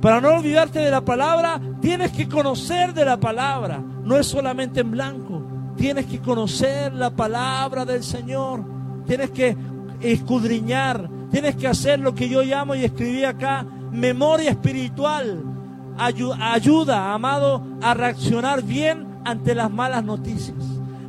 Para 0.00 0.20
no 0.20 0.30
olvidarte 0.30 0.80
de 0.80 0.90
la 0.90 1.00
palabra, 1.00 1.60
tienes 1.80 2.10
que 2.10 2.28
conocer 2.28 2.92
de 2.92 3.04
la 3.04 3.18
palabra. 3.18 3.80
No 4.02 4.16
es 4.16 4.26
solamente 4.26 4.80
en 4.80 4.90
blanco. 4.90 5.42
Tienes 5.76 6.06
que 6.06 6.18
conocer 6.18 6.92
la 6.92 7.10
palabra 7.10 7.84
del 7.84 8.02
Señor. 8.02 8.64
Tienes 9.06 9.30
que 9.30 9.56
escudriñar. 10.00 11.08
Tienes 11.30 11.54
que 11.54 11.68
hacer 11.68 12.00
lo 12.00 12.16
que 12.16 12.28
yo 12.28 12.42
llamo 12.42 12.74
y 12.74 12.84
escribí 12.84 13.22
acá, 13.22 13.64
memoria 13.92 14.50
espiritual 14.50 15.52
ayuda, 15.98 17.12
amado, 17.12 17.62
a 17.80 17.94
reaccionar 17.94 18.62
bien 18.62 19.06
ante 19.24 19.54
las 19.54 19.70
malas 19.70 20.04
noticias. 20.04 20.56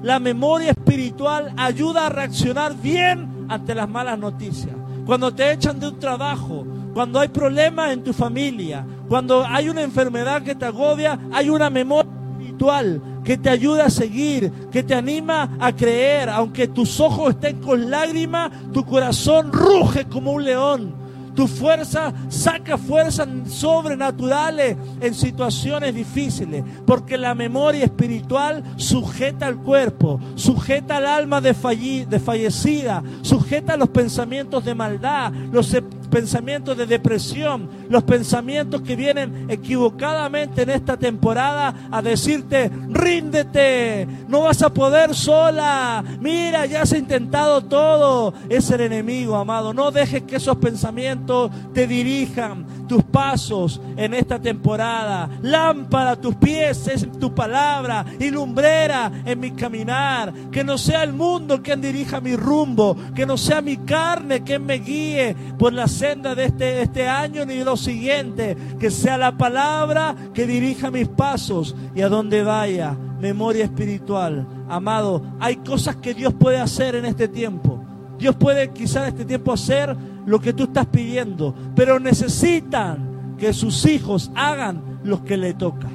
La 0.02 0.20
memoria 0.20 0.72
espiritual 0.72 1.54
ayuda 1.58 2.08
a 2.08 2.10
reaccionar 2.10 2.76
bien 2.76 3.46
ante 3.50 3.74
las 3.74 3.90
malas 3.90 4.20
noticias. 4.20 4.76
Cuando 5.06 5.34
te 5.34 5.52
echan 5.52 5.80
de 5.80 5.90
un 5.90 6.00
trabajo, 6.00 6.66
cuando 6.94 7.20
hay 7.20 7.30
problemas 7.30 7.92
en 7.92 8.04
tu 8.04 8.14
familia, 8.14 8.86
cuando 9.08 9.46
hay 9.46 9.70
una 9.70 9.82
enfermedad 9.82 10.44
que 10.44 10.56
te 10.56 10.66
agobia, 10.66 11.20
hay 11.32 11.50
una 11.50 11.70
memoria 11.70 12.12
espiritual 12.32 13.02
que 13.24 13.38
te 13.38 13.50
ayuda 13.50 13.86
a 13.86 13.90
seguir, 13.90 14.52
que 14.72 14.84
te 14.84 14.94
anima 14.94 15.58
a 15.60 15.72
creer, 15.74 16.30
aunque 16.30 16.68
tus 16.68 17.00
ojos 17.00 17.32
estén 17.32 17.62
con 17.62 17.90
lágrimas, 17.90 18.52
tu 18.74 18.86
corazón 18.86 19.52
ruge 19.52 20.06
como 20.06 20.32
un 20.34 20.44
león 20.44 21.03
tu 21.36 21.48
fuerza 21.48 22.14
saca 22.30 22.78
fuerzas 22.78 23.28
sobrenaturales 23.48 24.78
en 25.02 25.14
situaciones 25.14 25.94
difíciles, 25.96 26.64
porque 26.86 27.18
la 27.18 27.36
memoria 27.36 27.86
espiritual 27.86 28.64
sujeta 28.76 29.48
al 29.48 29.58
cuerpo, 29.58 30.20
sujeta 30.36 30.98
al 30.98 31.08
alma 31.08 31.42
de, 31.42 31.54
fallecida, 31.54 33.04
sujeta 33.22 33.78
los 33.78 33.90
pensamientos 33.90 34.64
de 34.66 34.76
maldad, 34.76 35.32
los 35.52 35.76
pensamientos 36.14 36.78
de 36.78 36.86
depresión, 36.86 37.68
los 37.90 38.04
pensamientos 38.04 38.84
que 38.84 38.96
vienen 38.96 39.50
equivocadamente 39.50 40.62
en 40.62 40.70
esta 40.70 40.96
temporada 40.96 41.88
a 41.92 42.04
decirte, 42.04 42.70
ríndete, 42.90 44.08
no 44.28 44.42
vas 44.42 44.62
a 44.62 44.72
poder 44.72 45.16
sola, 45.16 46.04
mira, 46.20 46.68
ya 46.68 46.84
has 46.84 46.94
intentado 46.94 47.64
todo, 47.64 48.32
es 48.48 48.70
el 48.70 48.82
enemigo, 48.82 49.36
amado, 49.36 49.74
no 49.74 49.90
dejes 49.90 50.22
que 50.22 50.36
esos 50.36 50.58
pensamientos 50.58 51.50
te 51.74 51.88
dirijan 51.88 52.88
tus 52.88 53.02
pasos 53.04 53.82
en 53.98 54.14
esta 54.14 54.40
temporada, 54.40 55.28
lámpara 55.42 56.12
a 56.12 56.16
tus 56.22 56.36
pies 56.36 56.88
es 56.88 57.12
tu 57.20 57.34
palabra 57.34 58.06
y 58.20 58.30
lumbrera 58.30 59.12
en 59.26 59.40
mi 59.40 59.52
caminar, 59.52 60.32
que 60.52 60.64
no 60.64 60.78
sea 60.78 61.02
el 61.02 61.14
mundo 61.14 61.64
quien 61.64 61.82
dirija 61.82 62.22
mi 62.22 62.36
rumbo, 62.36 62.96
que 63.16 63.26
no 63.26 63.36
sea 63.36 63.62
mi 63.62 63.78
carne 63.78 64.44
quien 64.44 64.64
me 64.64 64.76
guíe 64.76 65.36
por 65.58 65.74
la 65.74 65.88
senda 66.04 66.36
de 66.36 66.44
este, 66.44 66.82
este 66.82 67.08
año 67.08 67.46
ni 67.46 67.56
de 67.56 67.64
lo 67.64 67.78
siguiente. 67.78 68.58
Que 68.78 68.92
sea 68.92 69.18
la 69.18 69.38
palabra 69.38 70.14
que 70.34 70.46
dirija 70.46 70.92
mis 70.92 71.08
pasos 71.08 71.78
y 71.96 72.02
a 72.02 72.10
donde 72.10 72.44
vaya. 72.44 72.98
Memoria 73.22 73.64
espiritual. 73.64 74.46
Amado, 74.68 75.24
hay 75.40 75.58
cosas 75.58 75.96
que 75.96 76.14
Dios 76.14 76.34
puede 76.34 76.60
hacer 76.60 76.96
en 76.96 77.06
este 77.06 77.30
tiempo. 77.30 77.82
Dios 78.20 78.36
puede 78.36 78.72
quizá 78.72 79.04
en 79.04 79.14
este 79.14 79.24
tiempo 79.24 79.54
hacer 79.54 79.96
lo 80.26 80.42
que 80.42 80.52
tú 80.52 80.64
estás 80.64 80.88
pidiendo, 80.88 81.56
pero 81.74 82.00
necesitan 82.00 83.36
que 83.38 83.54
sus 83.54 83.86
hijos 83.86 84.30
hagan 84.36 85.00
lo 85.04 85.24
que 85.24 85.38
le 85.38 85.54
toca. 85.54 85.88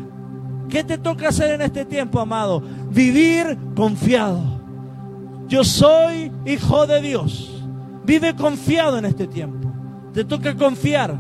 ¿Qué 0.71 0.85
te 0.85 0.97
toca 0.97 1.29
hacer 1.29 1.53
en 1.53 1.63
este 1.63 1.85
tiempo, 1.85 2.19
amado? 2.19 2.63
Vivir 2.91 3.59
confiado. 3.77 4.41
Yo 5.49 5.65
soy 5.65 6.33
hijo 6.47 6.87
de 6.87 7.03
Dios. 7.03 7.63
Vive 8.05 8.35
confiado 8.35 8.97
en 8.99 9.05
este 9.05 9.27
tiempo. 9.27 9.68
Te 10.19 10.25
toca 10.25 10.57
confiar, 10.57 11.17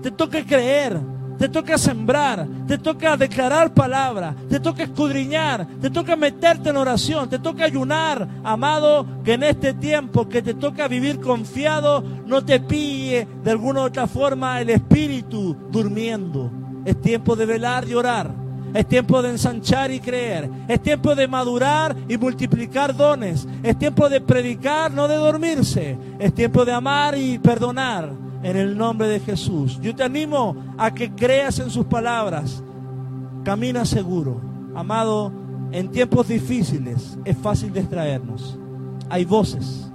te 0.00 0.10
toca 0.10 0.42
creer, 0.42 0.98
te 1.38 1.50
toca 1.50 1.76
sembrar, 1.76 2.48
te 2.66 2.78
toca 2.78 3.14
declarar 3.14 3.74
palabra, 3.74 4.34
te 4.48 4.58
toca 4.58 4.84
escudriñar, 4.84 5.66
te 5.82 5.90
toca 5.90 6.16
meterte 6.16 6.70
en 6.70 6.78
oración, 6.78 7.28
te 7.28 7.38
toca 7.38 7.66
ayunar, 7.66 8.26
amado, 8.42 9.06
que 9.22 9.34
en 9.34 9.42
este 9.42 9.74
tiempo 9.74 10.30
que 10.30 10.40
te 10.40 10.54
toca 10.54 10.88
vivir 10.88 11.20
confiado, 11.20 12.02
no 12.24 12.42
te 12.42 12.58
pille 12.58 13.28
de 13.44 13.50
alguna 13.50 13.82
u 13.82 13.84
otra 13.84 14.06
forma 14.06 14.62
el 14.62 14.70
espíritu 14.70 15.54
durmiendo. 15.70 16.50
Es 16.86 16.98
tiempo 17.02 17.36
de 17.36 17.44
velar 17.44 17.86
y 17.86 17.92
orar. 17.92 18.32
Es 18.72 18.88
tiempo 18.88 19.20
de 19.20 19.28
ensanchar 19.28 19.90
y 19.90 20.00
creer. 20.00 20.48
Es 20.68 20.80
tiempo 20.80 21.14
de 21.14 21.28
madurar 21.28 21.94
y 22.08 22.16
multiplicar 22.16 22.96
dones. 22.96 23.46
Es 23.62 23.78
tiempo 23.78 24.08
de 24.08 24.22
predicar, 24.22 24.90
no 24.90 25.06
de 25.06 25.16
dormirse. 25.16 25.98
Es 26.18 26.32
tiempo 26.32 26.64
de 26.64 26.72
amar 26.72 27.14
y 27.18 27.38
perdonar 27.38 28.27
en 28.42 28.56
el 28.56 28.76
nombre 28.76 29.08
de 29.08 29.20
Jesús. 29.20 29.78
Yo 29.80 29.94
te 29.94 30.04
animo 30.04 30.56
a 30.76 30.92
que 30.92 31.10
creas 31.10 31.58
en 31.58 31.70
sus 31.70 31.86
palabras. 31.86 32.62
Camina 33.44 33.84
seguro. 33.84 34.40
Amado, 34.74 35.32
en 35.72 35.90
tiempos 35.90 36.28
difíciles 36.28 37.18
es 37.24 37.36
fácil 37.36 37.72
distraernos. 37.72 38.58
Hay 39.10 39.24
voces. 39.24 39.90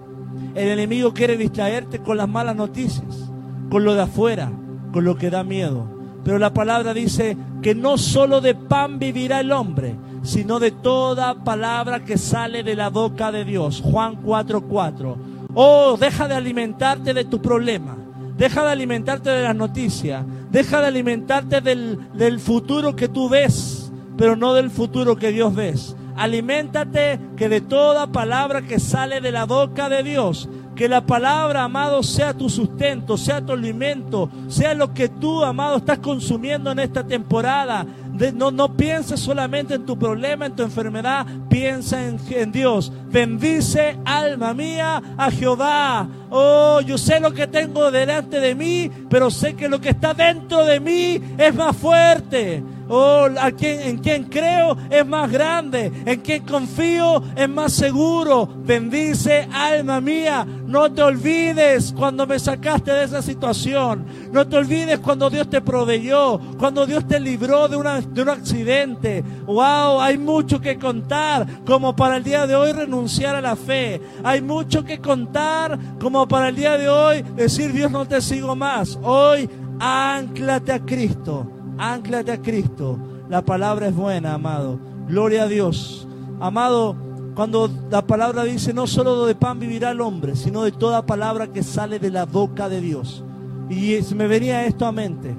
El 0.55 0.67
enemigo 0.69 1.13
quiere 1.13 1.37
distraerte 1.37 1.99
con 1.99 2.17
las 2.17 2.27
malas 2.27 2.55
noticias, 2.55 3.31
con 3.69 3.83
lo 3.83 3.95
de 3.95 4.03
afuera, 4.03 4.51
con 4.91 5.03
lo 5.03 5.15
que 5.17 5.29
da 5.29 5.43
miedo. 5.43 5.87
Pero 6.23 6.37
la 6.37 6.53
palabra 6.53 6.93
dice 6.93 7.37
que 7.61 7.75
no 7.75 7.97
solo 7.97 8.39
de 8.39 8.55
pan 8.55 8.99
vivirá 8.99 9.39
el 9.39 9.51
hombre, 9.51 9.95
sino 10.21 10.59
de 10.59 10.71
toda 10.71 11.43
palabra 11.43 12.03
que 12.03 12.17
sale 12.17 12.63
de 12.63 12.75
la 12.75 12.89
boca 12.89 13.31
de 13.31 13.45
Dios. 13.45 13.81
Juan 13.83 14.21
4:4. 14.23 15.15
Oh, 15.53 15.97
deja 15.99 16.27
de 16.27 16.35
alimentarte 16.35 17.13
de 17.13 17.25
tu 17.25 17.41
problema 17.41 18.02
Deja 18.37 18.63
de 18.63 18.71
alimentarte 18.71 19.29
de 19.29 19.43
las 19.43 19.55
noticias. 19.55 20.25
Deja 20.51 20.81
de 20.81 20.87
alimentarte 20.87 21.61
del, 21.61 21.99
del 22.13 22.39
futuro 22.39 22.95
que 22.95 23.07
tú 23.07 23.29
ves, 23.29 23.91
pero 24.17 24.35
no 24.35 24.53
del 24.53 24.69
futuro 24.69 25.15
que 25.15 25.31
Dios 25.31 25.53
ves. 25.55 25.95
Aliméntate 26.15 27.19
que 27.35 27.49
de 27.49 27.61
toda 27.61 28.11
palabra 28.11 28.61
que 28.61 28.79
sale 28.79 29.19
de 29.19 29.31
la 29.31 29.45
boca 29.45 29.89
de 29.89 30.03
Dios, 30.03 30.47
que 30.75 30.89
la 30.89 31.05
palabra, 31.05 31.63
amado, 31.63 32.03
sea 32.03 32.33
tu 32.33 32.49
sustento, 32.49 33.17
sea 33.17 33.45
tu 33.45 33.53
alimento, 33.53 34.29
sea 34.47 34.73
lo 34.73 34.93
que 34.93 35.09
tú, 35.09 35.43
amado, 35.43 35.77
estás 35.77 35.99
consumiendo 35.99 36.71
en 36.71 36.79
esta 36.79 37.03
temporada. 37.03 37.85
No, 38.33 38.51
no 38.51 38.75
pienses 38.75 39.19
solamente 39.19 39.75
en 39.75 39.85
tu 39.85 39.97
problema, 39.97 40.45
en 40.45 40.55
tu 40.55 40.63
enfermedad, 40.63 41.25
piensa 41.49 42.05
en, 42.05 42.19
en 42.29 42.51
Dios. 42.51 42.91
Bendice, 43.09 43.97
alma 44.05 44.53
mía, 44.53 45.01
a 45.17 45.31
Jehová. 45.31 46.07
Oh, 46.29 46.81
yo 46.81 46.97
sé 46.97 47.19
lo 47.19 47.33
que 47.33 47.47
tengo 47.47 47.91
delante 47.91 48.39
de 48.39 48.55
mí, 48.55 48.91
pero 49.09 49.31
sé 49.31 49.55
que 49.55 49.67
lo 49.67 49.81
que 49.81 49.89
está 49.89 50.13
dentro 50.13 50.65
de 50.65 50.79
mí 50.79 51.21
es 51.37 51.53
más 51.55 51.75
fuerte. 51.75 52.63
Oh, 52.95 53.27
a 53.39 53.47
en 53.47 53.97
quien 53.97 54.25
creo 54.25 54.77
es 54.87 55.03
más 55.03 55.31
grande, 55.31 55.91
en 56.05 56.21
quien 56.21 56.45
confío 56.45 57.23
es 57.35 57.49
más 57.49 57.73
seguro. 57.73 58.47
Bendice, 58.63 59.47
alma 59.51 59.99
mía. 59.99 60.45
No 60.67 60.91
te 60.91 61.01
olvides 61.01 61.91
cuando 61.97 62.27
me 62.27 62.37
sacaste 62.37 62.91
de 62.91 63.05
esa 63.05 63.23
situación. 63.23 64.05
No 64.31 64.47
te 64.47 64.57
olvides 64.57 64.99
cuando 64.99 65.31
Dios 65.31 65.49
te 65.49 65.59
proveyó, 65.61 66.39
cuando 66.59 66.85
Dios 66.85 67.07
te 67.07 67.19
libró 67.19 67.67
de, 67.67 67.77
de 68.09 68.21
un 68.21 68.29
accidente. 68.29 69.23
Wow, 69.47 69.99
hay 69.99 70.19
mucho 70.19 70.61
que 70.61 70.77
contar 70.77 71.47
como 71.65 71.95
para 71.95 72.17
el 72.17 72.23
día 72.23 72.45
de 72.45 72.55
hoy 72.55 72.73
renunciar 72.73 73.35
a 73.35 73.41
la 73.41 73.55
fe. 73.55 73.99
Hay 74.23 74.43
mucho 74.43 74.83
que 74.83 74.99
contar 74.99 75.79
como 75.99 76.27
para 76.27 76.49
el 76.49 76.55
día 76.55 76.77
de 76.77 76.87
hoy 76.87 77.23
decir 77.35 77.73
Dios 77.73 77.89
no 77.89 78.05
te 78.05 78.21
sigo 78.21 78.55
más. 78.55 78.99
Hoy 79.01 79.49
anclate 79.79 80.73
a 80.73 80.79
Cristo 80.79 81.62
Anclate 81.77 82.31
a 82.31 82.41
Cristo. 82.41 82.97
La 83.29 83.43
palabra 83.43 83.87
es 83.87 83.95
buena, 83.95 84.33
amado. 84.33 84.79
Gloria 85.07 85.43
a 85.43 85.47
Dios. 85.47 86.07
Amado, 86.39 86.95
cuando 87.35 87.69
la 87.89 88.05
palabra 88.05 88.43
dice 88.43 88.73
no 88.73 88.87
solo 88.87 89.25
de 89.25 89.35
pan 89.35 89.59
vivirá 89.59 89.91
el 89.91 90.01
hombre, 90.01 90.35
sino 90.35 90.63
de 90.63 90.71
toda 90.71 91.05
palabra 91.05 91.47
que 91.47 91.63
sale 91.63 91.99
de 91.99 92.11
la 92.11 92.25
boca 92.25 92.69
de 92.69 92.81
Dios. 92.81 93.23
Y 93.69 94.01
se 94.01 94.15
me 94.15 94.27
venía 94.27 94.65
esto 94.65 94.85
a 94.85 94.91
mente. 94.91 95.35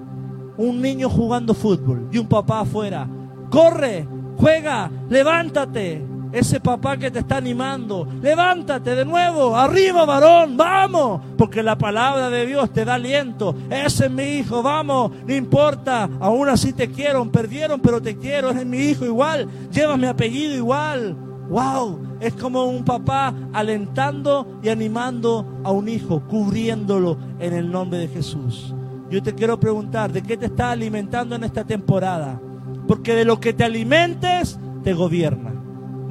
Un 0.57 0.80
niño 0.80 1.09
jugando 1.09 1.55
fútbol 1.55 2.09
y 2.11 2.18
un 2.18 2.28
papá 2.28 2.61
afuera. 2.61 3.09
Corre, 3.51 4.07
juega, 4.37 4.91
levántate 5.09 6.14
ese 6.35 6.59
papá 6.59 6.97
que 6.97 7.11
te 7.11 7.20
está 7.20 7.37
animando. 7.37 8.09
Levántate 8.20 8.97
de 8.97 9.05
nuevo, 9.05 9.57
arriba 9.57 10.05
varón, 10.05 10.57
vamos, 10.57 11.20
porque 11.39 11.62
la 11.62 11.78
palabra 11.78 12.28
de 12.28 12.45
Dios 12.45 12.72
te 12.72 12.85
da 12.85 12.95
aliento. 12.95 13.55
Ese 13.70 14.07
es 14.07 14.11
mi 14.11 14.24
hijo, 14.24 14.62
vamos, 14.62 15.12
no 15.26 15.35
importa, 15.35 16.11
aún 16.20 16.49
así 16.49 16.72
te 16.72 16.91
quiero, 16.91 17.24
perdieron, 17.30 17.80
pero 17.80 18.03
te 18.03 18.16
quiero, 18.18 18.51
ese 18.51 18.61
es 18.61 18.66
mi 18.66 18.78
hijo 18.78 19.05
igual, 19.05 19.49
llevas 19.70 19.97
mi 19.97 20.07
apellido 20.07 20.57
igual. 20.57 21.16
Wow, 21.49 22.16
es 22.20 22.32
como 22.35 22.64
un 22.64 22.85
papá 22.85 23.32
alentando 23.53 24.59
y 24.62 24.70
animando 24.70 25.61
a 25.62 25.70
un 25.70 25.89
hijo, 25.89 26.22
cubriéndolo 26.26 27.16
en 27.39 27.53
el 27.53 27.70
nombre 27.70 28.01
de 28.01 28.09
Jesús. 28.09 28.74
Yo 29.09 29.22
te 29.22 29.35
quiero 29.35 29.61
preguntar, 29.61 30.11
¿de 30.11 30.22
qué 30.22 30.37
te 30.37 30.47
estás 30.47 30.72
alimentando 30.72 31.37
en 31.37 31.45
esta 31.45 31.64
temporada? 31.64 32.41
Porque 32.89 33.14
de 33.14 33.24
lo 33.24 33.39
que 33.39 33.53
te 33.53 33.62
alimentes, 33.62 34.59
te 34.82 34.95
gobierna 34.95 35.54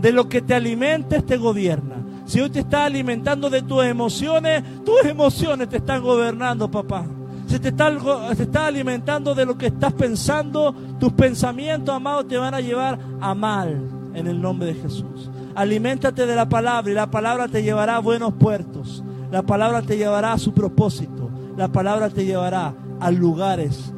de 0.04 0.12
lo 0.12 0.28
que 0.28 0.42
te 0.42 0.54
alimentes 0.54 1.26
te 1.26 1.38
gobierna. 1.38 1.96
Si 2.26 2.42
hoy 2.42 2.50
te 2.50 2.60
estás 2.60 2.82
alimentando 2.82 3.50
de 3.50 3.62
tus 3.62 3.86
emociones, 3.86 4.62
tus 4.84 5.02
emociones 5.06 5.70
te 5.70 5.78
están 5.78 6.04
gobernando, 6.04 6.70
papá. 6.70 7.06
Si 7.48 7.58
te 7.58 7.70
estás 7.70 7.94
está 8.38 8.68
alimentando 8.68 9.34
de 9.34 9.46
lo 9.46 9.58
que 9.58 9.68
estás 9.68 9.94
pensando, 9.94 10.76
tus 11.00 11.14
pensamientos, 11.14 11.96
amados, 11.96 12.28
te 12.28 12.36
van 12.36 12.54
a 12.54 12.60
llevar 12.60 13.00
a 13.22 13.34
mal 13.34 13.82
en 14.14 14.28
el 14.28 14.42
nombre 14.42 14.74
de 14.74 14.82
Jesús. 14.82 15.30
Aliméntate 15.56 16.26
de 16.26 16.36
la 16.36 16.50
palabra 16.50 16.92
y 16.92 16.96
la 16.96 17.10
palabra 17.10 17.48
te 17.48 17.64
llevará 17.64 17.96
a 17.96 18.00
buenos 18.00 18.34
puertos. 18.34 19.02
La 19.32 19.44
palabra 19.44 19.84
te 19.84 19.96
llevará 19.96 20.34
a 20.34 20.38
su 20.38 20.54
propósito. 20.54 21.30
La 21.56 21.70
palabra 21.70 22.10
te 22.10 22.26
llevará 22.26 22.74
a 23.00 23.10
lugares 23.10 23.94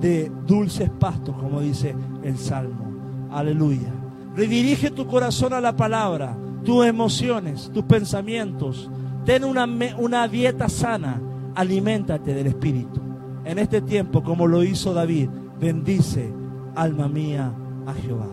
de 0.00 0.32
dulces 0.46 0.88
pastos, 0.88 1.36
como 1.36 1.60
dice 1.60 1.94
el 2.22 2.38
Salmo. 2.38 3.28
Aleluya. 3.30 3.99
Redirige 4.36 4.90
tu 4.90 5.06
corazón 5.06 5.52
a 5.52 5.60
la 5.60 5.76
palabra, 5.76 6.36
tus 6.64 6.86
emociones, 6.86 7.70
tus 7.72 7.84
pensamientos. 7.84 8.90
Ten 9.24 9.44
una, 9.44 9.68
una 9.98 10.28
dieta 10.28 10.68
sana. 10.68 11.20
Aliméntate 11.54 12.32
del 12.32 12.46
Espíritu. 12.46 13.00
En 13.44 13.58
este 13.58 13.80
tiempo, 13.80 14.22
como 14.22 14.46
lo 14.46 14.62
hizo 14.62 14.94
David, 14.94 15.28
bendice, 15.58 16.32
alma 16.76 17.08
mía, 17.08 17.52
a 17.86 17.94
Jehová. 17.94 18.28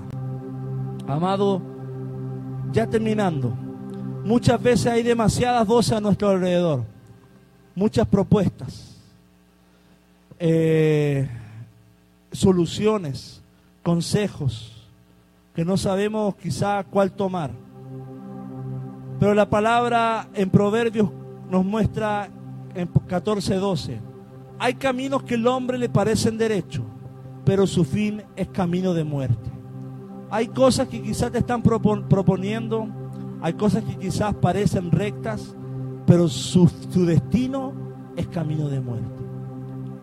Amado, 1.07 1.61
ya 2.71 2.85
terminando, 2.87 3.53
muchas 4.23 4.61
veces 4.61 4.87
hay 4.87 5.03
demasiadas 5.03 5.65
voces 5.65 5.93
a 5.93 6.01
nuestro 6.01 6.29
alrededor, 6.29 6.83
muchas 7.75 8.07
propuestas, 8.07 8.97
eh, 10.39 11.29
soluciones, 12.31 13.41
consejos, 13.83 14.76
que 15.57 15.65
no 15.65 15.75
sabemos 15.75 16.35
quizá 16.35 16.83
cuál 16.83 17.11
tomar. 17.11 17.49
Pero 19.19 19.33
la 19.33 19.49
palabra 19.49 20.29
en 20.35 20.51
Proverbios 20.51 21.09
nos 21.49 21.65
muestra 21.65 22.29
en 22.75 22.87
14:12, 22.87 23.99
hay 24.59 24.75
caminos 24.75 25.23
que 25.23 25.33
el 25.33 25.47
hombre 25.47 25.79
le 25.79 25.89
parecen 25.89 26.37
derecho, 26.37 26.83
pero 27.43 27.65
su 27.65 27.83
fin 27.83 28.21
es 28.35 28.49
camino 28.49 28.93
de 28.93 29.03
muerte. 29.03 29.49
Hay 30.29 30.49
cosas 30.49 30.89
que 30.89 31.01
quizás 31.01 31.31
te 31.31 31.39
están 31.39 31.63
proponiendo, 31.63 32.87
hay 33.41 33.53
cosas 33.53 33.83
que 33.83 33.95
quizás 33.95 34.35
parecen 34.35 34.91
rectas, 34.91 35.55
pero 36.05 36.27
su, 36.27 36.69
su 36.91 37.03
destino 37.03 37.73
es 38.15 38.27
camino 38.27 38.69
de 38.69 38.79
muerte. 38.79 39.23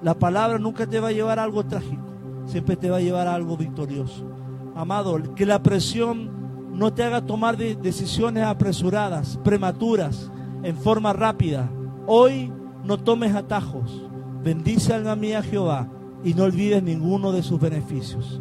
La 0.02 0.14
palabra 0.14 0.58
nunca 0.58 0.84
te 0.84 0.98
va 0.98 1.10
a 1.10 1.12
llevar 1.12 1.38
a 1.38 1.44
algo 1.44 1.64
trágico, 1.64 2.02
siempre 2.44 2.74
te 2.74 2.90
va 2.90 2.96
a 2.96 3.00
llevar 3.00 3.28
a 3.28 3.36
algo 3.36 3.56
victorioso. 3.56 4.33
Amado, 4.74 5.34
que 5.34 5.46
la 5.46 5.62
presión 5.62 6.30
no 6.72 6.92
te 6.92 7.04
haga 7.04 7.24
tomar 7.24 7.56
decisiones 7.56 8.44
apresuradas, 8.44 9.38
prematuras, 9.44 10.30
en 10.62 10.76
forma 10.76 11.12
rápida. 11.12 11.70
Hoy 12.06 12.52
no 12.82 12.98
tomes 12.98 13.34
atajos. 13.34 14.08
Bendice 14.42 14.92
alma 14.92 15.14
mía 15.16 15.42
Jehová 15.42 15.88
y 16.24 16.34
no 16.34 16.44
olvides 16.44 16.82
ninguno 16.82 17.32
de 17.32 17.42
sus 17.42 17.60
beneficios 17.60 18.40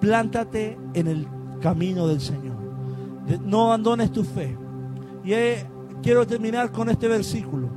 plántate 0.00 0.78
en 0.94 1.06
el 1.06 1.28
camino 1.60 2.06
del 2.06 2.20
Señor. 2.20 2.56
No 3.44 3.66
abandones 3.66 4.12
tu 4.12 4.24
fe. 4.24 4.56
Y 5.24 5.32
quiero 6.02 6.26
terminar 6.26 6.72
con 6.72 6.88
este 6.88 7.08
versículo. 7.08 7.68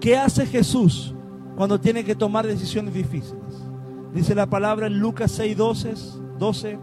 ¿Qué 0.00 0.16
hace 0.16 0.46
Jesús 0.46 1.14
cuando 1.56 1.80
tiene 1.80 2.04
que 2.04 2.14
tomar 2.14 2.46
decisiones 2.46 2.94
difíciles? 2.94 3.51
Dice 4.14 4.34
la 4.34 4.46
palabra 4.46 4.86
en 4.86 4.98
Lucas 4.98 5.32
6, 5.32 5.56
12. 5.56 6.78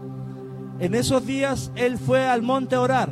En 0.80 0.94
esos 0.94 1.24
días 1.24 1.70
él 1.76 1.98
fue 1.98 2.26
al 2.26 2.42
monte 2.42 2.74
a 2.74 2.80
orar 2.80 3.10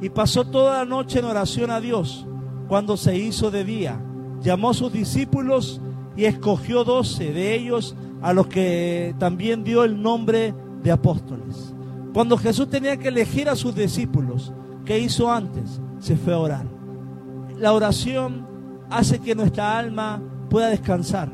y 0.00 0.10
pasó 0.10 0.44
toda 0.44 0.78
la 0.78 0.84
noche 0.84 1.20
en 1.20 1.24
oración 1.24 1.70
a 1.70 1.80
Dios. 1.80 2.26
Cuando 2.68 2.96
se 2.96 3.16
hizo 3.16 3.50
de 3.50 3.64
día, 3.64 4.00
llamó 4.42 4.70
a 4.70 4.74
sus 4.74 4.92
discípulos 4.92 5.80
y 6.16 6.24
escogió 6.24 6.84
doce 6.84 7.32
de 7.32 7.54
ellos 7.54 7.96
a 8.20 8.32
los 8.32 8.48
que 8.48 9.14
también 9.18 9.64
dio 9.64 9.84
el 9.84 10.00
nombre 10.00 10.54
de 10.82 10.92
apóstoles. 10.92 11.74
Cuando 12.12 12.36
Jesús 12.36 12.68
tenía 12.68 12.96
que 12.96 13.08
elegir 13.08 13.48
a 13.48 13.56
sus 13.56 13.74
discípulos, 13.74 14.52
¿qué 14.84 14.98
hizo 14.98 15.30
antes? 15.30 15.80
Se 15.98 16.16
fue 16.16 16.34
a 16.34 16.38
orar. 16.38 16.66
La 17.58 17.72
oración 17.72 18.46
hace 18.90 19.18
que 19.18 19.34
nuestra 19.34 19.78
alma 19.78 20.22
pueda 20.50 20.68
descansar, 20.68 21.30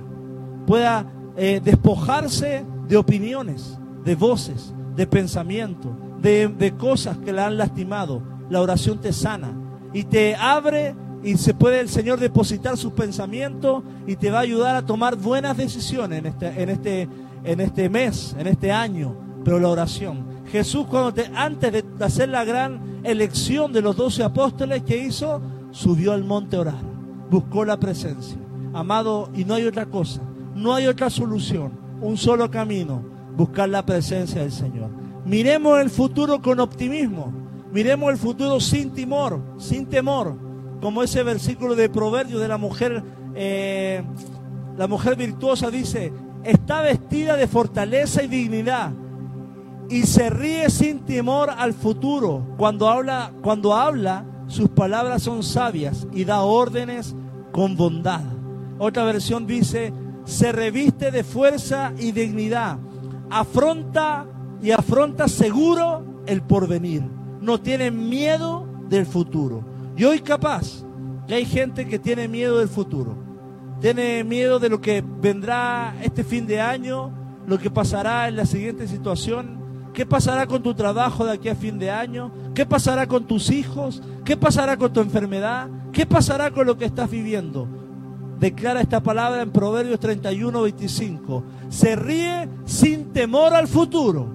pueda 0.66 1.06
eh, 1.42 1.58
despojarse 1.64 2.66
de 2.86 2.98
opiniones, 2.98 3.78
de 4.04 4.14
voces, 4.14 4.74
de 4.94 5.06
pensamientos, 5.06 5.90
de, 6.20 6.74
cosas 6.76 7.16
que 7.16 7.32
la 7.32 7.46
han 7.46 7.56
lastimado. 7.56 8.20
La 8.50 8.60
oración 8.60 9.00
te 9.00 9.14
sana 9.14 9.50
y 9.94 10.04
te 10.04 10.36
abre 10.36 10.94
y 11.24 11.38
se 11.38 11.54
puede 11.54 11.80
el 11.80 11.88
Señor 11.88 12.20
depositar 12.20 12.76
sus 12.76 12.92
pensamientos 12.92 13.82
y 14.06 14.16
te 14.16 14.30
va 14.30 14.40
a 14.40 14.42
ayudar 14.42 14.76
a 14.76 14.84
tomar 14.84 15.16
buenas 15.16 15.56
decisiones 15.56 16.18
en 16.18 16.26
este, 16.26 16.62
en 16.62 16.68
este, 16.68 17.08
en 17.44 17.60
este 17.60 17.88
mes, 17.88 18.36
en 18.38 18.46
este 18.46 18.70
año. 18.70 19.16
Pero 19.42 19.58
la 19.58 19.68
oración. 19.68 20.26
Jesús 20.52 20.84
cuando 20.90 21.14
te, 21.14 21.30
antes 21.34 21.72
de 21.72 22.04
hacer 22.04 22.28
la 22.28 22.44
gran 22.44 23.00
elección 23.02 23.72
de 23.72 23.80
los 23.80 23.96
doce 23.96 24.22
apóstoles 24.22 24.82
que 24.82 24.98
hizo, 24.98 25.40
subió 25.70 26.12
al 26.12 26.22
monte 26.22 26.56
a 26.56 26.60
orar, 26.60 26.82
buscó 27.30 27.64
la 27.64 27.80
presencia. 27.80 28.36
Amado, 28.74 29.30
y 29.34 29.46
no 29.46 29.54
hay 29.54 29.64
otra 29.64 29.86
cosa, 29.86 30.20
no 30.60 30.74
hay 30.74 30.86
otra 30.86 31.10
solución, 31.10 31.72
un 32.00 32.16
solo 32.16 32.50
camino, 32.50 33.02
buscar 33.36 33.68
la 33.68 33.84
presencia 33.84 34.42
del 34.42 34.52
Señor. 34.52 34.90
Miremos 35.24 35.80
el 35.80 35.90
futuro 35.90 36.40
con 36.40 36.60
optimismo, 36.60 37.32
miremos 37.72 38.10
el 38.10 38.18
futuro 38.18 38.60
sin 38.60 38.90
temor, 38.92 39.40
sin 39.58 39.86
temor 39.86 40.50
como 40.80 41.02
ese 41.02 41.22
versículo 41.22 41.76
de 41.76 41.88
proverbio 41.88 42.38
de 42.38 42.48
la 42.48 42.58
mujer, 42.58 43.02
eh, 43.34 44.02
la 44.76 44.86
mujer 44.86 45.16
virtuosa 45.16 45.70
dice, 45.70 46.12
está 46.42 46.80
vestida 46.80 47.36
de 47.36 47.46
fortaleza 47.46 48.22
y 48.22 48.28
dignidad 48.28 48.92
y 49.88 50.02
se 50.02 50.30
ríe 50.30 50.70
sin 50.70 51.00
temor 51.00 51.50
al 51.50 51.74
futuro. 51.74 52.46
Cuando 52.56 52.88
habla, 52.88 53.32
cuando 53.42 53.74
habla, 53.74 54.24
sus 54.46 54.68
palabras 54.68 55.22
son 55.22 55.42
sabias 55.42 56.06
y 56.12 56.24
da 56.24 56.42
órdenes 56.42 57.14
con 57.52 57.76
bondad. 57.76 58.22
Otra 58.78 59.04
versión 59.04 59.46
dice, 59.46 59.92
se 60.30 60.52
reviste 60.52 61.10
de 61.10 61.24
fuerza 61.24 61.92
y 61.98 62.12
dignidad, 62.12 62.78
afronta 63.30 64.26
y 64.62 64.70
afronta 64.70 65.26
seguro 65.26 66.22
el 66.26 66.42
porvenir. 66.42 67.02
No 67.40 67.60
tiene 67.60 67.90
miedo 67.90 68.66
del 68.88 69.06
futuro. 69.06 69.64
Y 69.96 70.04
hoy 70.04 70.20
capaz 70.20 70.84
que 71.26 71.34
hay 71.34 71.44
gente 71.44 71.86
que 71.86 71.98
tiene 71.98 72.28
miedo 72.28 72.58
del 72.58 72.68
futuro, 72.68 73.16
tiene 73.80 74.22
miedo 74.22 74.58
de 74.58 74.68
lo 74.68 74.80
que 74.80 75.02
vendrá 75.02 75.96
este 76.02 76.22
fin 76.22 76.46
de 76.46 76.60
año, 76.60 77.12
lo 77.46 77.58
que 77.58 77.70
pasará 77.70 78.28
en 78.28 78.36
la 78.36 78.46
siguiente 78.46 78.86
situación, 78.86 79.90
qué 79.92 80.06
pasará 80.06 80.46
con 80.46 80.62
tu 80.62 80.74
trabajo 80.74 81.24
de 81.24 81.32
aquí 81.32 81.48
a 81.48 81.56
fin 81.56 81.78
de 81.78 81.90
año, 81.90 82.30
qué 82.54 82.64
pasará 82.64 83.08
con 83.08 83.24
tus 83.24 83.50
hijos, 83.50 84.00
qué 84.24 84.36
pasará 84.36 84.76
con 84.76 84.92
tu 84.92 85.00
enfermedad, 85.00 85.68
qué 85.92 86.06
pasará 86.06 86.52
con 86.52 86.66
lo 86.66 86.78
que 86.78 86.84
estás 86.84 87.10
viviendo. 87.10 87.79
Declara 88.40 88.80
esta 88.80 89.02
palabra 89.02 89.42
en 89.42 89.50
Proverbios 89.50 90.00
31, 90.00 90.62
25. 90.62 91.44
Se 91.68 91.94
ríe 91.94 92.48
sin 92.64 93.12
temor 93.12 93.52
al 93.52 93.68
futuro. 93.68 94.28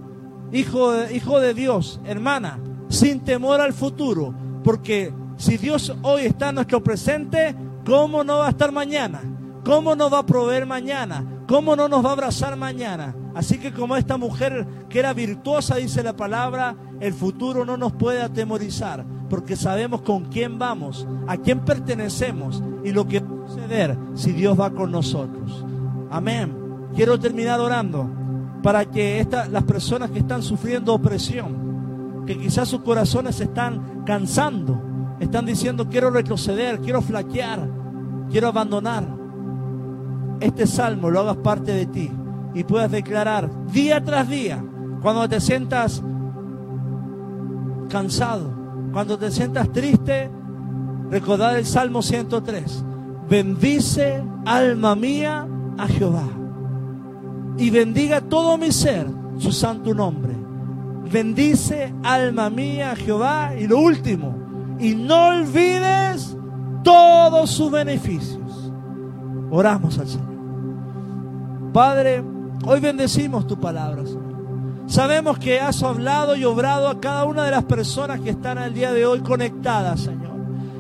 Hijo 0.52 0.92
de, 0.92 1.16
hijo 1.16 1.40
de 1.40 1.56
Dios, 1.56 2.00
hermana, 2.06 2.60
sin 2.88 3.22
temor 3.22 3.60
al 3.60 3.74
futuro, 3.74 4.34
porque 4.64 5.12
si 5.38 5.58
Dios 5.58 5.92
hoy 6.04 6.22
está 6.22 6.50
en 6.50 6.56
nuestro 6.56 6.84
presente, 6.84 7.56
¿cómo 7.84 8.24
no 8.24 8.38
va 8.38 8.48
a 8.48 8.52
estar 8.52 8.72
mañana? 8.72 9.24
¿Cómo 9.66 9.96
no 9.96 10.08
va 10.12 10.20
a 10.20 10.26
proveer 10.26 10.68
mañana? 10.68 11.26
¿Cómo 11.48 11.76
no 11.76 11.88
nos 11.88 12.04
va 12.04 12.10
a 12.10 12.14
abrazar 12.14 12.56
mañana? 12.56 13.16
Así 13.36 13.60
que 13.60 13.72
como 13.72 13.96
esta 13.96 14.18
mujer 14.18 14.66
que 14.90 15.00
era 15.00 15.14
virtuosa, 15.14 15.76
dice 15.76 16.02
la 16.02 16.16
palabra, 16.16 16.76
el 17.00 17.14
futuro 17.14 17.66
no 17.66 17.78
nos 17.78 17.94
puede 17.94 18.22
atemorizar, 18.22 19.06
porque 19.30 19.56
sabemos 19.56 20.02
con 20.02 20.26
quién 20.26 20.58
vamos, 20.58 21.08
a 21.28 21.38
quién 21.38 21.60
pertenecemos 21.60 22.64
y 22.84 22.92
lo 22.92 23.08
que 23.08 23.20
va 23.20 23.46
a 23.46 23.48
suceder 23.48 23.98
si 24.16 24.32
Dios 24.32 24.60
va 24.60 24.72
con 24.72 24.92
nosotros. 24.92 25.66
Amén. 26.10 26.56
Quiero 26.96 27.20
terminar 27.20 27.60
orando 27.60 28.10
para 28.64 28.86
que 28.86 29.28
las 29.52 29.64
personas 29.64 30.10
que 30.10 30.20
están 30.20 30.42
sufriendo 30.42 30.94
opresión, 30.94 32.24
que 32.26 32.38
quizás 32.38 32.68
sus 32.70 32.82
corazones 32.82 33.40
están 33.40 34.04
cansando, 34.06 34.82
están 35.20 35.46
diciendo, 35.46 35.88
quiero 35.90 36.10
retroceder, 36.10 36.80
quiero 36.80 37.02
flaquear, 37.02 37.70
quiero 38.32 38.48
abandonar. 38.48 39.25
Este 40.40 40.68
salmo 40.68 41.10
lo 41.10 41.22
hagas 41.22 41.38
parte 41.38 41.72
de 41.72 41.86
ti 41.86 42.12
y 42.54 42.64
puedas 42.64 42.92
declarar 42.92 43.50
día 43.72 44.04
tras 44.04 44.30
día, 44.30 44.64
cuando 45.02 45.28
te 45.28 45.40
sientas 45.40 46.02
cansado, 47.90 48.54
cuando 48.92 49.18
te 49.18 49.32
sientas 49.32 49.72
triste, 49.72 50.30
recordar 51.10 51.58
el 51.58 51.66
Salmo 51.66 52.02
103. 52.02 52.84
Bendice, 53.30 54.24
alma 54.46 54.96
mía, 54.96 55.48
a 55.78 55.88
Jehová. 55.88 56.28
Y 57.58 57.70
bendiga 57.70 58.22
todo 58.22 58.58
mi 58.58 58.72
ser 58.72 59.08
su 59.38 59.52
santo 59.52 59.94
nombre. 59.94 60.34
Bendice, 61.12 61.94
alma 62.04 62.50
mía, 62.50 62.92
a 62.92 62.96
Jehová. 62.96 63.52
Y 63.58 63.68
lo 63.68 63.80
último, 63.80 64.36
y 64.80 64.96
no 64.96 65.28
olvides 65.28 66.36
todos 66.84 67.50
sus 67.50 67.72
beneficios. 67.72 68.45
Oramos 69.56 69.98
al 70.00 70.08
Señor. 70.10 71.72
Padre, 71.72 72.22
hoy 72.66 72.82
bendecimos 72.82 73.48
tu 73.48 73.58
palabra, 73.58 74.04
Sabemos 74.86 75.40
que 75.40 75.62
has 75.62 75.82
hablado 75.82 76.36
y 76.36 76.44
obrado 76.44 76.90
a 76.90 77.00
cada 77.00 77.24
una 77.24 77.46
de 77.46 77.52
las 77.52 77.64
personas 77.64 78.20
que 78.20 78.32
están 78.32 78.58
al 78.58 78.74
día 78.74 78.92
de 78.92 79.06
hoy 79.06 79.22
conectadas, 79.22 80.02
Señor. 80.02 80.36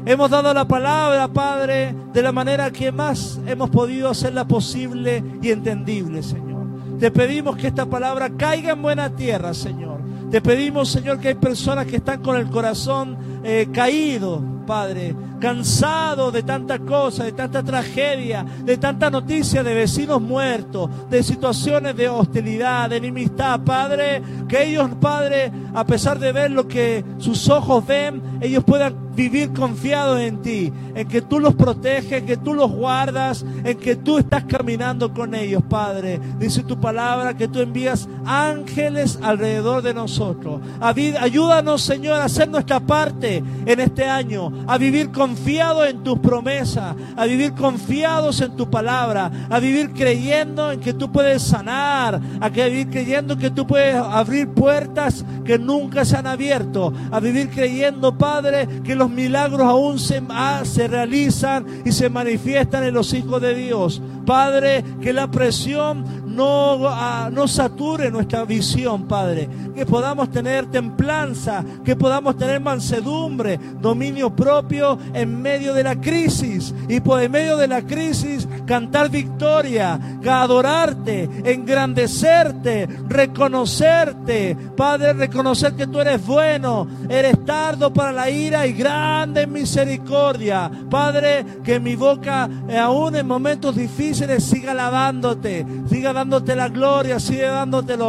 Hemos 0.05 0.30
dado 0.30 0.53
la 0.53 0.67
palabra, 0.67 1.30
Padre, 1.30 1.95
de 2.13 2.21
la 2.21 2.34
manera 2.34 2.69
que 2.69 2.91
más 2.91 3.39
hemos 3.47 3.69
podido 3.69 4.09
hacerla 4.09 4.45
posible 4.45 5.23
y 5.41 5.51
entendible, 5.51 6.21
Señor. 6.21 6.65
Te 6.99 7.11
pedimos 7.11 7.55
que 7.55 7.67
esta 7.67 7.86
palabra 7.86 8.30
caiga 8.38 8.73
en 8.73 8.82
buena 8.82 9.09
tierra, 9.09 9.53
Señor. 9.53 10.01
Te 10.30 10.41
pedimos, 10.41 10.89
Señor, 10.89 11.19
que 11.19 11.30
hay 11.30 11.36
personas 11.36 11.86
que 11.86 11.95
están 11.95 12.21
con 12.21 12.36
el 12.36 12.49
corazón 12.49 13.17
eh, 13.43 13.69
caído, 13.71 14.43
Padre, 14.67 15.15
cansado 15.39 16.31
de 16.31 16.43
tanta 16.43 16.79
cosa, 16.79 17.23
de 17.23 17.31
tanta 17.31 17.63
tragedia, 17.63 18.45
de 18.63 18.77
tanta 18.77 19.09
noticia 19.09 19.63
de 19.63 19.73
vecinos 19.73 20.21
muertos, 20.21 20.89
de 21.09 21.23
situaciones 21.23 21.95
de 21.95 22.09
hostilidad, 22.09 22.89
de 22.89 22.97
enemistad, 22.97 23.59
Padre, 23.61 24.21
que 24.47 24.63
ellos, 24.63 24.89
Padre, 24.99 25.51
a 25.73 25.86
pesar 25.86 26.19
de 26.19 26.31
ver 26.31 26.51
lo 26.51 26.67
que 26.67 27.03
sus 27.17 27.49
ojos 27.49 27.86
ven, 27.86 28.21
ellos 28.41 28.63
puedan 28.63 29.05
vivir 29.15 29.53
confiados 29.53 30.19
en 30.19 30.41
ti, 30.41 30.71
en 30.93 31.07
que 31.07 31.21
tú 31.21 31.39
los 31.39 31.55
proteges, 31.55 32.23
que 32.23 32.38
tú 32.38 32.53
los 32.53 32.71
guardas, 32.71 33.45
en 33.63 33.77
que 33.77 33.95
tú 33.95 34.17
estás 34.17 34.43
caminando 34.43 35.13
con 35.13 35.33
ellos, 35.33 35.63
Padre. 35.63 36.19
Dice 36.38 36.63
tu 36.63 36.79
palabra 36.79 37.36
que 37.36 37.47
tú 37.47 37.59
envías 37.59 38.07
ángeles 38.25 39.17
alrededor 39.21 39.81
de 39.81 39.93
nosotros. 39.93 40.61
Ayúdanos, 40.81 41.81
Señor, 41.81 42.21
a 42.21 42.25
hacer 42.25 42.49
nuestra 42.49 42.79
parte 42.79 43.43
en 43.65 43.79
este 43.79 44.05
año, 44.05 44.51
a 44.67 44.77
vivir 44.77 45.11
confiados 45.26 45.88
en 45.88 46.03
tus 46.03 46.19
promesas, 46.19 46.95
a 47.17 47.26
vivir 47.26 47.53
confiados 47.53 48.41
en 48.41 48.55
tu 48.55 48.69
palabra, 48.69 49.32
a 49.49 49.59
vivir 49.59 49.91
creyendo 49.91 50.71
en 50.71 50.80
que 50.80 50.93
tú 50.93 51.11
puedes 51.11 51.41
sanar, 51.41 52.21
a 52.39 52.49
vivir 52.49 52.91
creyendo 52.91 53.36
que 53.36 53.49
tú 53.49 53.65
puedes 53.65 53.95
abrir 53.95 54.49
puertas 54.49 55.26
que 55.43 55.57
nunca 55.57 56.05
se 56.05 56.15
han 56.15 56.28
abierto, 56.28 56.93
a 57.09 57.19
vivir 57.19 57.49
creyendo, 57.49 58.15
Padre, 58.15 58.67
que 58.84 58.95
los 58.95 59.09
milagros 59.09 59.67
aún 59.67 59.97
se, 59.97 60.21
ah, 60.30 60.61
se 60.63 60.88
realizan 60.88 61.65
y 61.84 61.91
se 61.91 62.07
manifiestan 62.07 62.84
en 62.84 62.93
los 62.93 63.11
hijos 63.11 63.41
de 63.41 63.55
Dios. 63.55 64.03
Padre, 64.26 64.84
que 65.01 65.13
la 65.13 65.30
presión 65.30 66.26
no, 66.26 66.88
ah, 66.88 67.30
no 67.32 67.47
sature 67.47 68.11
nuestra 68.11 68.43
visión, 68.43 69.07
Padre. 69.07 69.47
Que 69.73 69.86
podamos 69.86 70.30
tener 70.32 70.65
templanza, 70.67 71.63
que 71.84 71.95
podamos 71.95 72.38
tener 72.38 72.59
mansedumbre, 72.59 73.59
dominio 73.80 74.36
propio 74.36 74.97
en 75.13 75.41
medio 75.41 75.73
de 75.73 75.84
la 75.84 75.99
crisis. 75.99 76.73
Y 76.89 76.99
por 76.99 77.21
en 77.21 77.32
medio 77.32 77.57
de 77.57 77.67
la 77.67 77.82
crisis 77.84 78.47
cantar 78.65 79.09
victoria, 79.09 79.99
adorarte, 80.28 81.30
engrandecerte, 81.43 82.88
reconocerte. 83.07 84.57
Padre, 84.76 85.13
reconocer 85.13 85.73
que 85.73 85.88
tú 85.88 85.99
eres 85.99 86.26
bueno, 86.26 86.88
eres 87.09 87.45
tardo 87.45 87.93
para 87.93 88.11
la 88.11 88.30
ira 88.30 88.67
y 88.67 88.73
grande 88.73 89.47
misericordia. 89.47 90.69
Padre, 90.89 91.45
que 91.63 91.80
mi 91.80 91.95
boca, 91.95 92.49
eh, 92.67 92.78
aún 92.78 93.15
en 93.15 93.28
momentos 93.28 93.76
difíciles, 93.76 94.14
siga 94.39 94.72
alabándote, 94.72 95.66
siga 95.89 96.13
dándote 96.13 96.55
la 96.55 96.70
gloria, 96.70 97.20
sigue 97.20 97.47
dándote 97.47 97.93
el 97.93 98.01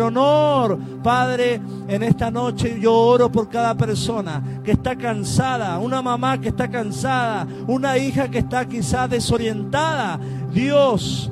honor. 0.00 0.78
Padre, 1.02 1.60
en 1.88 2.02
esta 2.02 2.30
noche 2.30 2.78
yo 2.80 2.94
oro 2.94 3.30
por 3.30 3.48
cada 3.48 3.74
persona 3.76 4.42
que 4.64 4.72
está 4.72 4.96
cansada, 4.96 5.78
una 5.78 6.02
mamá 6.02 6.40
que 6.40 6.48
está 6.48 6.70
cansada, 6.70 7.46
una 7.66 7.98
hija 7.98 8.30
que 8.30 8.38
está 8.38 8.66
quizás 8.66 9.10
desorientada. 9.10 10.18
Dios 10.52 11.30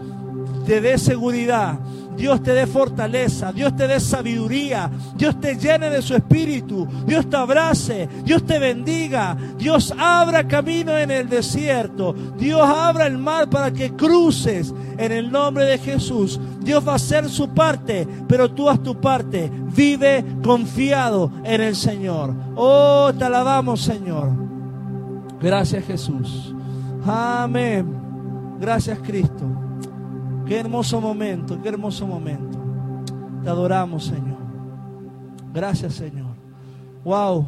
te 0.67 0.81
dé 0.81 0.99
seguridad. 0.99 1.79
Dios 2.19 2.43
te 2.43 2.53
dé 2.53 2.67
fortaleza, 2.67 3.53
Dios 3.53 3.77
te 3.77 3.87
dé 3.87 4.01
sabiduría, 4.01 4.91
Dios 5.15 5.41
te 5.41 5.55
llene 5.55 5.89
de 5.89 6.03
su 6.03 6.17
espíritu, 6.17 6.87
Dios 7.07 7.31
te 7.31 7.37
abrace, 7.37 8.09
Dios 8.25 8.45
te 8.45 8.59
bendiga, 8.59 9.37
Dios 9.57 9.95
abra 9.97 10.49
camino 10.49 10.99
en 10.99 11.13
el 11.13 11.29
desierto, 11.29 12.13
Dios 12.37 12.61
abra 12.61 13.07
el 13.07 13.19
mar 13.19 13.49
para 13.49 13.71
que 13.71 13.95
cruces 13.95 14.75
en 14.99 15.13
el 15.13 15.31
nombre 15.31 15.65
de 15.65 15.79
Jesús. 15.79 16.41
Dios 16.61 16.87
va 16.87 16.93
a 16.93 16.97
hacer 16.97 17.29
su 17.29 17.51
parte, 17.51 18.07
pero 18.27 18.51
tú 18.51 18.69
haz 18.69 18.83
tu 18.83 19.01
parte. 19.01 19.49
Vive 19.75 20.25
confiado 20.43 21.31
en 21.45 21.61
el 21.61 21.77
Señor. 21.77 22.35
Oh, 22.57 23.13
te 23.17 23.25
alabamos, 23.25 23.81
Señor. 23.81 24.33
Gracias, 25.41 25.85
Jesús. 25.85 26.53
Amén. 27.07 27.87
Gracias, 28.59 28.99
Cristo. 28.99 29.68
Qué 30.49 30.59
hermoso 30.59 30.99
momento, 30.99 31.61
qué 31.61 31.69
hermoso 31.69 32.07
momento. 32.07 32.59
Te 33.45 33.51
adoramos, 33.51 34.07
Señor. 34.07 34.39
Gracias, 35.53 35.93
Señor. 35.93 36.35
Wow. 37.05 37.47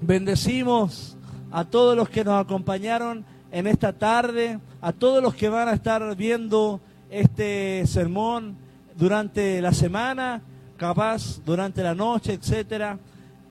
Bendecimos 0.00 1.18
a 1.50 1.66
todos 1.66 1.94
los 1.94 2.08
que 2.08 2.24
nos 2.24 2.42
acompañaron 2.42 3.26
en 3.52 3.66
esta 3.66 3.92
tarde, 3.92 4.58
a 4.80 4.90
todos 4.94 5.22
los 5.22 5.34
que 5.34 5.50
van 5.50 5.68
a 5.68 5.74
estar 5.74 6.16
viendo 6.16 6.80
este 7.10 7.86
sermón 7.86 8.56
durante 8.96 9.60
la 9.60 9.74
semana, 9.74 10.40
capaz 10.78 11.44
durante 11.44 11.82
la 11.82 11.94
noche, 11.94 12.32
etcétera. 12.32 12.98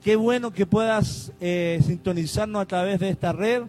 Qué 0.03 0.15
bueno 0.15 0.49
que 0.49 0.65
puedas 0.65 1.31
eh, 1.39 1.79
sintonizarnos 1.85 2.59
a 2.59 2.65
través 2.65 2.99
de 2.99 3.09
esta 3.09 3.33
red. 3.33 3.65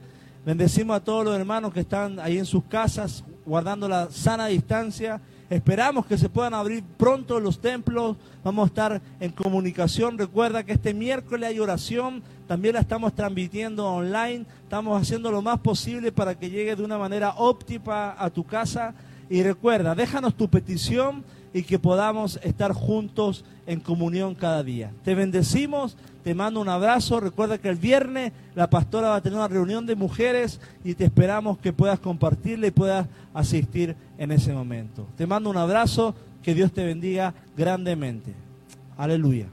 Bendecimos 0.46 0.96
a 0.96 1.04
todos 1.04 1.26
los 1.26 1.36
hermanos 1.36 1.74
que 1.74 1.80
están 1.80 2.18
ahí 2.18 2.38
en 2.38 2.46
sus 2.46 2.64
casas 2.64 3.22
guardando 3.50 3.88
la 3.88 4.08
sana 4.12 4.46
distancia. 4.46 5.20
Esperamos 5.50 6.06
que 6.06 6.16
se 6.16 6.28
puedan 6.28 6.54
abrir 6.54 6.84
pronto 6.96 7.40
los 7.40 7.60
templos. 7.60 8.16
Vamos 8.44 8.62
a 8.62 8.66
estar 8.68 9.02
en 9.18 9.32
comunicación. 9.32 10.16
Recuerda 10.16 10.62
que 10.62 10.70
este 10.70 10.94
miércoles 10.94 11.48
hay 11.48 11.58
oración. 11.58 12.22
También 12.46 12.74
la 12.74 12.80
estamos 12.80 13.12
transmitiendo 13.12 13.88
online. 13.88 14.46
Estamos 14.62 15.02
haciendo 15.02 15.32
lo 15.32 15.42
más 15.42 15.58
posible 15.58 16.12
para 16.12 16.36
que 16.36 16.48
llegue 16.48 16.76
de 16.76 16.84
una 16.84 16.96
manera 16.96 17.34
óptima 17.38 18.14
a 18.16 18.30
tu 18.30 18.44
casa. 18.44 18.94
Y 19.28 19.42
recuerda, 19.42 19.96
déjanos 19.96 20.36
tu 20.36 20.48
petición 20.48 21.24
y 21.52 21.64
que 21.64 21.80
podamos 21.80 22.38
estar 22.44 22.72
juntos 22.72 23.44
en 23.66 23.80
comunión 23.80 24.36
cada 24.36 24.62
día. 24.62 24.92
Te 25.02 25.16
bendecimos, 25.16 25.96
te 26.22 26.34
mando 26.34 26.60
un 26.60 26.68
abrazo. 26.68 27.20
Recuerda 27.20 27.58
que 27.58 27.68
el 27.68 27.76
viernes 27.76 28.32
la 28.54 28.68
pastora 28.68 29.10
va 29.10 29.16
a 29.16 29.20
tener 29.20 29.38
una 29.38 29.48
reunión 29.48 29.86
de 29.86 29.96
mujeres 29.96 30.60
y 30.84 30.94
te 30.94 31.04
esperamos 31.04 31.58
que 31.58 31.72
puedas 31.72 31.98
compartirle 31.98 32.68
y 32.68 32.72
puedas 32.72 33.06
asistir 33.34 33.96
en 34.18 34.32
ese 34.32 34.52
momento. 34.52 35.06
Te 35.16 35.26
mando 35.26 35.50
un 35.50 35.56
abrazo, 35.56 36.14
que 36.42 36.54
Dios 36.54 36.72
te 36.72 36.84
bendiga 36.84 37.34
grandemente. 37.56 38.32
Aleluya. 38.96 39.46